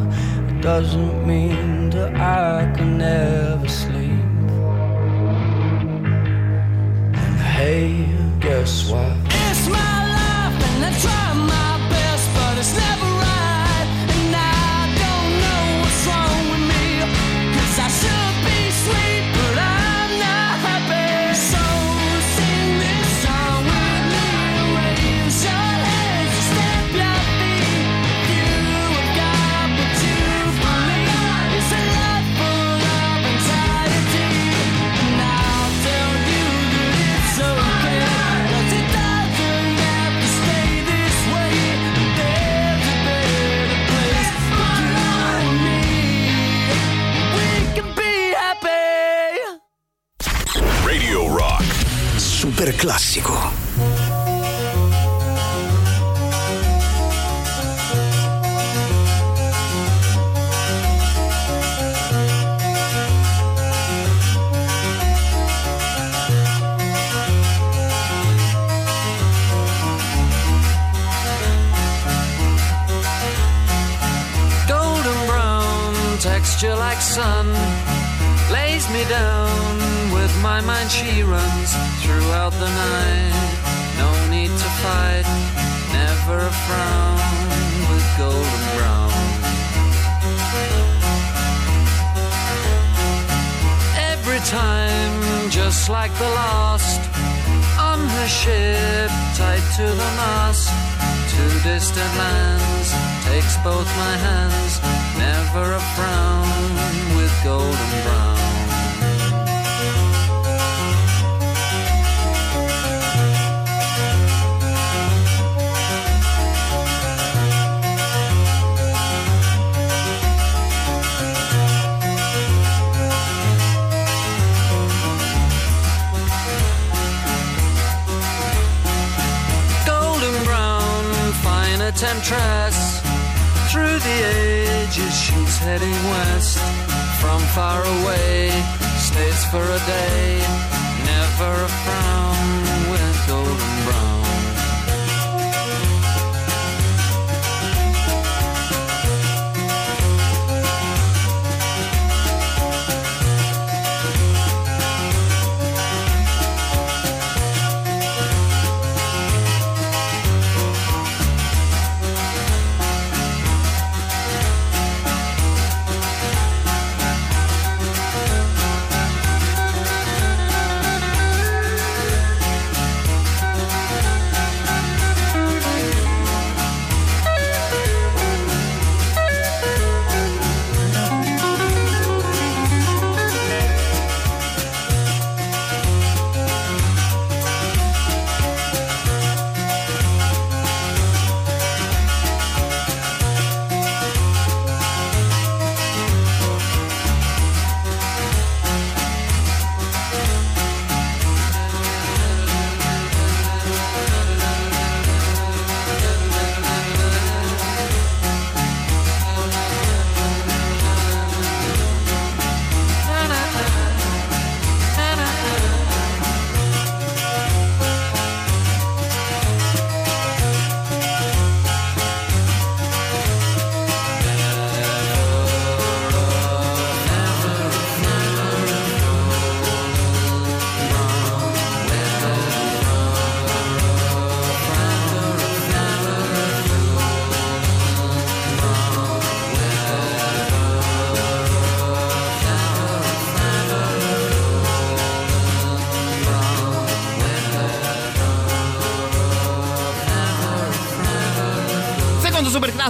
It 0.48 0.60
doesn't 0.60 1.26
mean 1.26 1.90
that 1.90 2.14
I 2.14 2.72
can 2.76 2.98
never 2.98 3.68
sleep. 3.68 4.26
And 7.22 7.38
hey, 7.58 8.06
guess 8.40 8.88
what? 8.88 9.21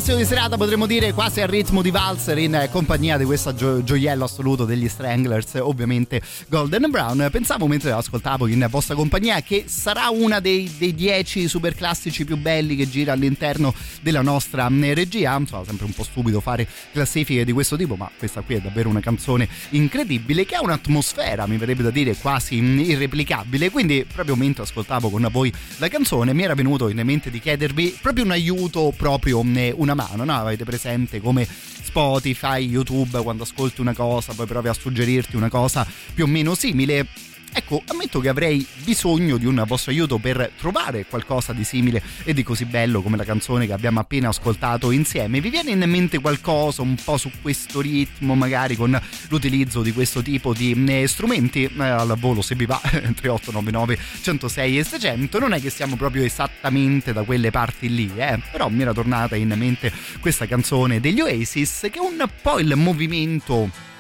Classico 0.03 0.17
di 0.17 0.29
serata 0.29 0.57
potremmo 0.57 0.87
dire 0.87 1.13
quasi 1.13 1.43
al 1.43 1.49
ritmo 1.49 1.81
di 1.81 1.93
valzer 1.93 2.37
in 2.39 2.69
compagnia 2.73 3.17
di 3.17 3.25
questo 3.25 3.55
gio- 3.55 3.85
gioiello 3.85 4.25
assoluto 4.25 4.65
degli 4.65 4.89
Stranglers, 4.89 5.55
ovviamente 5.61 6.21
Golden 6.49 6.91
Brown. 6.91 7.29
Pensavo 7.31 7.69
mentre 7.69 7.93
ascoltavo 7.93 8.49
in 8.49 8.67
vostra 8.69 8.97
compagnia 8.97 9.41
che 9.43 9.67
sarà 9.69 10.09
una 10.09 10.41
dei, 10.41 10.69
dei 10.77 10.93
dieci 10.93 11.47
super 11.47 11.77
classici 11.77 12.25
più 12.25 12.37
belli 12.37 12.75
che 12.75 12.89
gira 12.89 13.13
all'interno 13.13 13.73
della 14.03 14.21
nostra 14.21 14.69
mm, 14.69 14.93
regia. 14.93 15.35
Insomma, 15.37 15.65
sempre 15.65 15.87
un 15.87 15.93
po' 15.93 16.03
stupido 16.03 16.41
fare 16.41 16.69
classifiche 16.93 17.45
di 17.45 17.53
questo 17.53 17.77
tipo, 17.77 17.97
ma 17.97 18.11
questa 18.19 18.43
qui 18.43 18.57
è 18.57 18.61
davvero 18.61 18.89
una 18.89 19.01
canzone 19.01 19.49
incredibile 19.71 20.45
che 20.45 20.57
ha 20.57 20.63
un'atmosfera, 20.63 21.47
mi 21.47 21.57
verrebbe 21.57 21.83
da 21.83 21.91
dire, 21.91 22.15
quasi 22.17 22.61
mm, 22.61 22.81
irreplicabile. 22.81 23.71
Quindi, 23.71 24.05
proprio 24.13 24.37
mentre 24.37 24.65
ascoltavo 24.65 25.09
con 25.09 25.27
voi 25.31 25.53
la 25.79 25.89
canzone, 25.89 26.35
mi 26.35 26.43
era 26.43 26.55
venuto 26.55 26.89
in 26.89 27.01
mente 27.05 27.31
di 27.31 27.41
chiedervi 27.41 27.99
proprio 28.03 28.25
un 28.25 28.33
aiuto, 28.33 28.93
proprio 28.97 29.43
mm, 29.43 29.57
una 29.75 29.95
mano, 29.95 30.25
no? 30.25 30.35
Avete 30.35 30.65
presente 30.65 31.21
come 31.21 31.47
Spotify, 31.47 32.67
YouTube, 32.67 33.21
quando 33.23 33.43
ascolti 33.43 33.81
una 33.81 33.95
cosa, 33.95 34.33
poi 34.35 34.47
provi 34.47 34.69
a 34.69 34.73
suggerirti 34.73 35.37
una 35.37 35.49
cosa 35.49 35.87
più 36.15 36.25
o 36.25 36.27
meno 36.27 36.55
simile. 36.55 37.07
Ecco, 37.55 37.83
ammetto 37.87 38.19
che 38.21 38.31
avrei 38.31 38.67
bisogno 38.83 39.37
di 39.37 39.45
un 39.45 39.63
vostro 39.67 39.91
aiuto 39.91 40.17
per 40.17 40.53
trovare 40.59 41.05
qualcosa 41.05 41.53
di 41.53 41.65
simile 41.65 42.03
e 42.25 42.33
di 42.33 42.43
così 42.43 42.65
bello 42.65 43.03
come 43.03 43.19
la 43.19 43.25
canzone 43.25 43.67
che 43.67 43.75
abbiamo 43.75 44.01
appena 44.01 44.29
ascoltato 44.29 44.91
insieme. 44.91 45.41
Vi 45.41 45.51
viene 45.51 45.71
in 45.73 45.91
mente 45.91 46.19
qualcosa 46.19 46.81
un 46.81 46.97
po' 47.03 47.19
su 47.19 47.31
questo 47.43 47.83
ritmo, 47.83 48.35
magari 48.35 48.75
con 48.75 48.99
l'utilizzo 49.29 49.83
di 49.83 49.93
questo 49.93 50.23
tipo 50.23 50.55
di 50.55 50.73
eh, 50.89 51.07
strumenti? 51.07 51.65
Eh, 51.65 51.83
al 51.83 52.17
volo 52.19 52.41
se 52.41 52.55
vi 52.55 52.65
va 52.65 52.81
3899 52.81 53.99
106 54.23 54.79
e 54.79 54.85
600. 54.85 55.39
Non 55.39 55.53
è 55.53 55.61
che 55.61 55.69
siamo 55.69 55.97
proprio 55.97 56.25
esattamente 56.25 57.13
da 57.13 57.23
quelle 57.23 57.51
parti 57.51 57.95
lì, 57.95 58.11
eh? 58.17 58.41
però 58.51 58.69
mi 58.71 58.81
era 58.81 58.95
tornata 58.95 59.37
in 59.37 59.53
mente 59.57 59.93
questa 60.21 60.47
canzone 60.47 61.01
degli 61.01 61.21
Oasis 61.21 61.89
che 61.91 61.99
è 61.99 62.01
un 62.01 62.27
po' 62.41 62.59
il 62.59 62.75
movimento 62.77 63.91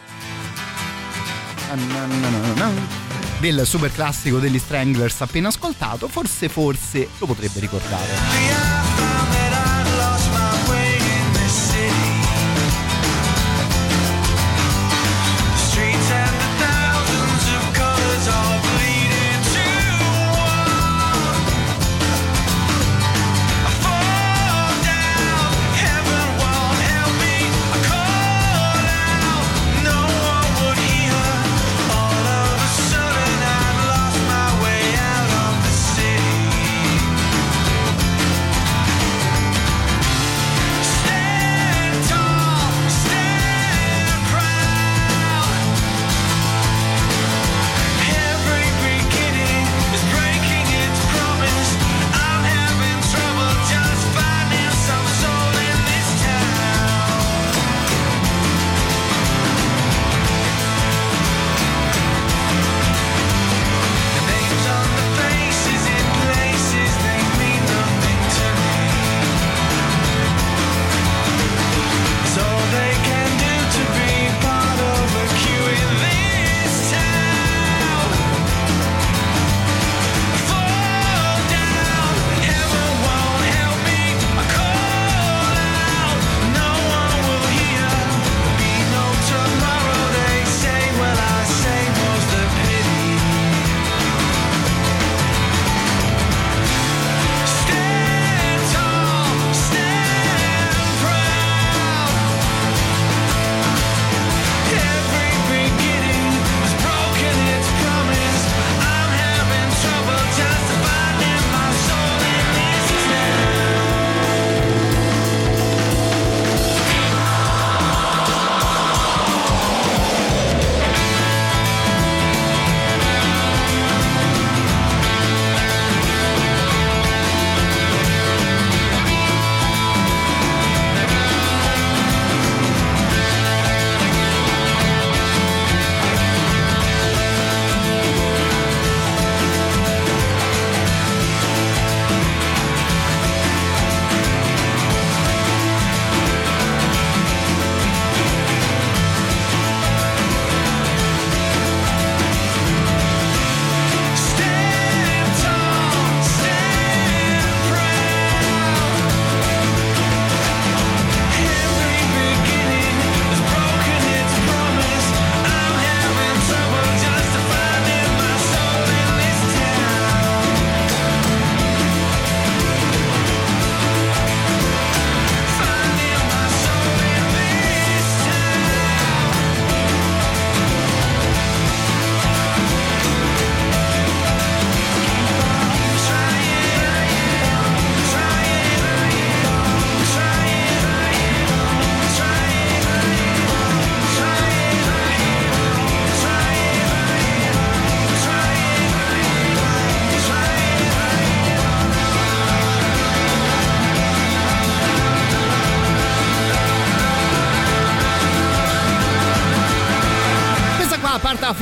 del 3.42 3.66
super 3.66 3.90
classico 3.92 4.38
degli 4.38 4.56
Stranglers 4.56 5.20
appena 5.20 5.48
ascoltato, 5.48 6.06
forse 6.06 6.48
forse 6.48 7.08
lo 7.18 7.26
potrebbe 7.26 7.58
ricordare. 7.58 9.21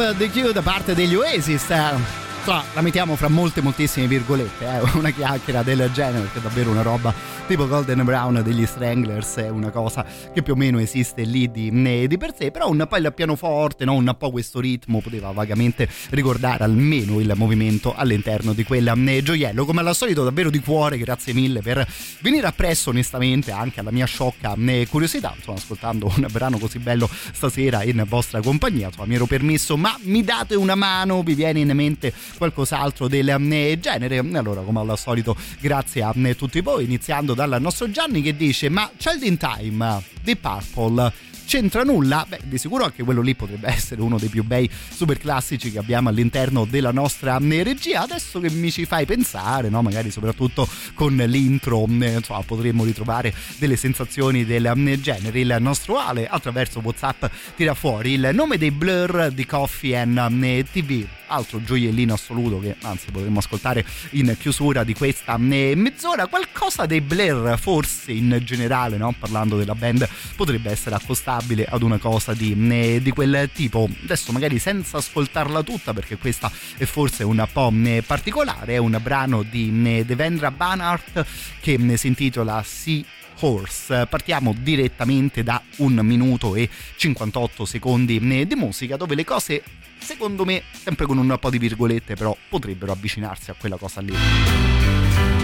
Of 0.01 0.16
the 0.16 0.31
Q 0.31 0.52
da 0.52 0.62
parte 0.62 0.94
degli 0.94 1.14
Oasis. 1.14 2.19
Insomma, 2.41 2.65
la 2.73 2.81
mettiamo 2.81 3.17
fra 3.17 3.29
molte 3.29 3.61
moltissime 3.61 4.07
virgolette, 4.07 4.65
eh? 4.65 4.81
una 4.97 5.11
chiacchiera 5.11 5.62
del 5.62 5.91
genere, 5.93 6.21
perché 6.23 6.39
è 6.39 6.41
davvero 6.43 6.71
una 6.71 6.81
roba 6.81 7.12
tipo 7.47 7.69
Golden 7.69 8.03
Brown 8.05 8.41
degli 8.43 8.65
Stranglers, 8.65 9.35
è 9.35 9.51
una 9.51 9.71
cosa 9.71 10.07
che 10.33 10.41
più 10.41 10.55
o 10.55 10.57
meno 10.57 10.79
esiste 10.79 11.23
lì 11.23 11.51
di, 11.51 11.71
né, 11.71 12.07
di 12.07 12.17
per 12.17 12.33
sé, 12.35 12.51
però 12.51 12.71
un 12.71 12.87
po' 12.89 12.97
il 12.97 13.12
pianoforte, 13.12 13.85
no? 13.85 13.95
un 13.95 14.15
po' 14.17 14.31
questo 14.31 14.59
ritmo 14.61 15.01
poteva 15.01 15.33
vagamente 15.33 15.89
ricordare 16.11 16.65
almeno 16.65 17.19
il 17.19 17.31
movimento 17.37 17.93
all'interno 17.95 18.53
di 18.53 18.62
quel 18.62 18.93
né, 18.95 19.21
gioiello, 19.21 19.65
come 19.65 19.81
al 19.81 19.95
solito 19.95 20.23
davvero 20.25 20.49
di 20.49 20.61
cuore, 20.61 20.97
grazie 20.97 21.35
mille 21.35 21.61
per 21.61 21.87
venire 22.21 22.47
appresso 22.47 22.91
onestamente 22.91 23.51
anche 23.51 23.81
alla 23.81 23.91
mia 23.91 24.07
sciocca 24.07 24.55
né, 24.57 24.87
curiosità, 24.87 25.35
insomma 25.37 25.59
ascoltando 25.59 26.07
un 26.07 26.27
brano 26.31 26.57
così 26.57 26.79
bello 26.79 27.11
stasera 27.33 27.83
in 27.83 28.03
vostra 28.09 28.41
compagnia, 28.41 28.87
insomma 28.87 29.07
mi 29.07 29.17
ero 29.17 29.27
permesso, 29.27 29.77
ma 29.77 29.99
mi 30.05 30.23
date 30.23 30.55
una 30.55 30.77
mano, 30.77 31.23
vi 31.23 31.35
viene 31.35 31.59
in 31.59 31.71
mente 31.75 32.15
qualcos'altro 32.36 33.09
del 33.09 33.28
eh, 33.28 33.78
genere? 33.81 34.19
Allora 34.19 34.62
come 34.62 34.81
al 34.81 34.98
solito 34.98 35.36
grazie 35.61 36.02
a 36.02 36.12
eh, 36.15 36.36
tutti 36.36 36.61
voi, 36.61 36.85
iniziando 36.85 37.35
dal 37.35 37.57
nostro 37.61 37.90
Gianni 37.90 38.23
che 38.23 38.36
dice 38.36 38.69
ma 38.69 38.90
Child 38.97 39.23
in 39.23 39.36
Time 39.36 40.02
di 40.23 40.36
Purple 40.36 41.12
c'entra 41.51 41.82
nulla? 41.82 42.24
Beh, 42.28 42.43
di 42.44 42.59
sicuro 42.59 42.85
anche 42.85 43.02
quello 43.02 43.22
lì 43.22 43.35
potrebbe 43.35 43.66
essere 43.68 44.01
uno 44.02 44.18
dei 44.18 44.28
più 44.28 44.44
bei 44.44 44.70
super 44.89 45.18
classici 45.18 45.72
che 45.72 45.78
abbiamo 45.78 46.09
all'interno 46.09 46.64
della 46.64 46.93
nostra 46.93 47.40
eh, 47.40 47.62
regia. 47.64 48.02
Adesso 48.02 48.39
che 48.39 48.51
mi 48.51 48.70
ci 48.70 48.85
fai 48.85 49.05
pensare, 49.05 49.68
no? 49.68 49.82
magari 49.82 50.12
soprattutto 50.12 50.68
con 50.94 51.16
l'intro, 51.16 51.86
eh, 51.89 52.12
insomma, 52.12 52.43
potremmo 52.43 52.85
ritrovare 52.85 53.35
delle 53.59 53.74
sensazioni 53.74 54.44
del 54.44 54.64
eh, 54.64 55.01
genere. 55.01 55.40
Il 55.40 55.56
nostro 55.59 55.98
Ale 55.98 56.28
attraverso 56.28 56.78
WhatsApp 56.85 57.24
tira 57.56 57.74
fuori 57.74 58.12
il 58.12 58.31
nome 58.32 58.56
dei 58.56 58.70
Blur 58.70 59.32
di 59.32 59.44
Coffee 59.44 59.97
and 59.97 60.44
eh, 60.44 60.64
TV 60.70 61.05
altro 61.31 61.62
gioiellino 61.62 62.12
assoluto 62.12 62.59
che 62.59 62.77
anzi 62.82 63.10
potremmo 63.10 63.39
ascoltare 63.39 63.85
in 64.10 64.36
chiusura 64.39 64.85
di 64.85 64.94
questa 64.94 65.39
mezz'ora 65.39 66.27
qualcosa 66.27 66.86
dei 66.86 67.01
Blair 67.01 67.59
forse 67.59 68.12
in 68.12 68.40
generale 68.43 68.97
no? 68.97 69.14
parlando 69.18 69.56
della 69.56 69.74
band 69.74 70.09
potrebbe 70.36 70.70
essere 70.70 70.94
accostabile 71.41 71.65
ad 71.65 71.83
una 71.83 71.99
cosa 71.99 72.35
di, 72.35 72.57
eh, 72.71 73.01
di 73.03 73.11
quel 73.11 73.51
tipo 73.53 73.89
adesso 74.05 74.33
magari 74.33 74.59
senza 74.59 74.99
ascoltarla 74.99 75.62
tutta 75.62 75.93
perché 75.93 76.17
questa 76.17 76.51
è 76.77 76.85
forse 76.85 77.25
un 77.25 77.47
po' 77.53 77.73
eh, 77.85 78.03
particolare 78.07 78.75
è 78.75 78.77
un 78.77 78.99
brano 79.03 79.43
di 79.43 79.73
eh, 79.85 80.05
Devendra 80.05 80.51
Banhart 80.51 81.25
che 81.61 81.79
si 81.97 82.07
intitola 82.07 82.62
Sea 82.65 83.03
Horse. 83.43 84.07
Partiamo 84.07 84.55
direttamente 84.59 85.43
da 85.43 85.62
un 85.77 85.95
minuto 86.03 86.55
e 86.55 86.69
58 86.97 87.65
secondi 87.65 88.19
di 88.19 88.55
musica 88.55 88.97
dove 88.97 89.15
le 89.15 89.25
cose 89.25 89.62
secondo 89.99 90.45
me, 90.45 90.62
sempre 90.73 91.07
con 91.07 91.17
un 91.17 91.37
po' 91.41 91.51
di 91.51 91.59
virgolette, 91.59 92.17
però 92.17 92.37
potrebbero 92.49 92.93
avvicinarsi 92.93 93.51
a 93.51 93.55
quella 93.59 93.77
cosa 93.77 94.01
lì. 94.01 95.40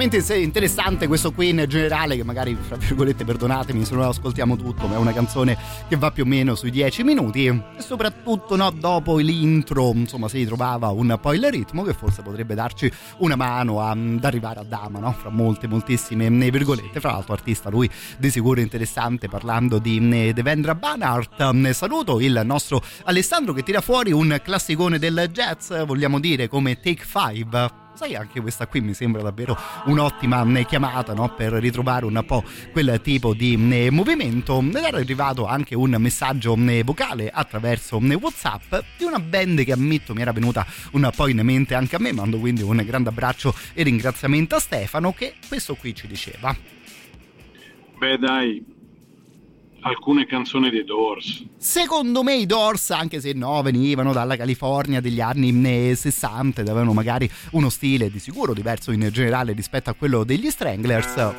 Se- 0.00 0.34
interessante 0.38 1.06
questo 1.06 1.30
qui 1.30 1.50
in 1.50 1.66
generale 1.68 2.16
che 2.16 2.24
magari 2.24 2.56
fra 2.58 2.76
virgolette 2.76 3.26
perdonatemi 3.26 3.84
se 3.84 3.94
non 3.94 4.04
ascoltiamo 4.04 4.56
tutto 4.56 4.86
ma 4.86 4.94
è 4.94 4.96
una 4.96 5.12
canzone 5.12 5.58
che 5.88 5.96
va 5.96 6.10
più 6.10 6.22
o 6.22 6.26
meno 6.26 6.54
sui 6.54 6.70
10 6.70 7.02
minuti. 7.04 7.46
E 7.46 7.62
soprattutto 7.76 8.56
no, 8.56 8.70
dopo 8.70 9.18
l'intro 9.18 9.92
insomma 9.94 10.28
si 10.28 10.38
ritrovava 10.38 10.88
un 10.88 11.18
po' 11.20 11.34
il 11.34 11.46
ritmo 11.50 11.82
che 11.82 11.92
forse 11.92 12.22
potrebbe 12.22 12.54
darci 12.54 12.90
una 13.18 13.36
mano 13.36 13.82
a- 13.82 13.90
ad 13.90 14.24
arrivare 14.24 14.60
a 14.60 14.64
Dama 14.64 15.00
no? 15.00 15.12
fra 15.12 15.28
molte 15.28 15.66
moltissime 15.66 16.24
eh, 16.26 16.50
virgolette. 16.50 16.98
Fra 16.98 17.12
l'altro 17.12 17.34
artista 17.34 17.68
lui 17.68 17.88
di 18.18 18.30
sicuro 18.30 18.60
interessante 18.60 19.28
parlando 19.28 19.78
di 19.78 19.98
eh, 20.12 20.32
Devendra 20.32 20.74
Banhart 20.74 21.40
Eh, 21.40 21.72
saluto 21.74 22.20
il 22.20 22.40
nostro 22.42 22.82
Alessandro 23.04 23.52
che 23.52 23.62
tira 23.62 23.82
fuori 23.82 24.12
un 24.12 24.40
classicone 24.42 24.98
del 24.98 25.28
jazz 25.30 25.74
vogliamo 25.84 26.18
dire 26.18 26.48
come 26.48 26.80
Take 26.80 27.04
5 27.04 27.88
Sai, 28.00 28.14
anche 28.14 28.40
questa 28.40 28.66
qui 28.66 28.80
mi 28.80 28.94
sembra 28.94 29.20
davvero 29.20 29.54
un'ottima 29.84 30.42
chiamata 30.62 31.12
no? 31.12 31.34
per 31.34 31.52
ritrovare 31.52 32.06
un 32.06 32.22
po' 32.24 32.42
quel 32.72 32.98
tipo 33.02 33.34
di 33.34 33.58
eh, 33.72 33.90
movimento. 33.90 34.58
Ed 34.58 34.74
era 34.74 34.96
arrivato 34.96 35.44
anche 35.44 35.74
un 35.74 35.94
messaggio 35.98 36.56
eh, 36.56 36.82
vocale 36.82 37.28
attraverso 37.28 38.00
eh, 38.00 38.14
WhatsApp 38.14 38.74
di 38.96 39.04
una 39.04 39.20
band 39.20 39.64
che 39.64 39.72
ammetto 39.72 40.14
mi 40.14 40.22
era 40.22 40.32
venuta 40.32 40.64
un 40.92 41.10
po' 41.14 41.26
in 41.26 41.40
mente 41.42 41.74
anche 41.74 41.96
a 41.96 41.98
me. 41.98 42.10
Mando 42.14 42.38
quindi 42.38 42.62
un 42.62 42.82
grande 42.86 43.10
abbraccio 43.10 43.54
e 43.74 43.82
ringraziamento 43.82 44.54
a 44.54 44.60
Stefano 44.60 45.12
che 45.12 45.34
questo 45.46 45.74
qui 45.74 45.94
ci 45.94 46.06
diceva. 46.06 46.56
Beh, 47.98 48.16
dai, 48.16 48.64
alcune 49.82 50.26
canzoni 50.26 50.70
dei 50.70 50.84
Doors. 50.84 51.44
Secondo 51.56 52.22
me 52.22 52.36
i 52.36 52.46
Doors, 52.46 52.90
anche 52.90 53.20
se 53.20 53.32
no, 53.32 53.62
venivano 53.62 54.12
dalla 54.12 54.36
California 54.36 55.00
degli 55.00 55.20
anni 55.20 55.90
eh, 55.90 55.94
60 55.94 56.60
ed 56.60 56.68
avevano 56.68 56.92
magari 56.92 57.30
uno 57.52 57.68
stile 57.68 58.10
di 58.10 58.18
sicuro 58.18 58.52
diverso 58.54 58.92
in 58.92 59.08
generale 59.12 59.52
rispetto 59.52 59.90
a 59.90 59.94
quello 59.94 60.24
degli 60.24 60.50
Stranglers. 60.50 61.34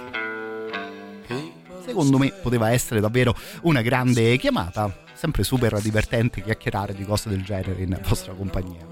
Secondo 1.85 2.18
me 2.18 2.31
poteva 2.41 2.72
essere 2.72 2.99
davvero 2.99 3.35
una 3.63 3.81
grande 3.81 4.38
chiamata. 4.38 5.09
Sempre 5.22 5.43
super 5.43 5.80
divertente 5.80 6.41
chiacchierare 6.41 6.95
di 6.95 7.06
cose 7.06 7.30
del 7.30 7.43
genere 7.43 7.76
in 7.84 7.95
vostra 8.02 8.34
compagnia. 8.34 8.84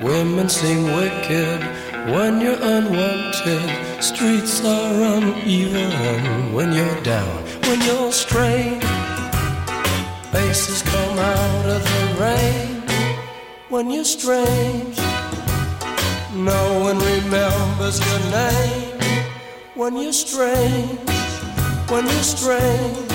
Women 0.00 0.48
sing 0.48 0.82
wicked 0.94 1.60
when 2.06 2.40
you're 2.40 2.58
unwanted. 2.58 3.60
Streets 3.98 4.64
are 4.64 5.18
uneven 5.18 6.54
when 6.54 6.72
you're 6.72 7.02
down, 7.02 7.42
when 7.68 7.82
you're 7.82 8.10
strange. 8.10 8.82
Faces 10.30 10.82
come 10.84 11.18
out 11.18 11.66
of 11.66 11.82
the 11.84 12.16
rain 12.18 12.82
when 13.68 13.90
you're 13.90 14.06
strange. 14.06 14.96
No 16.34 16.80
one 16.80 16.98
remembers 16.98 18.00
your 18.00 18.20
name 18.30 18.98
when 19.74 19.98
you're 19.98 20.14
strange. 20.14 20.98
When 21.90 22.06
you're 22.06 22.22
strange, 22.22 23.12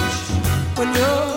when 0.75 0.93
you're 0.93 1.36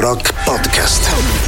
Rock 0.00 0.32
Podcast. 0.46 1.39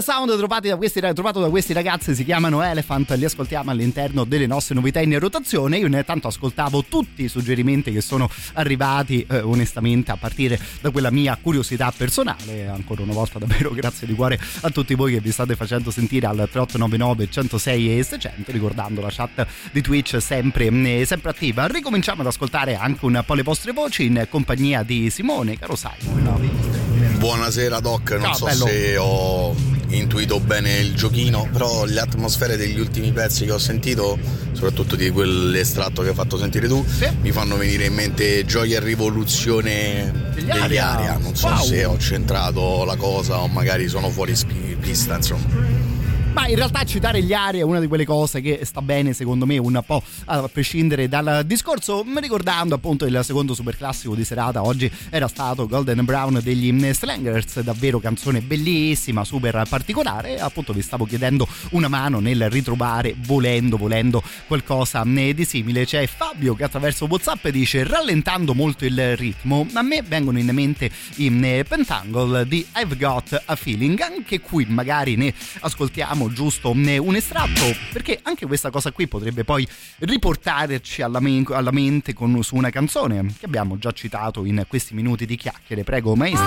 Sound 0.00 0.36
trovati 0.36 0.68
da 0.68 0.76
questi, 0.76 1.00
trovato 1.00 1.40
da 1.40 1.48
questi 1.48 1.72
ragazzi, 1.72 2.14
si 2.14 2.24
chiamano 2.24 2.62
Elephant, 2.62 3.10
li 3.12 3.24
ascoltiamo 3.24 3.70
all'interno 3.70 4.24
delle 4.24 4.46
nostre 4.46 4.74
novità 4.74 5.00
in 5.00 5.18
rotazione. 5.18 5.78
Io 5.78 5.86
intanto 5.86 6.28
ascoltavo 6.28 6.84
tutti 6.84 7.24
i 7.24 7.28
suggerimenti 7.28 7.92
che 7.92 8.00
sono 8.00 8.28
arrivati 8.54 9.24
eh, 9.28 9.40
onestamente 9.40 10.10
a 10.10 10.16
partire 10.16 10.58
da 10.80 10.90
quella 10.90 11.10
mia 11.10 11.38
curiosità 11.40 11.92
personale. 11.96 12.68
Ancora 12.68 13.02
una 13.02 13.12
volta 13.12 13.38
davvero 13.38 13.70
grazie 13.70 14.06
di 14.06 14.14
cuore 14.14 14.38
a 14.62 14.70
tutti 14.70 14.94
voi 14.94 15.12
che 15.12 15.20
vi 15.20 15.32
state 15.32 15.56
facendo 15.56 15.90
sentire 15.90 16.26
al 16.26 16.36
3899 16.36 17.30
106 17.30 17.98
e 17.98 18.02
600, 18.02 18.52
ricordando 18.52 19.00
la 19.00 19.10
chat 19.10 19.46
di 19.72 19.80
Twitch 19.80 20.20
sempre, 20.20 20.66
eh, 20.66 21.04
sempre 21.04 21.30
attiva. 21.30 21.66
Ricominciamo 21.66 22.20
ad 22.22 22.26
ascoltare 22.26 22.76
anche 22.76 23.04
un 23.04 23.22
po' 23.24 23.34
le 23.34 23.42
vostre 23.42 23.72
voci 23.72 24.06
in 24.06 24.26
compagnia 24.28 24.82
di 24.82 25.10
Simone, 25.10 25.58
caro 25.58 25.76
Simon. 25.76 26.99
Buonasera 27.20 27.80
Doc, 27.80 28.12
non 28.12 28.22
Ciao, 28.22 28.34
so 28.34 28.44
bello. 28.46 28.66
se 28.66 28.96
ho 28.96 29.54
intuito 29.88 30.40
bene 30.40 30.78
il 30.78 30.94
giochino, 30.94 31.46
però 31.52 31.84
le 31.84 32.00
atmosfere 32.00 32.56
degli 32.56 32.80
ultimi 32.80 33.12
pezzi 33.12 33.44
che 33.44 33.52
ho 33.52 33.58
sentito, 33.58 34.18
soprattutto 34.52 34.96
di 34.96 35.10
quell'estratto 35.10 36.00
che 36.00 36.08
hai 36.08 36.14
fatto 36.14 36.38
sentire 36.38 36.66
tu, 36.66 36.82
mi 37.20 37.30
fanno 37.30 37.58
venire 37.58 37.84
in 37.84 37.92
mente 37.92 38.46
Gioia 38.46 38.78
e 38.78 38.80
Rivoluzione 38.80 40.30
Degli 40.34 40.46
degli 40.46 40.50
Aria. 40.58 40.96
Aria. 40.96 41.18
Non 41.18 41.36
so 41.36 41.48
Wow. 41.48 41.62
se 41.62 41.84
ho 41.84 41.98
centrato 41.98 42.84
la 42.84 42.96
cosa 42.96 43.40
o 43.40 43.48
magari 43.48 43.86
sono 43.88 44.08
fuori 44.08 44.34
pista, 44.80 45.16
insomma. 45.16 45.98
Ma 46.32 46.46
in 46.46 46.54
realtà 46.54 46.84
citare 46.84 47.22
gli 47.22 47.32
Aria 47.32 47.62
è 47.62 47.64
una 47.64 47.80
di 47.80 47.88
quelle 47.88 48.04
cose 48.04 48.40
che 48.40 48.60
sta 48.64 48.80
bene 48.80 49.12
secondo 49.12 49.46
me 49.46 49.58
un 49.58 49.82
po' 49.84 50.00
a 50.26 50.48
prescindere 50.48 51.08
dal 51.08 51.42
discorso, 51.44 52.04
ricordando 52.20 52.76
appunto 52.76 53.04
il 53.04 53.20
secondo 53.24 53.52
super 53.52 53.76
classico 53.76 54.14
di 54.14 54.24
serata 54.24 54.64
oggi 54.64 54.90
era 55.10 55.26
stato 55.26 55.66
Golden 55.66 56.04
Brown 56.04 56.38
degli 56.40 56.72
Slangers, 56.92 57.60
davvero 57.60 57.98
canzone 57.98 58.42
bellissima, 58.42 59.24
super 59.24 59.64
particolare, 59.68 60.38
appunto 60.38 60.72
vi 60.72 60.82
stavo 60.82 61.04
chiedendo 61.04 61.48
una 61.70 61.88
mano 61.88 62.20
nel 62.20 62.48
ritrovare 62.48 63.14
volendo 63.18 63.76
volendo 63.76 64.22
qualcosa 64.46 65.02
eh, 65.02 65.34
di 65.34 65.44
simile. 65.44 65.84
C'è 65.84 66.06
Fabio 66.06 66.54
che 66.54 66.62
attraverso 66.62 67.06
Whatsapp 67.06 67.48
dice 67.48 67.82
rallentando 67.82 68.54
molto 68.54 68.84
il 68.84 69.16
ritmo, 69.16 69.66
a 69.72 69.82
me 69.82 70.02
vengono 70.02 70.38
in 70.38 70.50
mente 70.52 70.90
i 71.16 71.28
Pentangle 71.68 72.46
di 72.46 72.64
I've 72.76 72.96
Got 72.96 73.42
a 73.46 73.56
Feeling, 73.56 73.98
anche 74.00 74.40
qui 74.40 74.64
magari 74.68 75.16
ne 75.16 75.34
ascoltiamo 75.60 76.19
giusto 76.28 76.74
eh, 76.74 76.98
un 76.98 77.14
estratto 77.14 77.64
perché 77.92 78.18
anche 78.22 78.46
questa 78.46 78.70
cosa 78.70 78.92
qui 78.92 79.08
potrebbe 79.08 79.44
poi 79.44 79.66
riportarci 79.98 81.02
alla, 81.02 81.20
men- 81.20 81.46
alla 81.50 81.70
mente 81.70 82.12
con, 82.12 82.42
su 82.42 82.56
una 82.56 82.70
canzone 82.70 83.34
che 83.38 83.46
abbiamo 83.46 83.78
già 83.78 83.92
citato 83.92 84.44
in 84.44 84.64
questi 84.68 84.94
minuti 84.94 85.26
di 85.26 85.36
chiacchiere. 85.36 85.84
Prego 85.84 86.14
maestri. 86.14 86.46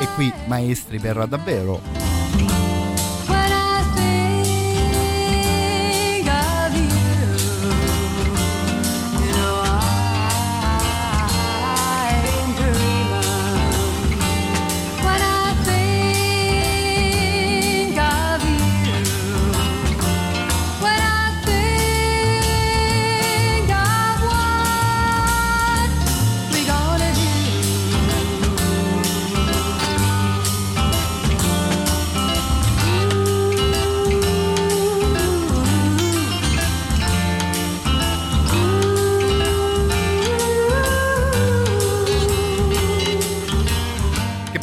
E 0.00 0.08
qui 0.14 0.32
maestri 0.46 0.98
per 0.98 1.26
davvero 1.26 2.15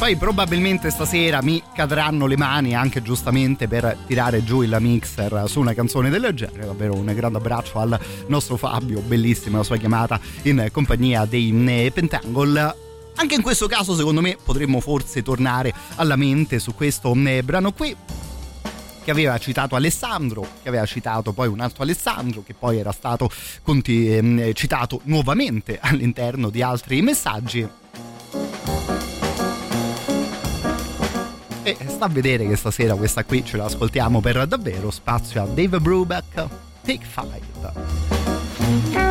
poi 0.03 0.17
probabilmente 0.17 0.89
stasera 0.89 1.41
mi 1.41 1.63
cadranno 1.73 2.25
le 2.25 2.35
mani 2.35 2.75
anche 2.75 3.01
giustamente 3.01 3.69
per 3.69 3.99
tirare 4.05 4.43
giù 4.43 4.61
il 4.61 4.75
mixer 4.81 5.45
su 5.47 5.61
una 5.61 5.73
canzone 5.73 6.09
del 6.09 6.29
genere 6.33 6.65
davvero 6.65 6.93
un 6.93 7.05
grande 7.15 7.37
abbraccio 7.37 7.79
al 7.79 7.97
nostro 8.27 8.57
Fabio 8.57 8.99
bellissima 8.99 9.59
la 9.59 9.63
sua 9.63 9.77
chiamata 9.77 10.19
in 10.41 10.67
compagnia 10.73 11.23
dei 11.23 11.53
eh, 11.85 11.89
Pentangle 11.93 12.75
anche 13.15 13.35
in 13.35 13.41
questo 13.41 13.67
caso 13.67 13.95
secondo 13.95 14.19
me 14.19 14.35
potremmo 14.43 14.81
forse 14.81 15.21
tornare 15.21 15.73
alla 15.95 16.17
mente 16.17 16.59
su 16.59 16.75
questo 16.75 17.15
eh, 17.23 17.41
brano 17.41 17.71
qui 17.71 17.95
che 19.05 19.11
aveva 19.11 19.37
citato 19.37 19.75
Alessandro, 19.75 20.45
che 20.61 20.69
aveva 20.69 20.85
citato 20.85 21.33
poi 21.33 21.49
un 21.49 21.59
altro 21.59 21.83
Alessandro, 21.83 22.41
che 22.41 22.53
poi 22.53 22.77
era 22.77 22.93
stato 22.93 23.29
conti- 23.61 24.15
ehm, 24.15 24.53
citato 24.53 25.01
nuovamente 25.03 25.77
all'interno 25.81 26.49
di 26.49 26.61
altri 26.61 27.01
messaggi. 27.01 27.67
E 31.63 31.77
sta 31.87 32.05
a 32.05 32.09
vedere 32.09 32.45
che 32.45 32.57
stasera 32.57 32.95
questa 32.95 33.23
qui 33.23 33.45
ce 33.45 33.55
l'ascoltiamo 33.57 34.19
per 34.19 34.45
davvero. 34.45 34.91
Spazio 34.91 35.43
a 35.43 35.45
Dave 35.45 35.79
Brubeck, 35.79 36.33
Take 36.83 37.05
Five. 37.05 39.02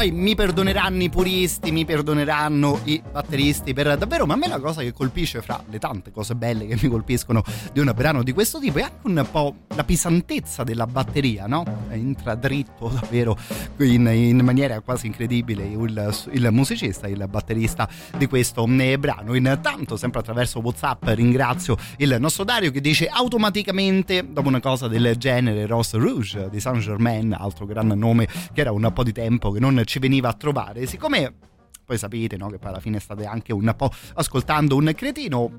Poi 0.00 0.12
mi 0.12 0.34
perdoneranno 0.34 1.02
i 1.02 1.10
puristi, 1.10 1.70
mi 1.70 1.84
perdoneranno 1.84 2.80
i 2.84 3.02
batteristi 3.12 3.74
per 3.74 3.98
davvero, 3.98 4.24
ma 4.24 4.32
a 4.32 4.36
me 4.38 4.48
la 4.48 4.58
cosa 4.58 4.80
che 4.80 4.94
colpisce 4.94 5.42
fra 5.42 5.62
le 5.68 5.78
tante 5.78 6.10
cose 6.10 6.34
belle 6.34 6.66
che 6.66 6.78
mi 6.80 6.88
colpiscono 6.88 7.42
di 7.70 7.80
un 7.80 7.92
brano 7.94 8.22
di 8.22 8.32
questo 8.32 8.58
tipo 8.58 8.78
è 8.78 8.82
anche 8.82 9.06
un 9.06 9.26
po' 9.30 9.54
la 9.74 9.84
pesantezza 9.84 10.64
della 10.64 10.86
batteria, 10.86 11.46
no? 11.46 11.64
Entra 11.90 12.34
dritto 12.34 12.88
davvero 12.88 13.36
in, 13.84 14.06
in 14.06 14.40
maniera 14.42 14.80
quasi 14.80 15.06
incredibile 15.06 15.64
il, 15.64 16.28
il 16.32 16.48
musicista, 16.50 17.08
il 17.08 17.24
batterista 17.28 17.88
di 18.16 18.26
questo 18.26 18.66
eh, 18.66 18.98
brano. 18.98 19.34
Intanto, 19.34 19.96
sempre 19.96 20.20
attraverso 20.20 20.60
WhatsApp, 20.60 21.04
ringrazio 21.08 21.76
il 21.98 22.16
nostro 22.18 22.44
Dario 22.44 22.70
che 22.70 22.80
dice 22.80 23.06
automaticamente, 23.06 24.26
dopo 24.30 24.48
una 24.48 24.60
cosa 24.60 24.88
del 24.88 25.16
genere, 25.16 25.66
Ross 25.66 25.94
Rouge 25.94 26.48
di 26.50 26.60
Saint 26.60 26.80
Germain, 26.80 27.36
altro 27.38 27.66
gran 27.66 27.88
nome 27.88 28.26
che 28.52 28.60
era 28.60 28.72
un 28.72 28.90
po' 28.92 29.02
di 29.02 29.12
tempo 29.12 29.50
che 29.50 29.60
non 29.60 29.82
ci 29.84 29.98
veniva 29.98 30.28
a 30.28 30.34
trovare. 30.34 30.86
Siccome 30.86 31.48
poi 31.90 31.98
sapete 31.98 32.36
no, 32.36 32.46
che 32.48 32.58
poi 32.58 32.68
alla 32.68 32.78
fine 32.78 33.00
state 33.00 33.24
anche 33.24 33.52
un 33.52 33.74
po' 33.76 33.90
ascoltando 34.14 34.76
un 34.76 34.92
cretino. 34.94 35.50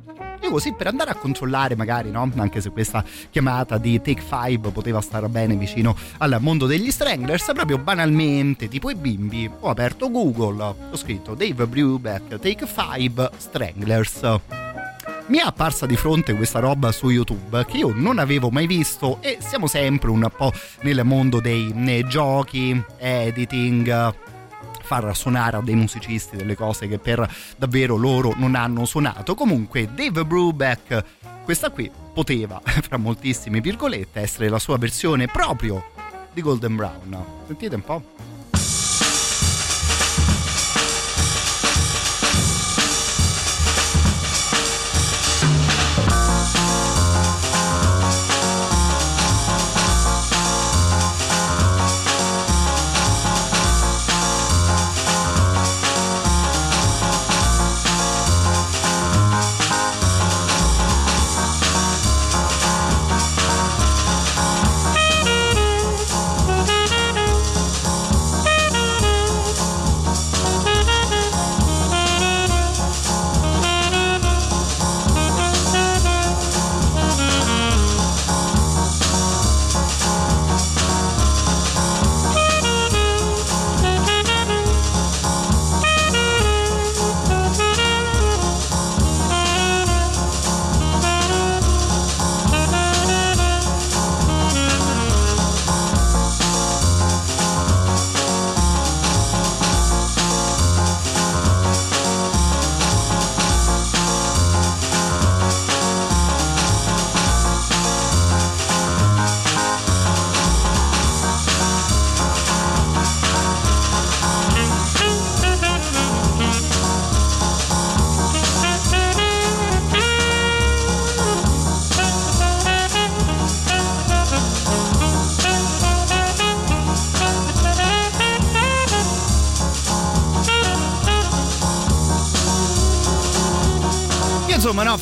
Io 0.41 0.49
così 0.49 0.73
per 0.73 0.87
andare 0.87 1.11
a 1.11 1.15
controllare 1.15 1.75
magari, 1.75 2.09
no? 2.09 2.31
Anche 2.37 2.61
se 2.61 2.69
questa 2.69 3.03
chiamata 3.29 3.77
di 3.77 4.01
Take 4.01 4.21
5 4.21 4.71
poteva 4.71 5.01
stare 5.01 5.27
bene 5.27 5.57
vicino 5.57 5.93
al 6.19 6.37
mondo 6.39 6.67
degli 6.67 6.89
Stranglers, 6.89 7.51
proprio 7.53 7.77
banalmente, 7.79 8.69
tipo 8.69 8.89
i 8.89 8.95
bimbi, 8.95 9.49
ho 9.59 9.69
aperto 9.69 10.09
Google, 10.09 10.63
ho 10.63 10.95
scritto 10.95 11.35
Dave 11.35 11.67
Brubeck 11.67 12.39
Take 12.39 12.65
5 12.65 13.29
Stranglers 13.35 14.39
mi 15.27 15.37
è 15.37 15.43
apparsa 15.43 15.85
di 15.85 15.95
fronte 15.95 16.33
questa 16.33 16.59
roba 16.59 16.91
su 16.91 17.09
YouTube 17.09 17.63
che 17.65 17.77
io 17.77 17.93
non 17.95 18.19
avevo 18.19 18.49
mai 18.49 18.67
visto 18.67 19.19
e 19.21 19.37
siamo 19.39 19.67
sempre 19.67 20.09
un 20.09 20.29
po' 20.35 20.51
nel 20.81 21.05
mondo 21.05 21.39
dei 21.39 21.71
nei 21.73 22.03
giochi, 22.03 22.83
editing, 22.97 24.13
far 24.91 25.15
suonare 25.15 25.55
a 25.55 25.61
dei 25.61 25.75
musicisti 25.75 26.35
delle 26.35 26.53
cose 26.53 26.89
che 26.89 26.99
per 26.99 27.25
davvero 27.55 27.95
loro 27.95 28.33
non 28.35 28.55
hanno 28.55 28.83
suonato. 28.83 29.35
Comunque 29.35 29.87
Dave 29.93 30.25
Brubeck, 30.25 31.03
questa 31.45 31.69
qui 31.69 31.89
poteva, 32.13 32.59
fra 32.65 32.97
moltissime 32.97 33.61
virgolette, 33.61 34.19
essere 34.19 34.49
la 34.49 34.59
sua 34.59 34.77
versione 34.77 35.27
proprio 35.27 35.81
di 36.33 36.41
Golden 36.41 36.75
Brown. 36.75 37.25
Sentite 37.47 37.75
un 37.75 37.83
po'. 37.83 38.03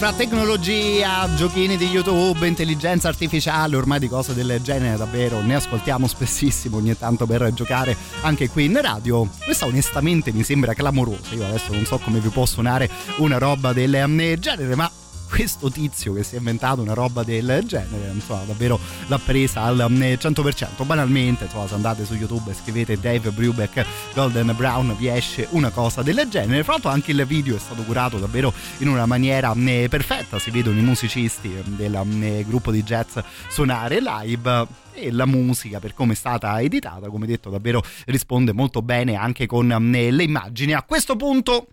Fra 0.10 0.14
tecnologia, 0.18 1.30
giochini 1.36 1.78
di 1.78 1.86
YouTube, 1.86 2.48
intelligenza 2.48 3.10
artificiale, 3.10 3.76
ormai 3.76 4.00
di 4.00 4.08
cose 4.08 4.34
del 4.34 4.60
genere 4.62 4.98
davvero 4.98 5.42
ne 5.42 5.56
ascoltiamo 5.56 6.08
spessissimo 6.08 6.78
ogni 6.78 6.98
tanto 6.98 7.28
per 7.28 7.54
giocare 7.54 7.96
anche 8.22 8.50
qui 8.50 8.66
in 8.66 8.82
radio. 8.82 9.28
Questa 9.44 9.66
onestamente 9.66 10.32
mi 10.32 10.44
sembra 10.44 10.74
clamorosa. 10.74 11.36
Io 11.36 11.46
adesso 11.46 11.74
non 11.74 11.86
so 11.86 12.00
come 12.00 12.20
vi 12.20 12.30
può 12.30 12.46
suonare 12.46 12.90
una 13.18 13.38
roba 13.38 13.72
del 13.72 14.38
genere, 14.40 14.76
ma 14.76 14.90
questo 15.30 15.70
tizio 15.70 16.14
che 16.14 16.24
si 16.24 16.36
è 16.36 16.38
inventato 16.40 16.82
una 16.82 16.94
roba 16.94 17.24
del 17.24 17.62
genere, 17.66 18.12
insomma, 18.12 18.44
davvero 18.44 18.80
l'ha 19.08 19.20
presa 19.20 19.62
al 19.62 19.80
eh, 19.80 20.18
100%. 20.18 20.86
Banalmente, 20.86 21.46
insomma, 21.46 21.68
se 21.68 21.76
andate 21.76 22.06
su 22.06 22.16
YouTube 22.16 22.52
e 22.52 22.56
scrivete 22.56 23.00
Dave 23.00 23.30
Brubeck 23.32 23.86
Golden 24.14 24.54
Brown, 24.56 24.96
vi 24.98 25.08
esce 25.08 25.48
una 25.52 25.70
cosa 25.70 26.02
del 26.02 26.28
genere. 26.30 26.64
Fra 26.64 26.74
l'altro, 26.74 26.90
anche 26.90 27.12
il 27.12 27.26
video 27.26 27.56
è 27.56 27.60
stato 27.60 27.84
curato 27.84 28.18
davvero 28.18 28.52
in 28.80 28.88
una 28.88 29.06
maniera 29.06 29.54
eh, 29.56 29.88
perfetta. 29.90 30.40
Si 30.40 30.50
vedono 30.52 30.80
i 30.80 30.84
musicisti 30.84 31.54
del 31.66 31.96
eh, 32.22 32.44
gruppo 32.48 32.72
di 32.72 32.84
jazz 32.84 33.18
suonare 33.48 34.00
live 34.02 34.68
e 34.94 35.12
la 35.12 35.26
musica 35.26 35.80
per 35.80 35.94
come 35.94 36.14
è 36.14 36.16
stata 36.16 36.60
editata 36.60 37.10
come 37.10 37.26
detto 37.26 37.50
davvero 37.50 37.82
risponde 38.08 38.52
molto 38.54 38.82
bene 38.82 39.16
anche 39.16 39.46
con 39.46 39.68
le 39.68 40.24
immagini 40.24 40.74
a 40.74 40.84
questo 40.84 41.16
punto 41.16 41.68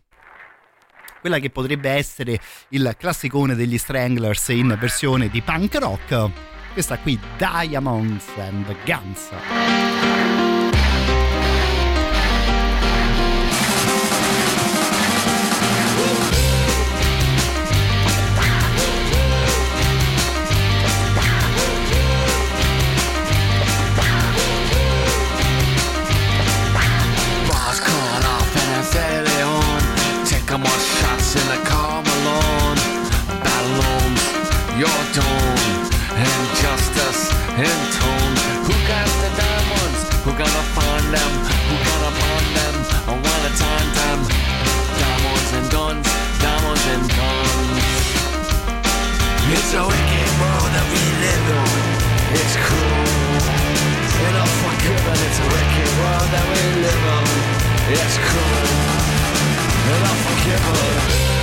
quella 1.26 1.40
che 1.40 1.50
potrebbe 1.50 1.90
essere 1.90 2.38
il 2.68 2.94
classicone 2.96 3.56
degli 3.56 3.78
Stranglers 3.78 4.46
in 4.50 4.76
versione 4.78 5.28
di 5.28 5.42
punk 5.42 5.74
rock. 5.74 6.30
Questa 6.72 6.98
qui 6.98 7.18
Diamonds 7.36 8.26
and 8.36 8.76
Guns 8.84 10.15
in 37.56 37.80
tone. 37.96 38.36
Who 38.68 38.74
got 38.84 39.08
the 39.24 39.30
diamonds? 39.32 40.00
Who 40.24 40.30
gonna 40.36 40.64
find 40.76 41.06
them? 41.08 41.32
Who 41.68 41.76
gonna 41.88 42.12
find 42.20 42.48
them? 42.52 42.74
I 43.08 43.14
wanna 43.16 43.52
time 43.56 43.90
them. 43.96 44.18
Diamonds 45.00 45.50
and 45.56 45.66
guns, 45.72 46.06
diamonds 46.36 46.84
and 46.92 47.04
guns. 47.16 47.84
It's 49.56 49.72
a 49.72 49.82
wicked 49.88 50.30
world 50.36 50.70
that 50.76 50.86
we 50.92 51.02
live 51.24 51.46
in. 51.56 51.76
It's 52.36 52.56
cruel. 52.60 53.08
And 54.20 54.36
unforgiven, 54.36 55.16
it's 55.16 55.40
a 55.40 55.48
wicked 55.48 55.90
world 55.96 56.28
that 56.36 56.44
we 56.52 56.60
live 56.84 57.04
in. 57.16 57.26
It's 57.96 58.16
cruel. 58.20 58.68
And 59.92 60.02
unforgiven. 60.12 60.76
Knock, 61.16 61.35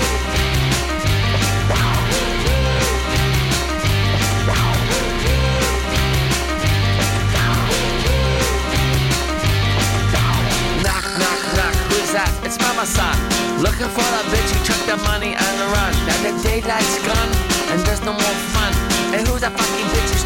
It's 12.16 12.60
Mama 12.62 12.86
San. 12.86 13.18
Looking 13.58 13.90
for 13.90 14.06
that 14.14 14.26
bitch 14.30 14.46
who 14.54 14.62
took 14.70 14.78
the 14.86 15.02
money 15.10 15.34
and 15.34 15.54
the 15.58 15.66
run. 15.74 15.94
Now 16.06 16.18
the 16.22 16.34
daylight's 16.46 17.02
gone 17.02 17.32
and 17.74 17.82
there's 17.90 18.06
no 18.06 18.14
more 18.14 18.38
fun. 18.54 18.70
And 19.18 19.26
who's 19.28 19.42
that 19.42 19.58
fucking 19.58 19.88
bitch 19.90 20.23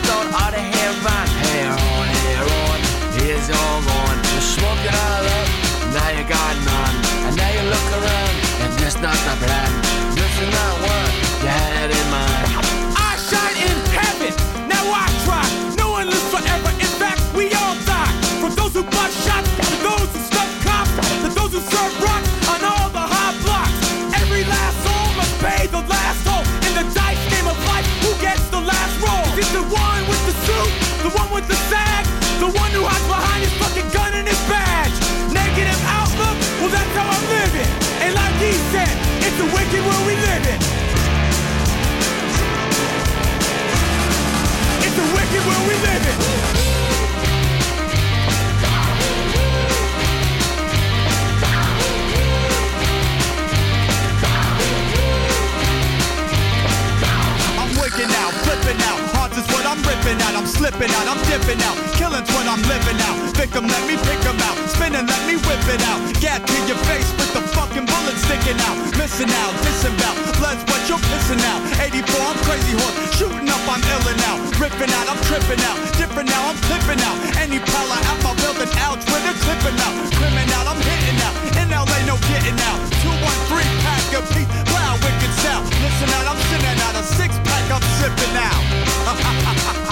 Villain's 62.08 62.32
what 62.32 62.48
I'm 62.48 62.64
living 62.72 63.00
out. 63.04 63.18
Victim, 63.36 63.68
let 63.68 63.84
me 63.86 63.96
pick 64.08 64.24
'em 64.26 64.40
out. 64.42 64.56
Spinning, 64.72 65.06
let 65.06 65.22
me 65.28 65.36
whip 65.46 65.60
it 65.68 65.82
out. 65.92 66.00
Gap 66.24 66.42
to 66.46 66.58
your 66.66 66.80
face 66.90 67.10
with 67.20 67.32
the 67.34 67.42
fucking 67.54 67.86
bullet 67.86 68.18
sticking 68.26 68.60
out. 68.68 68.78
Missing 68.98 69.32
out, 69.44 69.54
disembowel. 69.64 70.16
Blood's 70.40 70.64
what 70.70 70.82
you're 70.88 71.04
pissing 71.12 71.44
out. 71.52 71.62
84, 71.84 72.24
I'm 72.32 72.40
crazy 72.48 72.74
horse. 72.80 72.98
Shooting 73.18 73.50
up, 73.50 73.64
I'm 73.68 73.82
illin' 73.94 74.22
out. 74.32 74.40
Ripping 74.58 74.92
out, 74.98 75.08
I'm 75.12 75.20
tripping 75.28 75.62
out. 75.70 75.78
Different 76.00 76.30
now, 76.30 76.50
I'm 76.50 76.58
clipping 76.68 77.02
out. 77.10 77.18
Any 77.44 77.60
prowler 77.60 78.00
out 78.10 78.20
my 78.24 78.34
building 78.42 78.72
out 78.86 78.98
with 79.12 79.32
a 79.32 79.34
clipping 79.44 79.78
out. 79.86 79.94
Crimin 80.18 80.50
out, 80.58 80.68
I'm 80.72 80.82
hitting 80.90 81.20
out. 81.28 81.36
In 81.60 81.70
LA, 81.70 82.00
no 82.10 82.16
getting 82.32 82.60
out. 82.70 82.80
213 83.04 83.68
pack 83.84 84.06
of 84.18 84.26
Pete, 84.34 84.50
loud, 84.74 84.98
wicked 85.04 85.27
sound. 85.44 85.66
Listen 85.82 86.10
out, 86.18 86.26
I'm 86.32 86.40
sitting 86.50 86.80
out 86.86 86.96
a 86.96 87.04
six 87.04 87.32
pack, 87.46 87.66
I'm 87.72 87.86
sipping 88.00 88.36
out. 88.38 88.64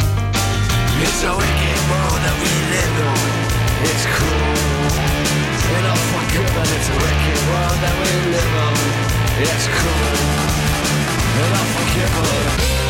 It's 0.96 1.24
a 1.24 1.32
wicked 1.32 1.82
world 1.92 2.20
that 2.24 2.36
we 2.40 2.52
live 2.72 2.96
in. 3.04 3.20
It's 3.84 4.06
cool. 4.16 4.48
And 5.76 5.86
unforgiven, 5.92 6.68
it's 6.76 6.90
a 6.90 6.98
wicked 7.04 7.40
world 7.52 7.78
that 7.84 7.96
we 8.00 8.10
live 8.32 8.54
in. 8.64 8.76
It's 9.44 9.68
cool. 9.76 10.16
And 11.42 11.54
unforgiven. 11.62 12.85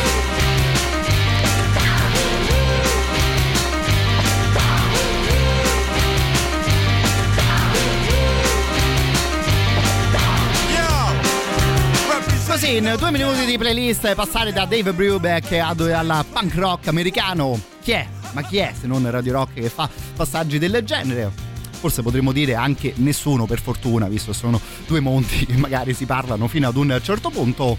Così 12.46 12.76
in 12.76 12.94
due 12.96 13.10
minuti 13.10 13.44
di 13.44 13.58
playlist 13.58 14.14
passare 14.14 14.52
da 14.52 14.64
Dave 14.64 14.92
Brubeck 14.94 15.52
al 15.52 16.24
punk 16.32 16.54
rock 16.54 16.86
americano. 16.86 17.60
Chi 17.82 17.90
è? 17.90 18.06
Ma 18.32 18.42
chi 18.42 18.58
è 18.58 18.72
se 18.78 18.86
non 18.86 19.10
Radio 19.10 19.32
Rock 19.32 19.54
che 19.54 19.68
fa 19.68 19.90
passaggi 20.14 20.58
del 20.58 20.82
genere? 20.84 21.30
Forse 21.72 22.02
potremmo 22.02 22.32
dire 22.32 22.54
anche 22.54 22.94
nessuno 22.96 23.46
per 23.46 23.60
fortuna, 23.60 24.08
visto 24.08 24.30
che 24.30 24.36
sono 24.38 24.60
due 24.86 25.00
monti 25.00 25.44
che 25.44 25.56
magari 25.56 25.92
si 25.92 26.06
parlano 26.06 26.46
fino 26.46 26.68
ad 26.68 26.76
un 26.76 26.98
certo 27.02 27.30
punto. 27.30 27.76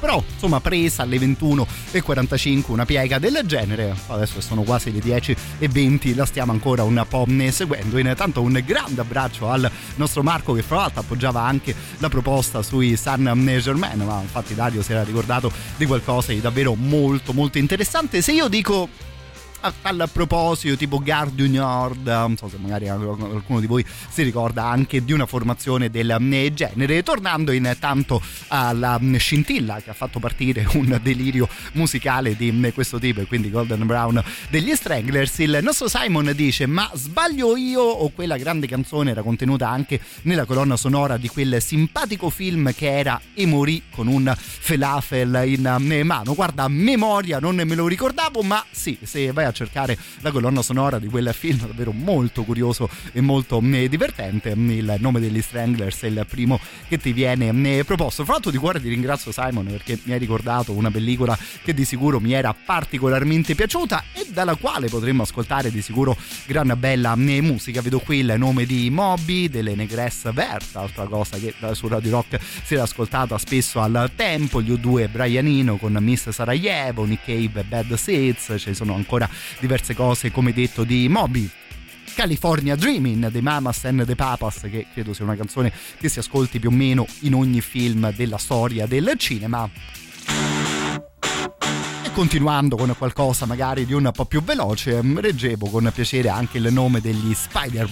Però, 0.00 0.22
insomma, 0.32 0.60
presa 0.60 1.02
alle 1.02 1.18
21.45 1.18 2.64
una 2.68 2.86
piega 2.86 3.18
del 3.18 3.42
genere. 3.44 3.94
Adesso 4.06 4.40
sono 4.40 4.62
quasi 4.62 4.90
le 4.90 5.00
10.20, 5.00 6.14
la 6.14 6.24
stiamo 6.24 6.52
ancora 6.52 6.82
un 6.82 7.04
po' 7.08 7.26
seguendo. 7.50 7.98
Intanto 7.98 8.40
un 8.42 8.60
grande 8.64 9.00
abbraccio 9.00 9.50
al 9.50 9.70
nostro 9.96 10.22
Marco 10.22 10.54
che 10.54 10.62
fra 10.62 10.76
l'altro 10.76 11.00
appoggiava 11.00 11.42
anche 11.42 11.74
la 11.98 12.08
proposta 12.08 12.62
sui 12.62 12.96
San 12.96 13.22
Germain, 13.60 14.00
ma 14.00 14.20
infatti 14.22 14.54
Dario 14.54 14.82
si 14.82 14.92
era 14.92 15.04
ricordato 15.04 15.52
di 15.76 15.84
qualcosa 15.86 16.32
di 16.32 16.40
davvero 16.40 16.74
molto 16.74 17.32
molto 17.32 17.58
interessante. 17.58 18.22
Se 18.22 18.32
io 18.32 18.48
dico 18.48 18.88
a 19.62 19.72
tal 19.82 20.08
proposito 20.12 20.76
tipo 20.76 21.02
du 21.32 21.50
Nord 21.50 22.06
non 22.06 22.36
so 22.36 22.48
se 22.48 22.56
magari 22.58 22.86
qualcuno 22.86 23.60
di 23.60 23.66
voi 23.66 23.84
si 24.08 24.22
ricorda 24.22 24.64
anche 24.64 25.04
di 25.04 25.12
una 25.12 25.26
formazione 25.26 25.90
del 25.90 26.16
genere. 26.54 27.02
Tornando 27.02 27.52
intanto 27.52 28.22
alla 28.48 28.98
scintilla 29.16 29.80
che 29.82 29.90
ha 29.90 29.94
fatto 29.94 30.18
partire 30.18 30.66
un 30.74 30.98
delirio 31.02 31.48
musicale 31.72 32.36
di 32.36 32.70
questo 32.72 32.98
tipo 32.98 33.20
e 33.20 33.26
quindi 33.26 33.50
Golden 33.50 33.86
Brown 33.86 34.22
degli 34.48 34.74
Stranglers 34.74 35.38
il 35.38 35.58
nostro 35.62 35.88
Simon 35.88 36.32
dice 36.34 36.66
ma 36.66 36.90
sbaglio 36.94 37.56
io? 37.56 37.82
O 37.82 38.10
quella 38.10 38.36
grande 38.36 38.66
canzone 38.66 39.10
era 39.10 39.22
contenuta 39.22 39.68
anche 39.68 40.00
nella 40.22 40.44
colonna 40.44 40.76
sonora 40.76 41.16
di 41.16 41.28
quel 41.28 41.60
simpatico 41.60 42.30
film 42.30 42.72
che 42.74 42.98
era 42.98 43.20
E 43.34 43.46
morì 43.46 43.82
con 43.90 44.06
un 44.06 44.32
falafel 44.36 45.42
in 45.46 46.02
mano. 46.04 46.34
Guarda 46.34 46.68
memoria 46.68 47.38
non 47.38 47.56
me 47.56 47.74
lo 47.74 47.86
ricordavo 47.86 48.42
ma 48.42 48.64
sì 48.70 48.98
se 49.02 49.32
vai 49.32 49.44
a 49.44 49.49
cercare 49.52 49.96
la 50.20 50.30
colonna 50.30 50.62
sonora 50.62 50.98
di 50.98 51.06
quel 51.08 51.32
film 51.32 51.66
davvero 51.66 51.92
molto 51.92 52.44
curioso 52.44 52.88
e 53.12 53.20
molto 53.20 53.60
eh, 53.60 53.88
divertente. 53.88 54.50
Il 54.50 54.96
nome 54.98 55.20
degli 55.20 55.40
Stranglers 55.40 56.00
è 56.02 56.06
il 56.06 56.24
primo 56.28 56.58
che 56.88 56.98
ti 56.98 57.12
viene 57.12 57.78
eh, 57.78 57.84
proposto. 57.84 58.24
Fra 58.24 58.34
l'altro 58.34 58.50
di 58.50 58.58
cuore 58.58 58.80
ti 58.80 58.88
ringrazio 58.88 59.32
Simon 59.32 59.66
perché 59.66 59.98
mi 60.04 60.12
hai 60.12 60.18
ricordato 60.18 60.72
una 60.72 60.90
pellicola 60.90 61.36
che 61.62 61.74
di 61.74 61.84
sicuro 61.84 62.20
mi 62.20 62.32
era 62.32 62.54
particolarmente 62.54 63.54
piaciuta 63.54 64.04
e 64.12 64.26
dalla 64.30 64.54
quale 64.54 64.88
potremmo 64.88 65.22
ascoltare 65.22 65.70
di 65.70 65.82
sicuro 65.82 66.16
gran 66.46 66.74
bella 66.78 67.14
eh, 67.14 67.40
musica. 67.40 67.80
Vedo 67.80 68.00
qui 68.00 68.18
il 68.18 68.34
nome 68.36 68.66
di 68.66 68.90
Moby 68.90 69.48
delle 69.48 69.74
Negresse 69.74 70.32
Vert 70.32 70.76
altra 70.76 71.04
cosa 71.04 71.38
che 71.38 71.54
su 71.72 71.88
Radio 71.88 72.10
Rock 72.10 72.38
si 72.64 72.74
era 72.74 72.84
ascoltata 72.84 73.36
spesso 73.38 73.80
al 73.80 74.10
tempo. 74.14 74.60
Gli 74.60 74.70
U2 74.70 75.10
Brianino 75.10 75.76
con 75.76 75.96
Miss 76.00 76.28
Sarajevo 76.28 77.04
Nick 77.04 77.24
Cave 77.24 77.64
Bad 77.64 77.94
Seeds 77.94 78.54
ci 78.58 78.74
sono 78.74 78.94
ancora 78.94 79.28
diverse 79.58 79.94
cose 79.94 80.30
come 80.30 80.52
detto 80.52 80.84
di 80.84 81.08
Moby. 81.08 81.50
California 82.14 82.76
Dreaming 82.76 83.30
dei 83.30 83.40
Mamas 83.40 83.84
and 83.84 84.04
the 84.04 84.14
Papas 84.14 84.60
che 84.70 84.86
credo 84.92 85.12
sia 85.12 85.24
una 85.24 85.36
canzone 85.36 85.72
che 85.98 86.08
si 86.08 86.18
ascolti 86.18 86.58
più 86.58 86.68
o 86.68 86.72
meno 86.72 87.06
in 87.20 87.34
ogni 87.34 87.60
film 87.60 88.12
della 88.14 88.38
storia 88.38 88.86
del 88.86 89.12
cinema. 89.16 89.68
E 92.02 92.12
continuando 92.12 92.76
con 92.76 92.94
qualcosa 92.98 93.46
magari 93.46 93.86
di 93.86 93.92
un 93.92 94.10
po' 94.12 94.24
più 94.24 94.42
veloce 94.42 95.00
reggevo 95.02 95.68
con 95.68 95.90
piacere 95.94 96.28
anche 96.28 96.58
il 96.58 96.72
nome 96.72 97.00
degli 97.00 97.32
Spider 97.34 97.88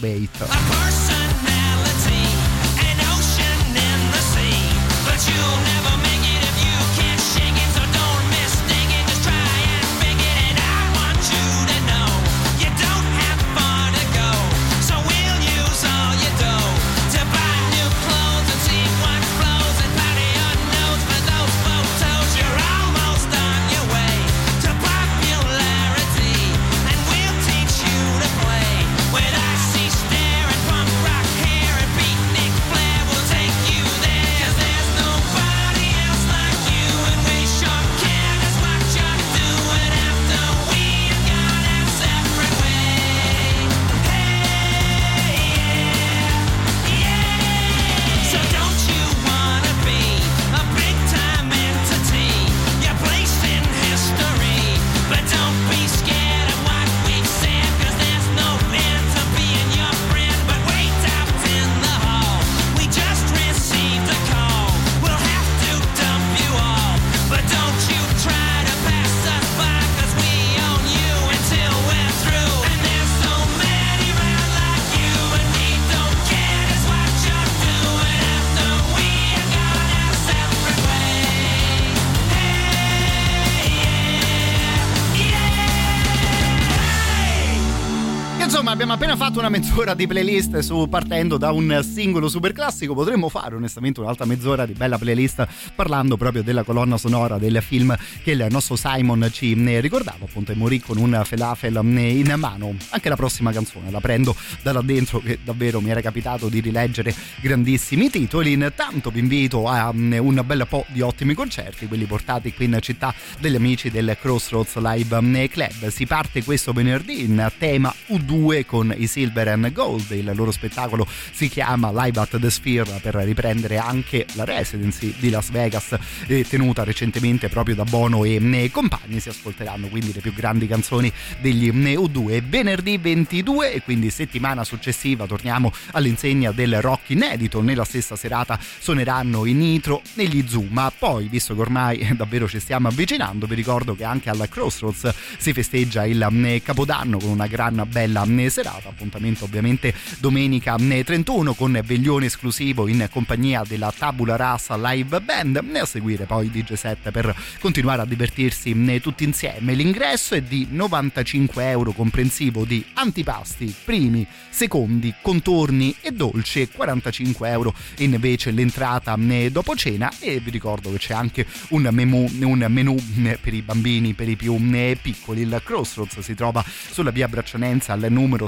mezz'ora 89.58 89.94
di 89.94 90.06
playlist 90.06 90.58
su, 90.60 90.88
partendo 90.88 91.36
da 91.36 91.50
un 91.50 91.80
singolo 91.82 92.28
super 92.28 92.52
classico. 92.52 92.94
Potremmo 92.94 93.28
fare 93.28 93.56
onestamente 93.56 93.98
un'altra 94.00 94.24
mezz'ora 94.24 94.64
di 94.64 94.72
bella 94.72 94.98
playlist 94.98 95.46
parlando 95.74 96.16
proprio 96.16 96.42
della 96.42 96.62
colonna 96.62 96.96
sonora 96.96 97.38
del 97.38 97.60
film 97.60 97.96
che 98.22 98.32
il 98.32 98.46
nostro 98.50 98.76
Simon 98.76 99.28
ci 99.32 99.52
eh, 99.52 99.80
ricordava, 99.80 100.24
appunto, 100.24 100.52
e 100.52 100.54
morì 100.54 100.80
con 100.80 100.96
un 100.96 101.20
falafel 101.24 101.76
eh, 101.76 102.18
in 102.18 102.32
mano. 102.36 102.74
Anche 102.90 103.08
la 103.08 103.16
prossima 103.16 103.50
canzone 103.50 103.90
la 103.90 104.00
prendo 104.00 104.36
da 104.62 104.72
là 104.72 104.80
dentro, 104.80 105.18
che 105.18 105.38
davvero 105.42 105.80
mi 105.80 105.90
era 105.90 106.00
capitato 106.00 106.48
di 106.48 106.60
rileggere 106.60 107.12
grandissimi 107.40 108.10
titoli. 108.10 108.52
Intanto 108.52 109.10
vi 109.10 109.18
invito 109.18 109.66
a 109.66 109.92
mm, 109.92 110.12
un 110.20 110.42
bel 110.44 110.66
po' 110.68 110.84
di 110.88 111.00
ottimi 111.00 111.34
concerti, 111.34 111.88
quelli 111.88 112.04
portati 112.04 112.52
qui 112.54 112.66
in 112.66 112.78
città 112.80 113.12
degli 113.40 113.56
amici 113.56 113.90
del 113.90 114.16
Crossroads 114.20 114.76
Live 114.76 115.20
mm, 115.20 115.44
Club. 115.46 115.88
Si 115.88 116.06
parte 116.06 116.44
questo 116.44 116.72
venerdì 116.72 117.24
in 117.24 117.50
tema 117.58 117.92
U2 118.10 118.28
U2 118.28 118.64
con 118.64 118.94
i 118.96 119.06
Silver 119.06 119.47
and 119.48 119.72
Gold. 119.72 120.10
Il 120.10 120.30
loro 120.34 120.50
spettacolo 120.50 121.06
si 121.32 121.48
chiama 121.48 121.90
Live 121.90 122.20
at 122.20 122.38
the 122.38 122.50
Sphere 122.50 122.98
per 123.00 123.14
riprendere 123.14 123.78
anche 123.78 124.26
la 124.34 124.44
residency 124.44 125.14
di 125.18 125.30
Las 125.30 125.50
Vegas 125.50 125.96
eh, 126.26 126.44
tenuta 126.46 126.84
recentemente 126.84 127.48
proprio 127.48 127.74
da 127.74 127.84
Bono 127.84 128.24
e 128.24 128.34
eh, 128.34 128.70
compagni. 128.70 129.20
Si 129.20 129.28
ascolteranno 129.28 129.88
quindi 129.88 130.12
le 130.12 130.20
più 130.20 130.32
grandi 130.32 130.66
canzoni 130.66 131.12
degli 131.40 131.68
eh, 131.68 131.94
U2. 131.94 132.42
Venerdì 132.46 132.98
22 132.98 133.72
e 133.72 133.82
quindi 133.82 134.10
settimana 134.10 134.64
successiva 134.64 135.26
torniamo 135.26 135.72
all'insegna 135.92 136.52
del 136.52 136.80
rock 136.80 137.10
inedito. 137.10 137.60
Nella 137.60 137.84
stessa 137.84 138.16
serata 138.16 138.58
suoneranno 138.78 139.44
i 139.44 139.52
Nitro 139.52 140.02
negli 140.14 140.44
Zuma. 140.46 140.92
Poi, 140.96 141.28
visto 141.28 141.54
che 141.54 141.60
ormai 141.60 142.08
davvero 142.16 142.48
ci 142.48 142.60
stiamo 142.60 142.88
avvicinando, 142.88 143.46
vi 143.46 143.54
ricordo 143.54 143.94
che 143.94 144.04
anche 144.04 144.30
alla 144.30 144.48
Crossroads 144.48 145.14
si 145.38 145.52
festeggia 145.52 146.04
il 146.06 146.26
Capodanno 146.62 147.18
con 147.18 147.30
una 147.30 147.46
gran 147.46 147.86
bella 147.88 148.26
serata. 148.48 148.88
Appuntamento 148.88 149.37
ovviamente 149.44 149.94
domenica 150.18 150.76
eh, 150.76 151.04
31 151.04 151.54
con 151.54 151.80
veglione 151.84 152.26
esclusivo 152.26 152.88
in 152.88 153.08
compagnia 153.10 153.62
della 153.66 153.92
Tabula 153.96 154.36
Rasa 154.36 154.76
Live 154.76 155.20
Band 155.20 155.62
e 155.72 155.78
a 155.78 155.84
seguire 155.84 156.24
poi 156.24 156.50
DJ 156.50 156.74
set 156.74 157.10
per 157.10 157.34
continuare 157.60 158.02
a 158.02 158.04
divertirsi 158.04 158.70
eh, 158.70 159.00
tutti 159.00 159.24
insieme. 159.24 159.74
L'ingresso 159.74 160.34
è 160.34 160.42
di 160.42 160.66
95 160.70 161.68
euro 161.68 161.92
comprensivo 161.92 162.64
di 162.64 162.84
antipasti, 162.94 163.74
primi, 163.84 164.26
secondi, 164.48 165.14
contorni 165.20 165.94
e 166.00 166.12
dolci 166.12 166.62
e 166.62 166.68
45 166.68 167.48
euro 167.50 167.74
invece 167.98 168.50
l'entrata 168.50 169.16
eh, 169.28 169.50
dopo 169.50 169.74
cena 169.76 170.12
e 170.18 170.40
vi 170.40 170.50
ricordo 170.50 170.90
che 170.92 170.98
c'è 170.98 171.14
anche 171.14 171.46
un 171.70 171.88
menù, 171.92 172.28
un 172.42 172.66
menù 172.68 172.96
eh, 173.24 173.38
per 173.40 173.54
i 173.54 173.62
bambini, 173.62 174.14
per 174.14 174.28
i 174.28 174.36
più 174.36 174.56
piccoli. 175.00 175.42
Il 175.42 175.60
Crossroads 175.64 176.20
si 176.20 176.34
trova 176.34 176.64
sulla 176.90 177.10
via 177.10 177.28
Braccianenza 177.28 177.92
al 177.92 178.06
numero 178.08 178.46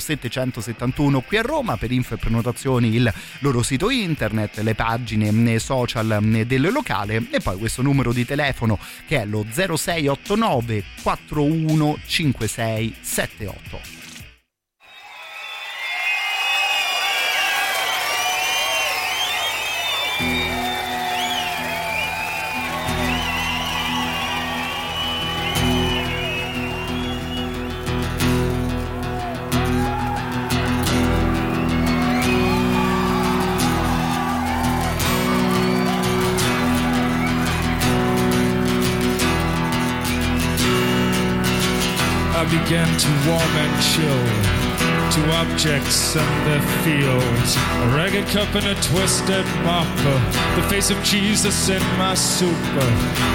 771 0.70 1.22
qui 1.22 1.36
a 1.36 1.42
Roma. 1.42 1.76
Per 1.76 1.90
info 1.90 2.14
e 2.14 2.18
prenotazioni 2.18 2.94
il 2.94 3.12
loro 3.40 3.62
sito 3.62 3.90
internet, 3.90 4.58
le 4.58 4.74
pagine 4.74 5.58
social 5.58 6.18
del 6.46 6.70
locale 6.72 7.26
e 7.30 7.40
poi 7.40 7.58
questo 7.58 7.82
numero 7.82 8.12
di 8.12 8.24
telefono 8.24 8.78
che 9.06 9.22
è 9.22 9.26
lo 9.26 9.44
0689 9.50 10.84
415678. 11.02 13.99
To 42.70 42.76
warm 43.26 43.42
and 43.42 43.82
chill 43.82 44.70
to 45.10 45.32
objects 45.42 46.14
and 46.14 46.46
their 46.46 46.62
fields. 46.84 47.56
A 47.56 47.96
ragged 47.96 48.28
cup 48.28 48.54
and 48.54 48.64
a 48.64 48.76
twisted 48.80 49.44
mop. 49.66 49.90
The 50.54 50.62
face 50.70 50.88
of 50.88 51.02
Jesus 51.02 51.68
in 51.68 51.82
my 51.98 52.14
soup. 52.14 52.54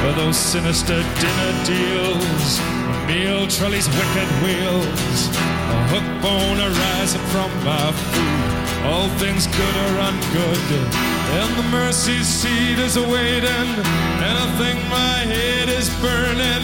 or 0.05 0.13
Those 0.13 0.37
sinister 0.37 1.03
dinner 1.19 1.51
deals. 1.65 2.59
A 2.59 3.07
meal 3.07 3.45
trolleys, 3.47 3.89
wicked 3.89 4.29
wheels. 4.39 5.27
A 5.75 5.79
hook 5.91 6.07
bone 6.23 6.59
arising 6.61 7.25
from 7.33 7.51
my 7.65 7.91
food. 7.91 8.87
All 8.87 9.09
things 9.19 9.47
good 9.47 9.75
or 9.83 9.91
ungood. 10.07 10.69
And 11.39 11.57
the 11.59 11.67
mercy 11.75 12.23
seat 12.23 12.79
is 12.79 12.95
awaiting. 12.95 13.69
And 14.23 14.35
I 14.45 14.47
think 14.55 14.79
my 14.87 15.17
head 15.27 15.67
is 15.67 15.89
burning. 15.99 16.63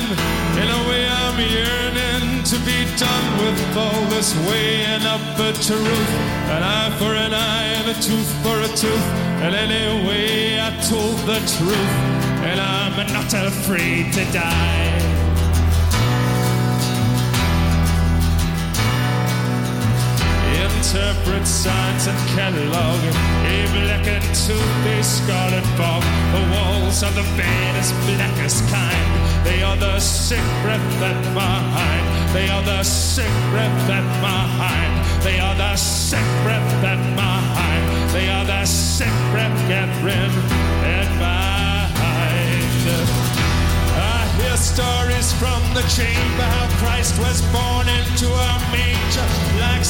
In 0.56 0.69
a 0.72 0.88
way 0.88 1.06
I'm 1.06 1.38
yearning 1.38 2.11
to 2.52 2.60
be 2.65 2.84
done 2.98 3.38
with 3.45 3.78
all 3.78 4.06
this 4.10 4.36
weighing 4.49 5.03
up 5.03 5.22
the 5.38 5.53
truth. 5.64 6.10
An 6.52 6.61
eye 6.61 6.94
for 6.99 7.15
an 7.15 7.34
eye 7.34 7.68
and 7.80 7.88
a 7.88 7.94
tooth 7.94 8.30
for 8.44 8.60
a 8.60 8.68
tooth. 8.76 9.07
And 9.41 9.56
anyway 9.56 10.60
I 10.60 10.69
told 10.82 11.18
the 11.19 11.40
truth. 11.56 11.94
And 12.44 12.60
I'm 12.60 13.07
not 13.14 13.34
afraid 13.34 14.11
to 14.15 14.26
die. 14.34 15.11
Interpret 20.82 21.45
signs 21.45 22.08
and 22.08 22.18
catalog. 22.34 22.98
A 23.45 23.58
black 23.78 24.08
and 24.08 24.26
tooth, 24.34 25.06
scarlet 25.06 25.66
fog. 25.78 26.02
The 26.34 26.44
walls 26.53 27.03
of 27.03 27.14
the 27.14 27.26
bed 27.38 27.74
is 27.78 27.91
blackest 28.10 28.68
kind. 28.70 29.12
They 29.45 29.62
are 29.62 29.78
the 29.78 29.99
sick 29.99 30.45
breath 30.64 31.02
at 31.10 31.22
my 31.38 31.58
hind. 31.78 32.06
They 32.34 32.49
are 32.49 32.64
the 32.64 32.82
sick 32.84 33.34
breath 33.52 33.90
at 33.98 34.08
my 34.26 34.41
hind. 34.58 34.94
They 35.24 35.40
are 35.40 35.56
the 35.56 35.76
sick 35.76 36.28
breath 36.41 36.84
at 36.84 37.02
my 37.16 37.38
hind. 37.58 37.86
They 38.12 38.28
are 38.30 38.45
the 38.45 38.66
sick 38.66 39.16
breath 39.32 39.62
at 39.70 39.91
my 41.22 41.45
hind. 42.02 42.72
I 43.94 44.26
hear 44.41 44.58
stories 44.58 45.32
from 45.34 45.62
the 45.78 45.86
chamber 45.94 46.48
how 46.56 46.68
Christ 46.82 47.20
was 47.20 47.40
born 47.53 47.86
into 47.88 48.26
a 48.26 48.52
manger. 48.74 48.90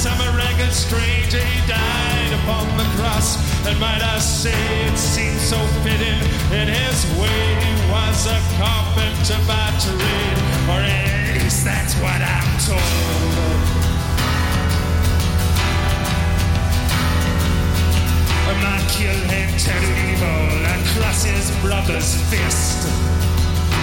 Some 0.01 0.17
ragged 0.35 0.73
stranger, 0.73 1.37
he 1.37 1.67
died 1.67 2.33
upon 2.41 2.65
the 2.75 2.89
cross. 2.97 3.37
And 3.67 3.79
might 3.79 4.01
I 4.01 4.17
say 4.17 4.49
it 4.87 4.97
seems 4.97 5.39
so 5.41 5.57
fitting 5.85 6.17
in 6.49 6.67
his 6.67 7.05
way. 7.21 7.41
He 7.61 7.73
was 7.85 8.25
a 8.25 8.39
carpenter 8.57 9.37
by 9.45 9.69
trade, 9.77 10.37
or 10.65 10.81
at 10.81 11.37
least 11.37 11.63
that's 11.63 11.93
what 12.01 12.17
I'm 12.17 12.49
told. 12.65 12.81
Immaculate 18.57 19.61
evil 20.01 20.65
across 20.81 21.25
his 21.25 21.51
brother's 21.61 22.17
fist. 22.31 22.89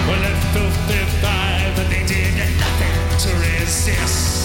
Well, 0.03 0.19
at 0.19 0.35
filthy 0.51 0.99
five, 1.23 1.79
and 1.79 1.89
they 1.89 2.03
did 2.05 2.35
nothing 2.59 3.19
to 3.23 3.29
resist. 3.39 4.38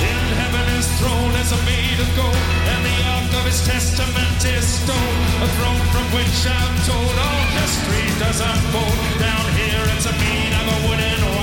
In 0.00 0.24
heaven 0.40 0.66
his 0.74 0.88
throne 0.98 1.34
is 1.38 1.50
made 1.64 1.98
of 2.00 2.10
gold, 2.16 2.44
and 2.72 2.80
the 2.84 2.98
ark 3.14 3.30
of 3.38 3.44
his 3.46 3.60
testament 3.66 4.40
is 4.44 4.64
stone. 4.66 5.18
A 5.44 5.48
throne 5.58 5.84
from 5.94 6.06
which 6.16 6.38
I'm 6.46 6.74
told 6.88 7.14
all 7.14 7.44
history 7.60 8.06
does 8.18 8.40
unfold. 8.40 8.98
Down 9.20 9.46
here 9.60 9.84
it's 9.94 10.06
a 10.06 10.14
mean 10.18 10.52
of 10.60 10.66
a 10.74 10.78
wooden 10.88 11.33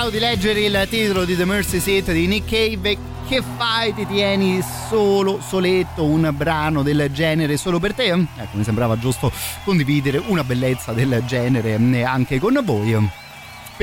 capitato 0.00 0.10
di 0.10 0.18
leggere 0.18 0.60
il 0.60 0.86
titolo 0.88 1.24
di 1.26 1.36
The 1.36 1.44
Mercy 1.44 1.78
Seat 1.78 2.12
di 2.12 2.26
Nick 2.26 2.48
Cave. 2.48 2.96
Che 3.28 3.42
fai? 3.56 3.94
Ti 3.94 4.06
tieni 4.06 4.62
solo, 4.88 5.40
soletto, 5.46 6.04
un 6.04 6.32
brano 6.34 6.82
del 6.82 7.10
genere 7.12 7.58
solo 7.58 7.78
per 7.78 7.92
te? 7.92 8.06
Ecco, 8.06 8.56
mi 8.56 8.64
sembrava 8.64 8.98
giusto 8.98 9.30
condividere 9.62 10.22
una 10.26 10.42
bellezza 10.42 10.92
del 10.92 11.22
genere 11.26 12.04
anche 12.04 12.38
con 12.38 12.58
voi 12.64 13.10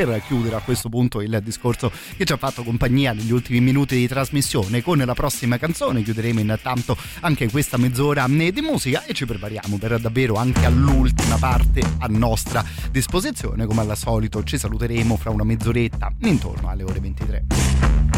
per 0.05 0.21
chiudere 0.27 0.55
a 0.55 0.59
questo 0.59 0.89
punto 0.89 1.21
il 1.21 1.39
discorso 1.43 1.91
che 2.15 2.23
ci 2.23 2.31
ha 2.31 2.37
fatto 2.37 2.61
compagnia 2.61 3.13
negli 3.13 3.31
ultimi 3.31 3.59
minuti 3.61 3.95
di 3.95 4.07
trasmissione. 4.07 4.83
Con 4.83 4.99
la 4.99 5.13
prossima 5.15 5.57
canzone 5.57 6.03
chiuderemo 6.03 6.39
intanto 6.39 6.95
anche 7.21 7.49
questa 7.49 7.77
mezz'ora 7.77 8.27
di 8.27 8.61
musica 8.61 9.03
e 9.05 9.13
ci 9.13 9.25
prepariamo 9.25 9.77
per 9.77 9.99
davvero 9.99 10.35
anche 10.35 10.65
all'ultima 10.65 11.37
parte 11.37 11.81
a 11.97 12.05
nostra 12.09 12.63
disposizione. 12.91 13.65
Come 13.65 13.81
al 13.81 13.97
solito 13.97 14.43
ci 14.43 14.59
saluteremo 14.59 15.17
fra 15.17 15.31
una 15.31 15.43
mezz'oretta 15.43 16.13
intorno 16.19 16.69
alle 16.69 16.83
ore 16.83 16.99
23 16.99 18.16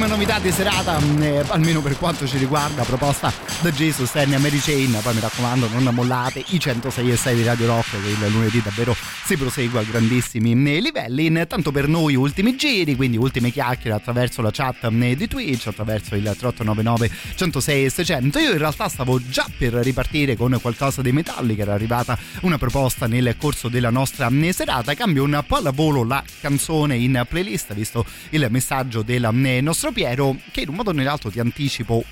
Ultima 0.00 0.16
novità 0.16 0.38
di 0.38 0.50
serata, 0.50 0.98
mh, 0.98 1.22
eh, 1.22 1.44
almeno 1.48 1.82
per 1.82 1.98
quanto 1.98 2.26
ci 2.26 2.38
riguarda, 2.38 2.84
proposta 2.84 3.30
da 3.60 3.70
Jesus 3.70 4.14
e 4.14 4.24
Mary 4.24 4.58
Chain. 4.58 4.98
Poi 5.02 5.12
mi 5.12 5.20
raccomando, 5.20 5.68
non 5.68 5.94
mollate 5.94 6.42
i 6.46 6.58
106 6.58 7.10
e 7.10 7.16
6 7.16 7.36
di 7.36 7.44
Radio 7.44 7.66
Rock, 7.66 7.90
che 7.90 8.08
il 8.08 8.32
lunedì 8.32 8.62
davvero 8.62 8.96
si 9.26 9.36
prosegue 9.36 9.80
a 9.80 9.82
grandissimi 9.82 10.54
mh, 10.54 10.78
livelli. 10.78 11.26
Intanto 11.26 11.70
per 11.70 11.86
noi 11.86 12.14
ultimi 12.14 12.56
giri, 12.56 12.96
quindi 12.96 13.18
ultime 13.18 13.50
chiacchiere 13.50 13.94
attraverso 13.94 14.40
la 14.40 14.50
chat 14.50 14.88
mh, 14.88 15.12
di 15.12 15.28
Twitch, 15.28 15.66
attraverso 15.66 16.14
il 16.14 16.22
3899 16.22 17.10
106 17.34 17.84
e 17.84 17.90
600. 17.90 18.38
Io 18.38 18.52
in 18.52 18.58
realtà 18.58 18.88
stavo 18.88 19.20
già 19.28 19.44
per 19.60 19.74
ripartire 19.74 20.36
con 20.36 20.56
qualcosa 20.58 21.02
dei 21.02 21.12
metalli, 21.12 21.54
che 21.54 21.60
era 21.60 21.74
arrivata 21.74 22.18
una 22.42 22.56
proposta 22.56 23.06
nel 23.06 23.36
corso 23.36 23.68
della 23.68 23.90
nostra 23.90 24.30
serata. 24.52 24.94
Cambio 24.94 25.22
un 25.22 25.44
po' 25.46 25.56
alla 25.56 25.70
volo 25.70 26.02
la 26.02 26.24
canzone 26.40 26.96
in 26.96 27.22
playlist, 27.28 27.74
visto 27.74 28.06
il 28.30 28.46
messaggio 28.48 29.02
del 29.02 29.28
mh, 29.30 29.58
nostro 29.60 29.92
Piero, 29.92 30.34
che 30.50 30.62
in 30.62 30.70
un 30.70 30.76
modo 30.76 30.90
o 30.90 30.92
nell'altro 30.94 31.30
ti 31.30 31.40
anticipo 31.40 32.02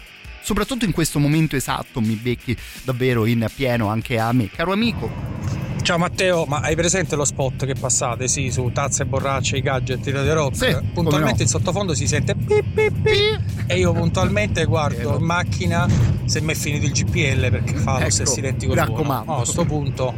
soprattutto 0.43 0.85
in 0.85 0.93
questo 0.93 1.19
momento 1.19 1.57
esatto 1.57 2.01
mi 2.01 2.15
becchi 2.15 2.57
davvero 2.83 3.27
in 3.27 3.47
pieno 3.55 3.89
anche 3.89 4.19
a 4.19 4.33
me 4.33 4.49
caro 4.49 4.73
amico 4.73 5.68
Ciao 5.89 5.97
Matteo, 5.97 6.44
ma 6.44 6.59
hai 6.59 6.77
presente 6.77 7.16
lo 7.16 7.24
spot 7.24 7.65
che 7.65 7.73
passate? 7.73 8.28
Sì, 8.28 8.51
su 8.51 8.70
tazze 8.74 9.06
borracce, 9.06 9.56
i 9.56 9.62
gadget 9.62 10.01
di 10.01 10.10
Radio 10.10 10.35
Rock? 10.35 10.56
Sì, 10.56 10.77
puntualmente 10.93 11.39
no. 11.39 11.43
in 11.44 11.48
sottofondo 11.48 11.94
si 11.94 12.06
sente 12.06 12.35
pip, 12.35 12.62
pip, 12.74 12.93
pip, 13.01 13.40
e 13.66 13.78
io 13.78 13.94
puntualmente 13.94 14.66
guardo 14.66 15.16
in 15.16 15.24
macchina 15.24 15.89
se 16.27 16.43
mi 16.43 16.52
è 16.52 16.55
finito 16.55 16.85
il 16.85 16.93
GPL 16.93 17.48
perché 17.48 17.73
fa 17.73 17.93
lo 17.93 17.98
Ecco, 18.01 18.10
stesso 18.10 18.39
identico 18.39 18.74
mi 18.74 18.78
raccomando. 18.81 19.32
No, 19.32 19.40
a 19.40 19.44
sto 19.47 19.65
punto 19.65 20.15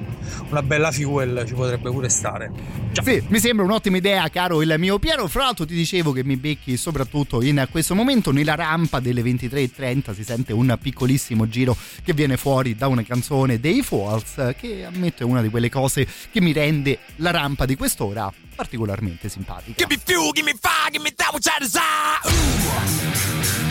una 0.48 0.62
bella 0.62 0.90
fuel 0.90 1.44
ci 1.46 1.54
potrebbe 1.54 1.90
pure 1.90 2.08
stare. 2.08 2.50
Sì, 3.02 3.22
mi 3.28 3.38
sembra 3.38 3.64
un'ottima 3.64 3.96
idea, 3.96 4.28
caro 4.28 4.62
il 4.62 4.74
mio 4.78 4.98
Piero. 4.98 5.26
Fra 5.28 5.44
l'altro, 5.44 5.64
ti 5.64 5.74
dicevo 5.74 6.12
che 6.12 6.24
mi 6.24 6.36
becchi 6.36 6.76
soprattutto 6.76 7.42
in 7.42 7.66
questo 7.70 7.94
momento. 7.94 8.32
Nella 8.32 8.54
rampa 8.54 9.00
delle 9.00 9.22
23.30 9.22 10.14
si 10.14 10.24
sente 10.24 10.52
un 10.52 10.76
piccolissimo 10.80 11.48
giro 11.48 11.76
che 12.02 12.12
viene 12.12 12.36
fuori 12.36 12.74
da 12.74 12.88
una 12.88 13.02
canzone 13.02 13.60
dei 13.60 13.82
Falls, 13.82 14.54
che 14.58 14.84
ammetto 14.84 15.22
è 15.22 15.26
una 15.26 15.42
di 15.42 15.48
quelle 15.48 15.70
cose 15.70 16.06
che 16.30 16.40
mi 16.40 16.52
rende 16.52 16.98
la 17.16 17.30
rampa 17.30 17.66
di 17.66 17.76
quest'ora 17.76 18.32
particolarmente 18.60 19.30
simpatica. 19.30 19.72
Give 19.76 19.94
me 19.94 20.00
fuel, 20.04 20.32
give 20.32 20.44
me 20.44 20.54
fire, 20.60 20.90
give 20.90 21.02
me 21.02 21.14
that 21.14 21.32
which 21.32 21.46
I 21.46 21.58
desire. 21.60 23.69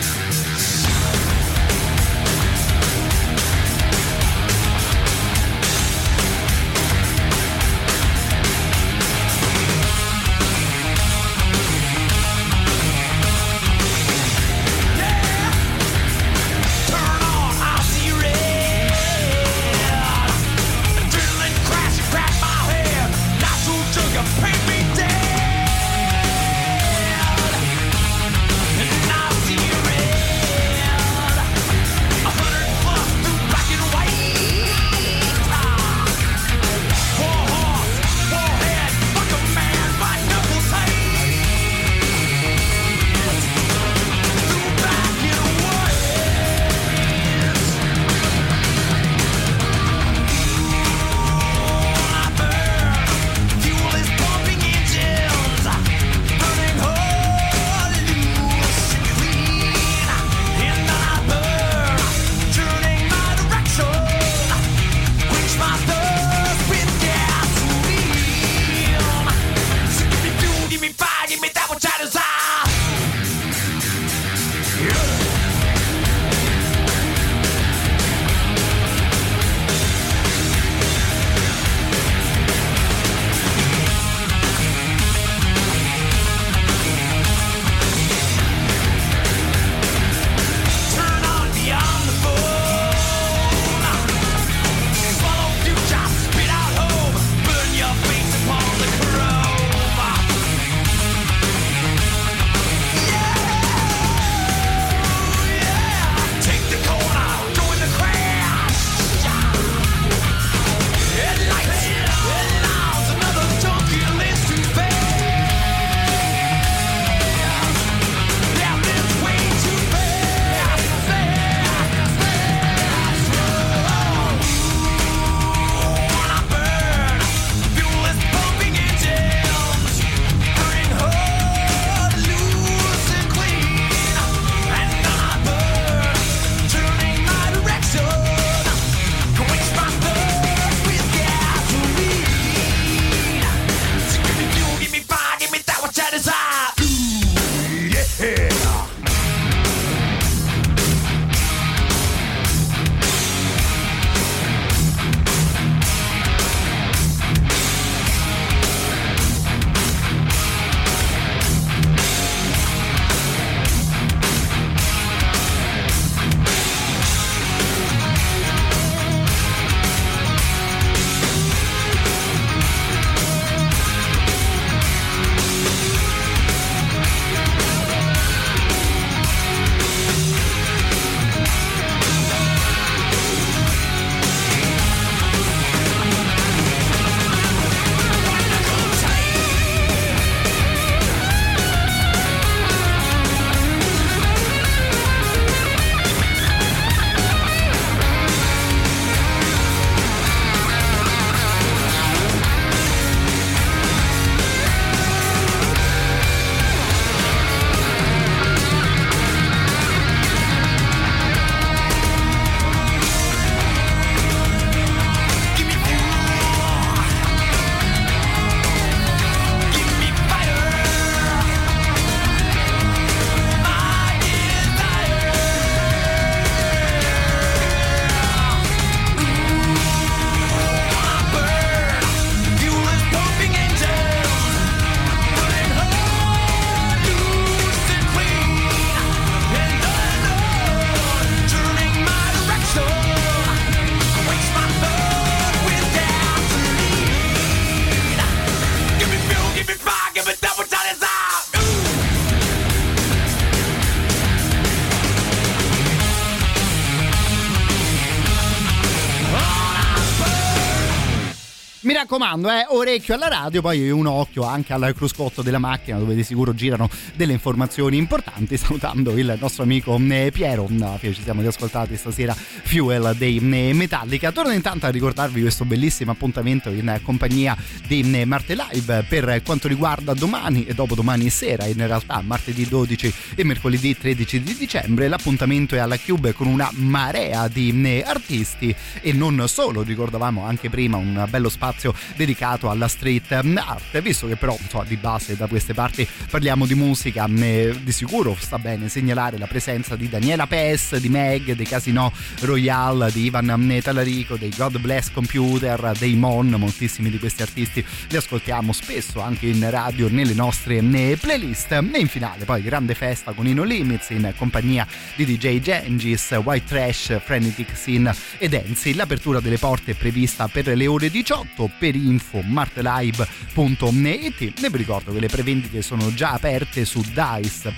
Raccomando, 262.10 262.50
eh, 262.50 262.66
orecchio 262.66 263.14
alla 263.14 263.28
radio, 263.28 263.60
poi 263.60 263.88
un 263.88 264.06
occhio 264.06 264.42
anche 264.42 264.72
al 264.72 264.92
cruscotto 264.96 265.42
della 265.42 265.58
macchina 265.58 265.96
dove 265.96 266.16
di 266.16 266.24
sicuro 266.24 266.52
girano 266.52 266.90
delle 267.14 267.32
informazioni 267.32 267.98
importanti. 267.98 268.56
Salutando 268.58 269.16
il 269.16 269.36
nostro 269.40 269.62
amico 269.62 269.96
eh, 269.96 270.30
Piero, 270.32 270.66
no, 270.70 270.98
ci 271.00 271.14
siamo 271.22 271.40
riascoltati 271.40 271.96
stasera 271.96 272.34
Fuel 272.34 273.14
dei 273.16 273.36
eh, 273.36 273.72
Metallica. 273.74 274.32
Torno 274.32 274.52
intanto 274.52 274.86
a 274.86 274.88
ricordarvi 274.88 275.40
questo 275.40 275.64
bellissimo 275.64 276.10
appuntamento 276.10 276.70
in 276.70 276.98
compagnia 277.04 277.56
di 277.86 278.00
eh, 278.00 278.24
Marte 278.24 278.56
Live 278.56 279.04
per 279.08 279.42
quanto 279.44 279.68
riguarda 279.68 280.12
domani 280.12 280.66
e 280.66 280.74
dopodomani 280.74 281.30
sera, 281.30 281.66
in 281.66 281.86
realtà 281.86 282.20
martedì 282.24 282.66
12 282.66 283.14
e 283.36 283.44
mercoledì 283.44 283.96
13 283.96 284.42
di 284.42 284.56
dicembre. 284.56 285.06
L'appuntamento 285.06 285.76
è 285.76 285.78
alla 285.78 285.98
Cube 285.98 286.32
con 286.32 286.48
una 286.48 286.68
marea 286.72 287.46
di 287.46 288.02
artisti 288.04 288.74
e 289.00 289.12
non 289.12 289.44
solo, 289.46 289.82
ricordavamo 289.82 290.44
anche 290.44 290.68
prima 290.68 290.96
un 290.96 291.24
bello 291.28 291.48
spazio 291.48 291.98
dedicato 292.16 292.70
alla 292.70 292.88
street 292.88 293.32
art, 293.32 294.00
visto 294.00 294.26
che 294.26 294.36
però 294.36 294.56
insomma, 294.60 294.84
di 294.84 294.96
base 294.96 295.36
da 295.36 295.46
queste 295.46 295.74
parti 295.74 296.06
parliamo 296.30 296.66
di 296.66 296.74
musica, 296.74 297.26
eh, 297.26 297.74
di 297.82 297.92
sicuro 297.92 298.36
sta 298.38 298.58
bene 298.58 298.88
segnalare 298.88 299.38
la 299.38 299.46
presenza 299.46 299.96
di 299.96 300.08
Daniela 300.08 300.46
Pes, 300.46 300.96
di 300.96 301.08
Meg, 301.08 301.52
dei 301.54 301.66
Casino 301.66 302.12
Royale, 302.40 303.10
di 303.12 303.24
Ivan 303.24 303.70
eh, 303.70 303.82
Talarico, 303.82 304.36
dei 304.36 304.52
God 304.56 304.78
Bless 304.78 305.10
Computer, 305.12 305.92
dei 305.98 306.14
Mon, 306.14 306.48
moltissimi 306.50 307.10
di 307.10 307.18
questi 307.18 307.42
artisti 307.42 307.84
li 308.08 308.16
ascoltiamo 308.16 308.72
spesso 308.72 309.20
anche 309.20 309.46
in 309.46 309.68
radio 309.70 310.08
nelle 310.08 310.34
nostre 310.34 310.78
eh, 310.78 311.16
playlist 311.20 311.72
e 311.72 311.98
in 311.98 312.08
finale 312.08 312.44
poi 312.44 312.62
grande 312.62 312.94
festa 312.94 313.32
con 313.32 313.46
i 313.46 313.54
No 313.54 313.62
Limits 313.62 314.10
in 314.10 314.32
compagnia 314.36 314.86
di 315.14 315.24
DJ 315.24 315.60
Gengis, 315.60 316.30
White 316.42 316.66
Trash, 316.66 317.20
Frenetic 317.22 317.74
Scene 317.76 318.14
e 318.38 318.48
Dancy. 318.48 318.94
L'apertura 318.94 319.40
delle 319.40 319.58
porte 319.58 319.92
è 319.92 319.94
prevista 319.94 320.48
per 320.48 320.66
le 320.66 320.86
ore 320.86 321.10
18 321.10 321.70
per 321.78 321.89
info 321.96 322.40
martelive.it 322.42 324.40
e 324.40 324.70
vi 324.70 324.76
ricordo 324.76 325.12
che 325.12 325.20
le 325.20 325.28
prevendite 325.28 325.82
sono 325.82 326.12
già 326.14 326.32
aperte 326.32 326.84
su 326.84 327.00
dice.fm 327.00 327.72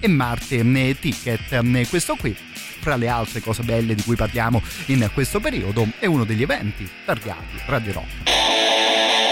e 0.00 0.08
Marte 0.08 0.96
Ticket. 0.98 1.88
Questo 1.88 2.16
qui 2.16 2.36
fra 2.80 2.96
le 2.96 3.08
altre 3.08 3.40
cose 3.40 3.62
belle 3.62 3.94
di 3.94 4.02
cui 4.02 4.16
parliamo 4.16 4.60
in 4.86 5.08
questo 5.14 5.40
periodo 5.40 5.86
è 5.98 6.06
uno 6.06 6.24
degli 6.24 6.42
eventi 6.42 6.88
targati 7.04 7.60
Radio 7.66 7.92
Rock. 7.92 9.31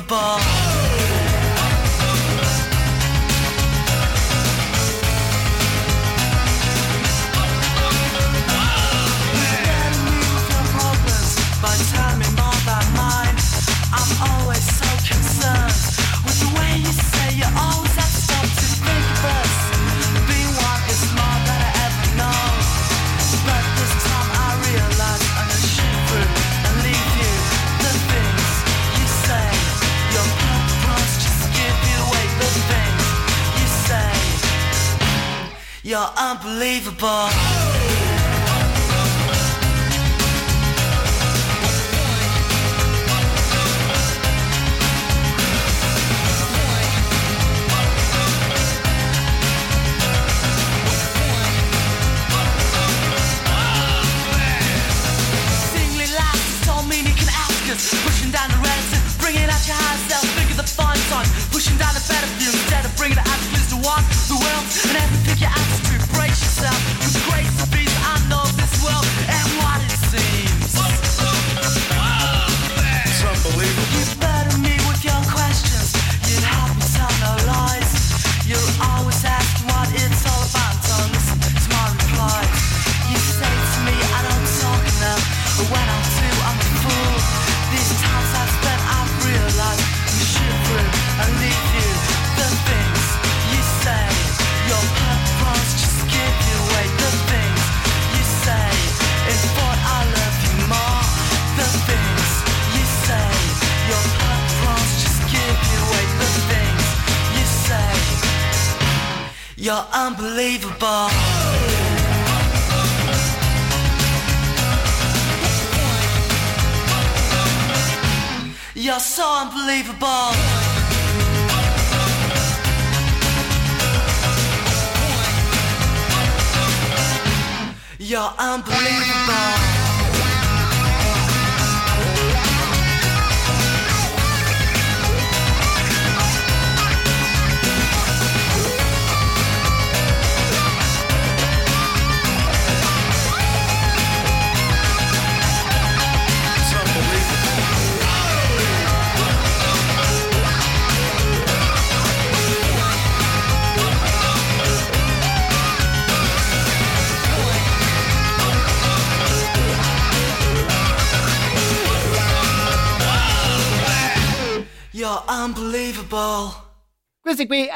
Unbelievable. 0.00 0.49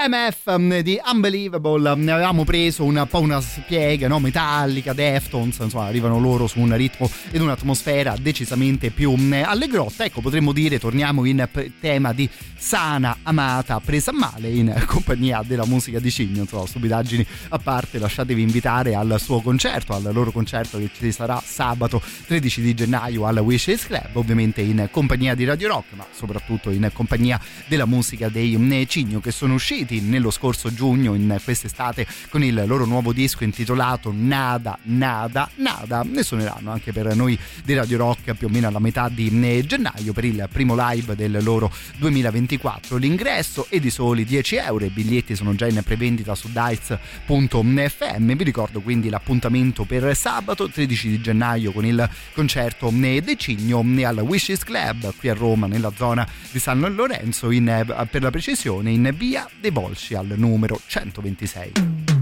MF 0.06 0.58
mm, 0.58 0.78
di 0.80 1.00
Unbelievable, 1.02 1.94
ne 1.94 2.12
avevamo 2.12 2.44
preso 2.44 2.84
un 2.84 3.06
po' 3.08 3.20
una 3.20 3.40
spiega 3.40 4.06
no? 4.06 4.20
metallica, 4.20 4.92
Deftones, 4.92 5.56
insomma 5.58 5.86
arrivano 5.86 6.18
loro 6.18 6.46
su 6.46 6.60
un 6.60 6.76
ritmo 6.76 7.10
ed 7.30 7.40
un'atmosfera 7.40 8.14
decisamente 8.20 8.90
più 8.90 9.14
mm, 9.16 9.32
allegrotta. 9.44 10.04
Ecco, 10.04 10.20
potremmo 10.20 10.52
dire, 10.52 10.78
torniamo 10.78 11.24
in 11.24 11.48
tema 11.80 12.12
di 12.12 12.28
sana, 12.54 13.16
amata, 13.22 13.80
presa 13.80 14.12
male 14.12 14.50
in 14.50 14.84
compagnia 14.86 15.42
della 15.42 15.64
musica 15.64 15.98
di 15.98 16.10
Cigno, 16.10 16.42
insomma, 16.42 16.66
stupidaggini 16.66 17.26
a 17.48 17.58
parte, 17.58 17.98
lasciatevi 17.98 18.42
invitare 18.42 18.94
al 18.94 19.16
suo 19.18 19.40
concerto, 19.40 19.94
al 19.94 20.10
loro 20.12 20.32
concerto 20.32 20.76
che 20.76 20.90
ci 20.94 21.12
sarà 21.12 21.42
sabato 21.42 22.02
13 22.26 22.60
di 22.60 22.74
gennaio 22.74 23.24
al 23.24 23.38
Wishes 23.38 23.86
Club, 23.86 24.10
ovviamente 24.16 24.60
in 24.60 24.86
compagnia 24.90 25.34
di 25.34 25.44
Radio 25.44 25.68
Rock, 25.68 25.94
ma 25.94 26.06
soprattutto 26.12 26.68
in 26.68 26.90
compagnia 26.92 27.40
della 27.68 27.86
musica 27.86 28.28
dei 28.28 28.54
mm, 28.54 28.82
Cigno 28.86 29.20
che 29.20 29.30
sono 29.30 29.54
usciti 29.54 29.92
nello 30.00 30.30
scorso 30.30 30.72
giugno 30.72 31.14
in 31.14 31.40
quest'estate 31.42 32.06
con 32.30 32.42
il 32.42 32.64
loro 32.66 32.84
nuovo 32.84 33.12
disco 33.12 33.44
intitolato 33.44 34.12
Nada, 34.14 34.78
Nada, 34.84 35.50
Nada. 35.56 36.02
Ne 36.02 36.22
suoneranno 36.22 36.70
anche 36.70 36.92
per 36.92 37.14
noi 37.14 37.38
di 37.64 37.74
Radio 37.74 37.98
Rock 37.98 38.34
più 38.34 38.46
o 38.46 38.50
meno 38.50 38.68
alla 38.68 38.78
metà 38.78 39.08
di 39.08 39.28
eh, 39.42 39.64
gennaio 39.64 40.12
per 40.12 40.24
il 40.24 40.48
primo 40.50 40.74
live 40.76 41.14
del 41.16 41.38
loro 41.42 41.70
2024 41.96 42.96
l'ingresso 42.96 43.66
è 43.68 43.78
di 43.78 43.90
soli 43.90 44.24
10 44.24 44.56
euro 44.56 44.84
i 44.84 44.90
biglietti 44.90 45.34
sono 45.34 45.54
già 45.54 45.66
in 45.66 45.80
prevendita 45.84 46.34
su 46.34 46.48
dice.fm 46.48 48.34
vi 48.34 48.44
ricordo 48.44 48.80
quindi 48.80 49.08
l'appuntamento 49.08 49.84
per 49.84 50.14
sabato 50.16 50.68
13 50.68 51.08
di 51.08 51.20
gennaio 51.20 51.72
con 51.72 51.84
il 51.84 52.08
concerto 52.34 52.88
eh, 52.88 53.20
De 53.22 53.36
Cigno 53.36 53.84
eh, 53.96 54.04
al 54.04 54.18
Wishes 54.18 54.64
Club 54.64 55.14
qui 55.16 55.28
a 55.28 55.34
Roma 55.34 55.66
nella 55.66 55.92
zona 55.96 56.26
di 56.50 56.58
San 56.58 56.80
Lorenzo 56.94 57.50
in, 57.50 58.06
per 58.10 58.22
la 58.22 58.30
precisione 58.30 58.90
in 58.90 59.12
via 59.16 59.48
dei 59.60 59.70
Volsci 59.84 60.14
al 60.14 60.32
numero 60.38 60.80
126 60.86 62.13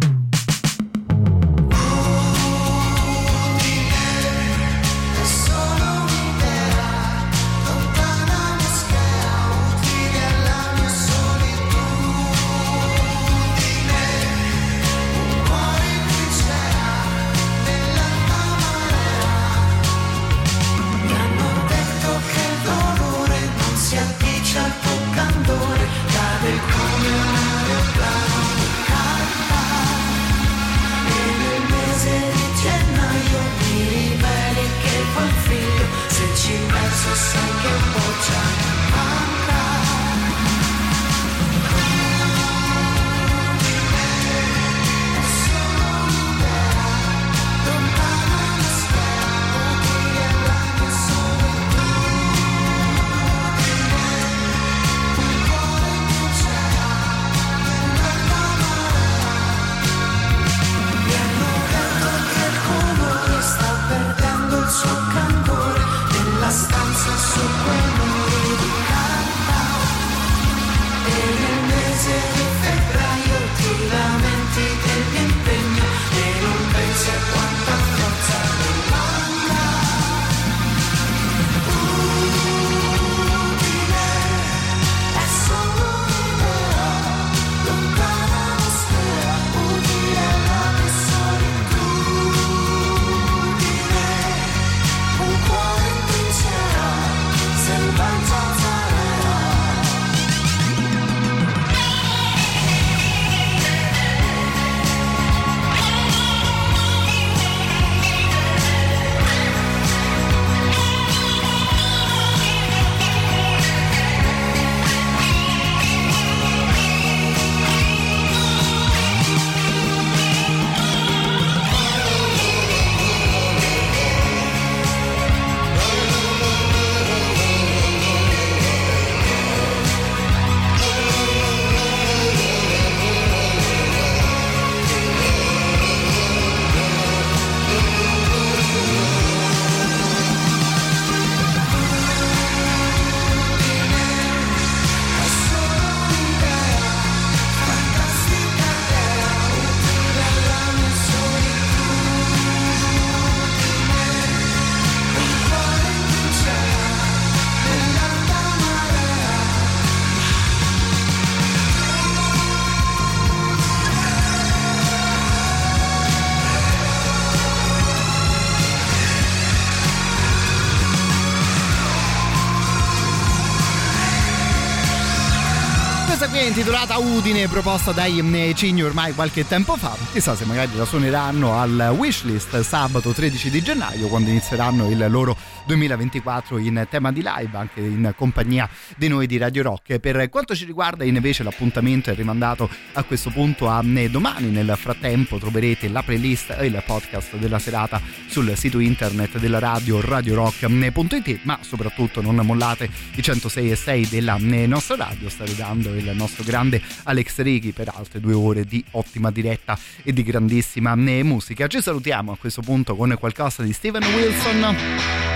intitolata 177.12 177.18
Udine, 177.18 177.48
proposta 177.48 177.93
dai 177.93 178.20
mm, 178.22 178.52
Cigni 178.55 178.82
ormai 178.82 179.12
qualche 179.12 179.47
tempo 179.47 179.76
fa. 179.76 179.97
Chissà 180.12 180.34
se 180.34 180.44
magari 180.44 180.76
la 180.76 180.84
suoneranno 180.84 181.59
al 181.59 181.94
wishlist 181.97 182.60
sabato 182.62 183.12
13 183.12 183.51
di 183.51 183.62
gennaio, 183.62 184.09
quando 184.09 184.30
inizieranno 184.30 184.89
il 184.89 185.06
loro 185.09 185.36
2024 185.72 186.58
in 186.58 186.86
tema 186.90 187.12
di 187.12 187.22
live, 187.24 187.56
anche 187.56 187.80
in 187.80 188.12
compagnia 188.14 188.68
di 188.96 189.08
noi 189.08 189.26
di 189.26 189.38
Radio 189.38 189.62
Rock. 189.62 189.98
Per 189.98 190.28
quanto 190.28 190.54
ci 190.54 190.66
riguarda, 190.66 191.04
invece, 191.04 191.42
l'appuntamento 191.42 192.10
è 192.10 192.14
rimandato 192.14 192.68
a 192.92 193.02
questo 193.04 193.30
punto 193.30 193.68
a 193.68 193.82
domani. 194.10 194.50
Nel 194.50 194.74
frattempo 194.76 195.38
troverete 195.38 195.88
la 195.88 196.02
playlist 196.02 196.56
e 196.58 196.66
il 196.66 196.82
podcast 196.84 197.36
della 197.36 197.58
serata 197.58 198.00
sul 198.26 198.54
sito 198.56 198.80
internet 198.80 199.38
della 199.38 199.58
radio 199.58 200.00
radiorock.it, 200.00 201.40
ma 201.42 201.58
soprattutto 201.62 202.20
non 202.20 202.36
mollate 202.36 202.90
i 203.14 203.22
106 203.22 203.70
e 203.70 203.76
6 203.76 204.08
della 204.08 204.36
nostra 204.38 204.96
radio. 204.96 205.28
Sta 205.30 205.44
ridando 205.44 205.94
il 205.94 206.10
nostro 206.14 206.44
grande 206.44 206.82
Alex 207.04 207.40
Righi 207.40 207.72
per 207.72 207.90
altre 207.94 208.20
due 208.20 208.34
ore 208.34 208.64
di 208.64 208.84
ottima 208.92 209.30
diretta 209.30 209.78
e 210.02 210.12
di 210.12 210.22
grandissima 210.22 210.94
musica. 210.94 211.66
Ci 211.66 211.80
salutiamo 211.80 212.32
a 212.32 212.36
questo 212.36 212.60
punto 212.60 212.94
con 212.94 213.16
qualcosa 213.18 213.62
di 213.62 213.72
Steven 213.72 214.02
Wilson. 214.02 215.31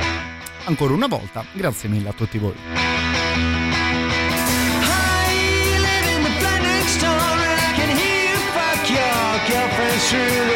Ancora 0.66 0.94
una 0.94 1.06
volta, 1.06 1.44
grazie 1.52 1.88
mille 1.88 2.08
a 2.08 2.12
tutti 2.12 2.38
voi. 2.38 2.54
living 5.78 6.24
the 10.48 10.55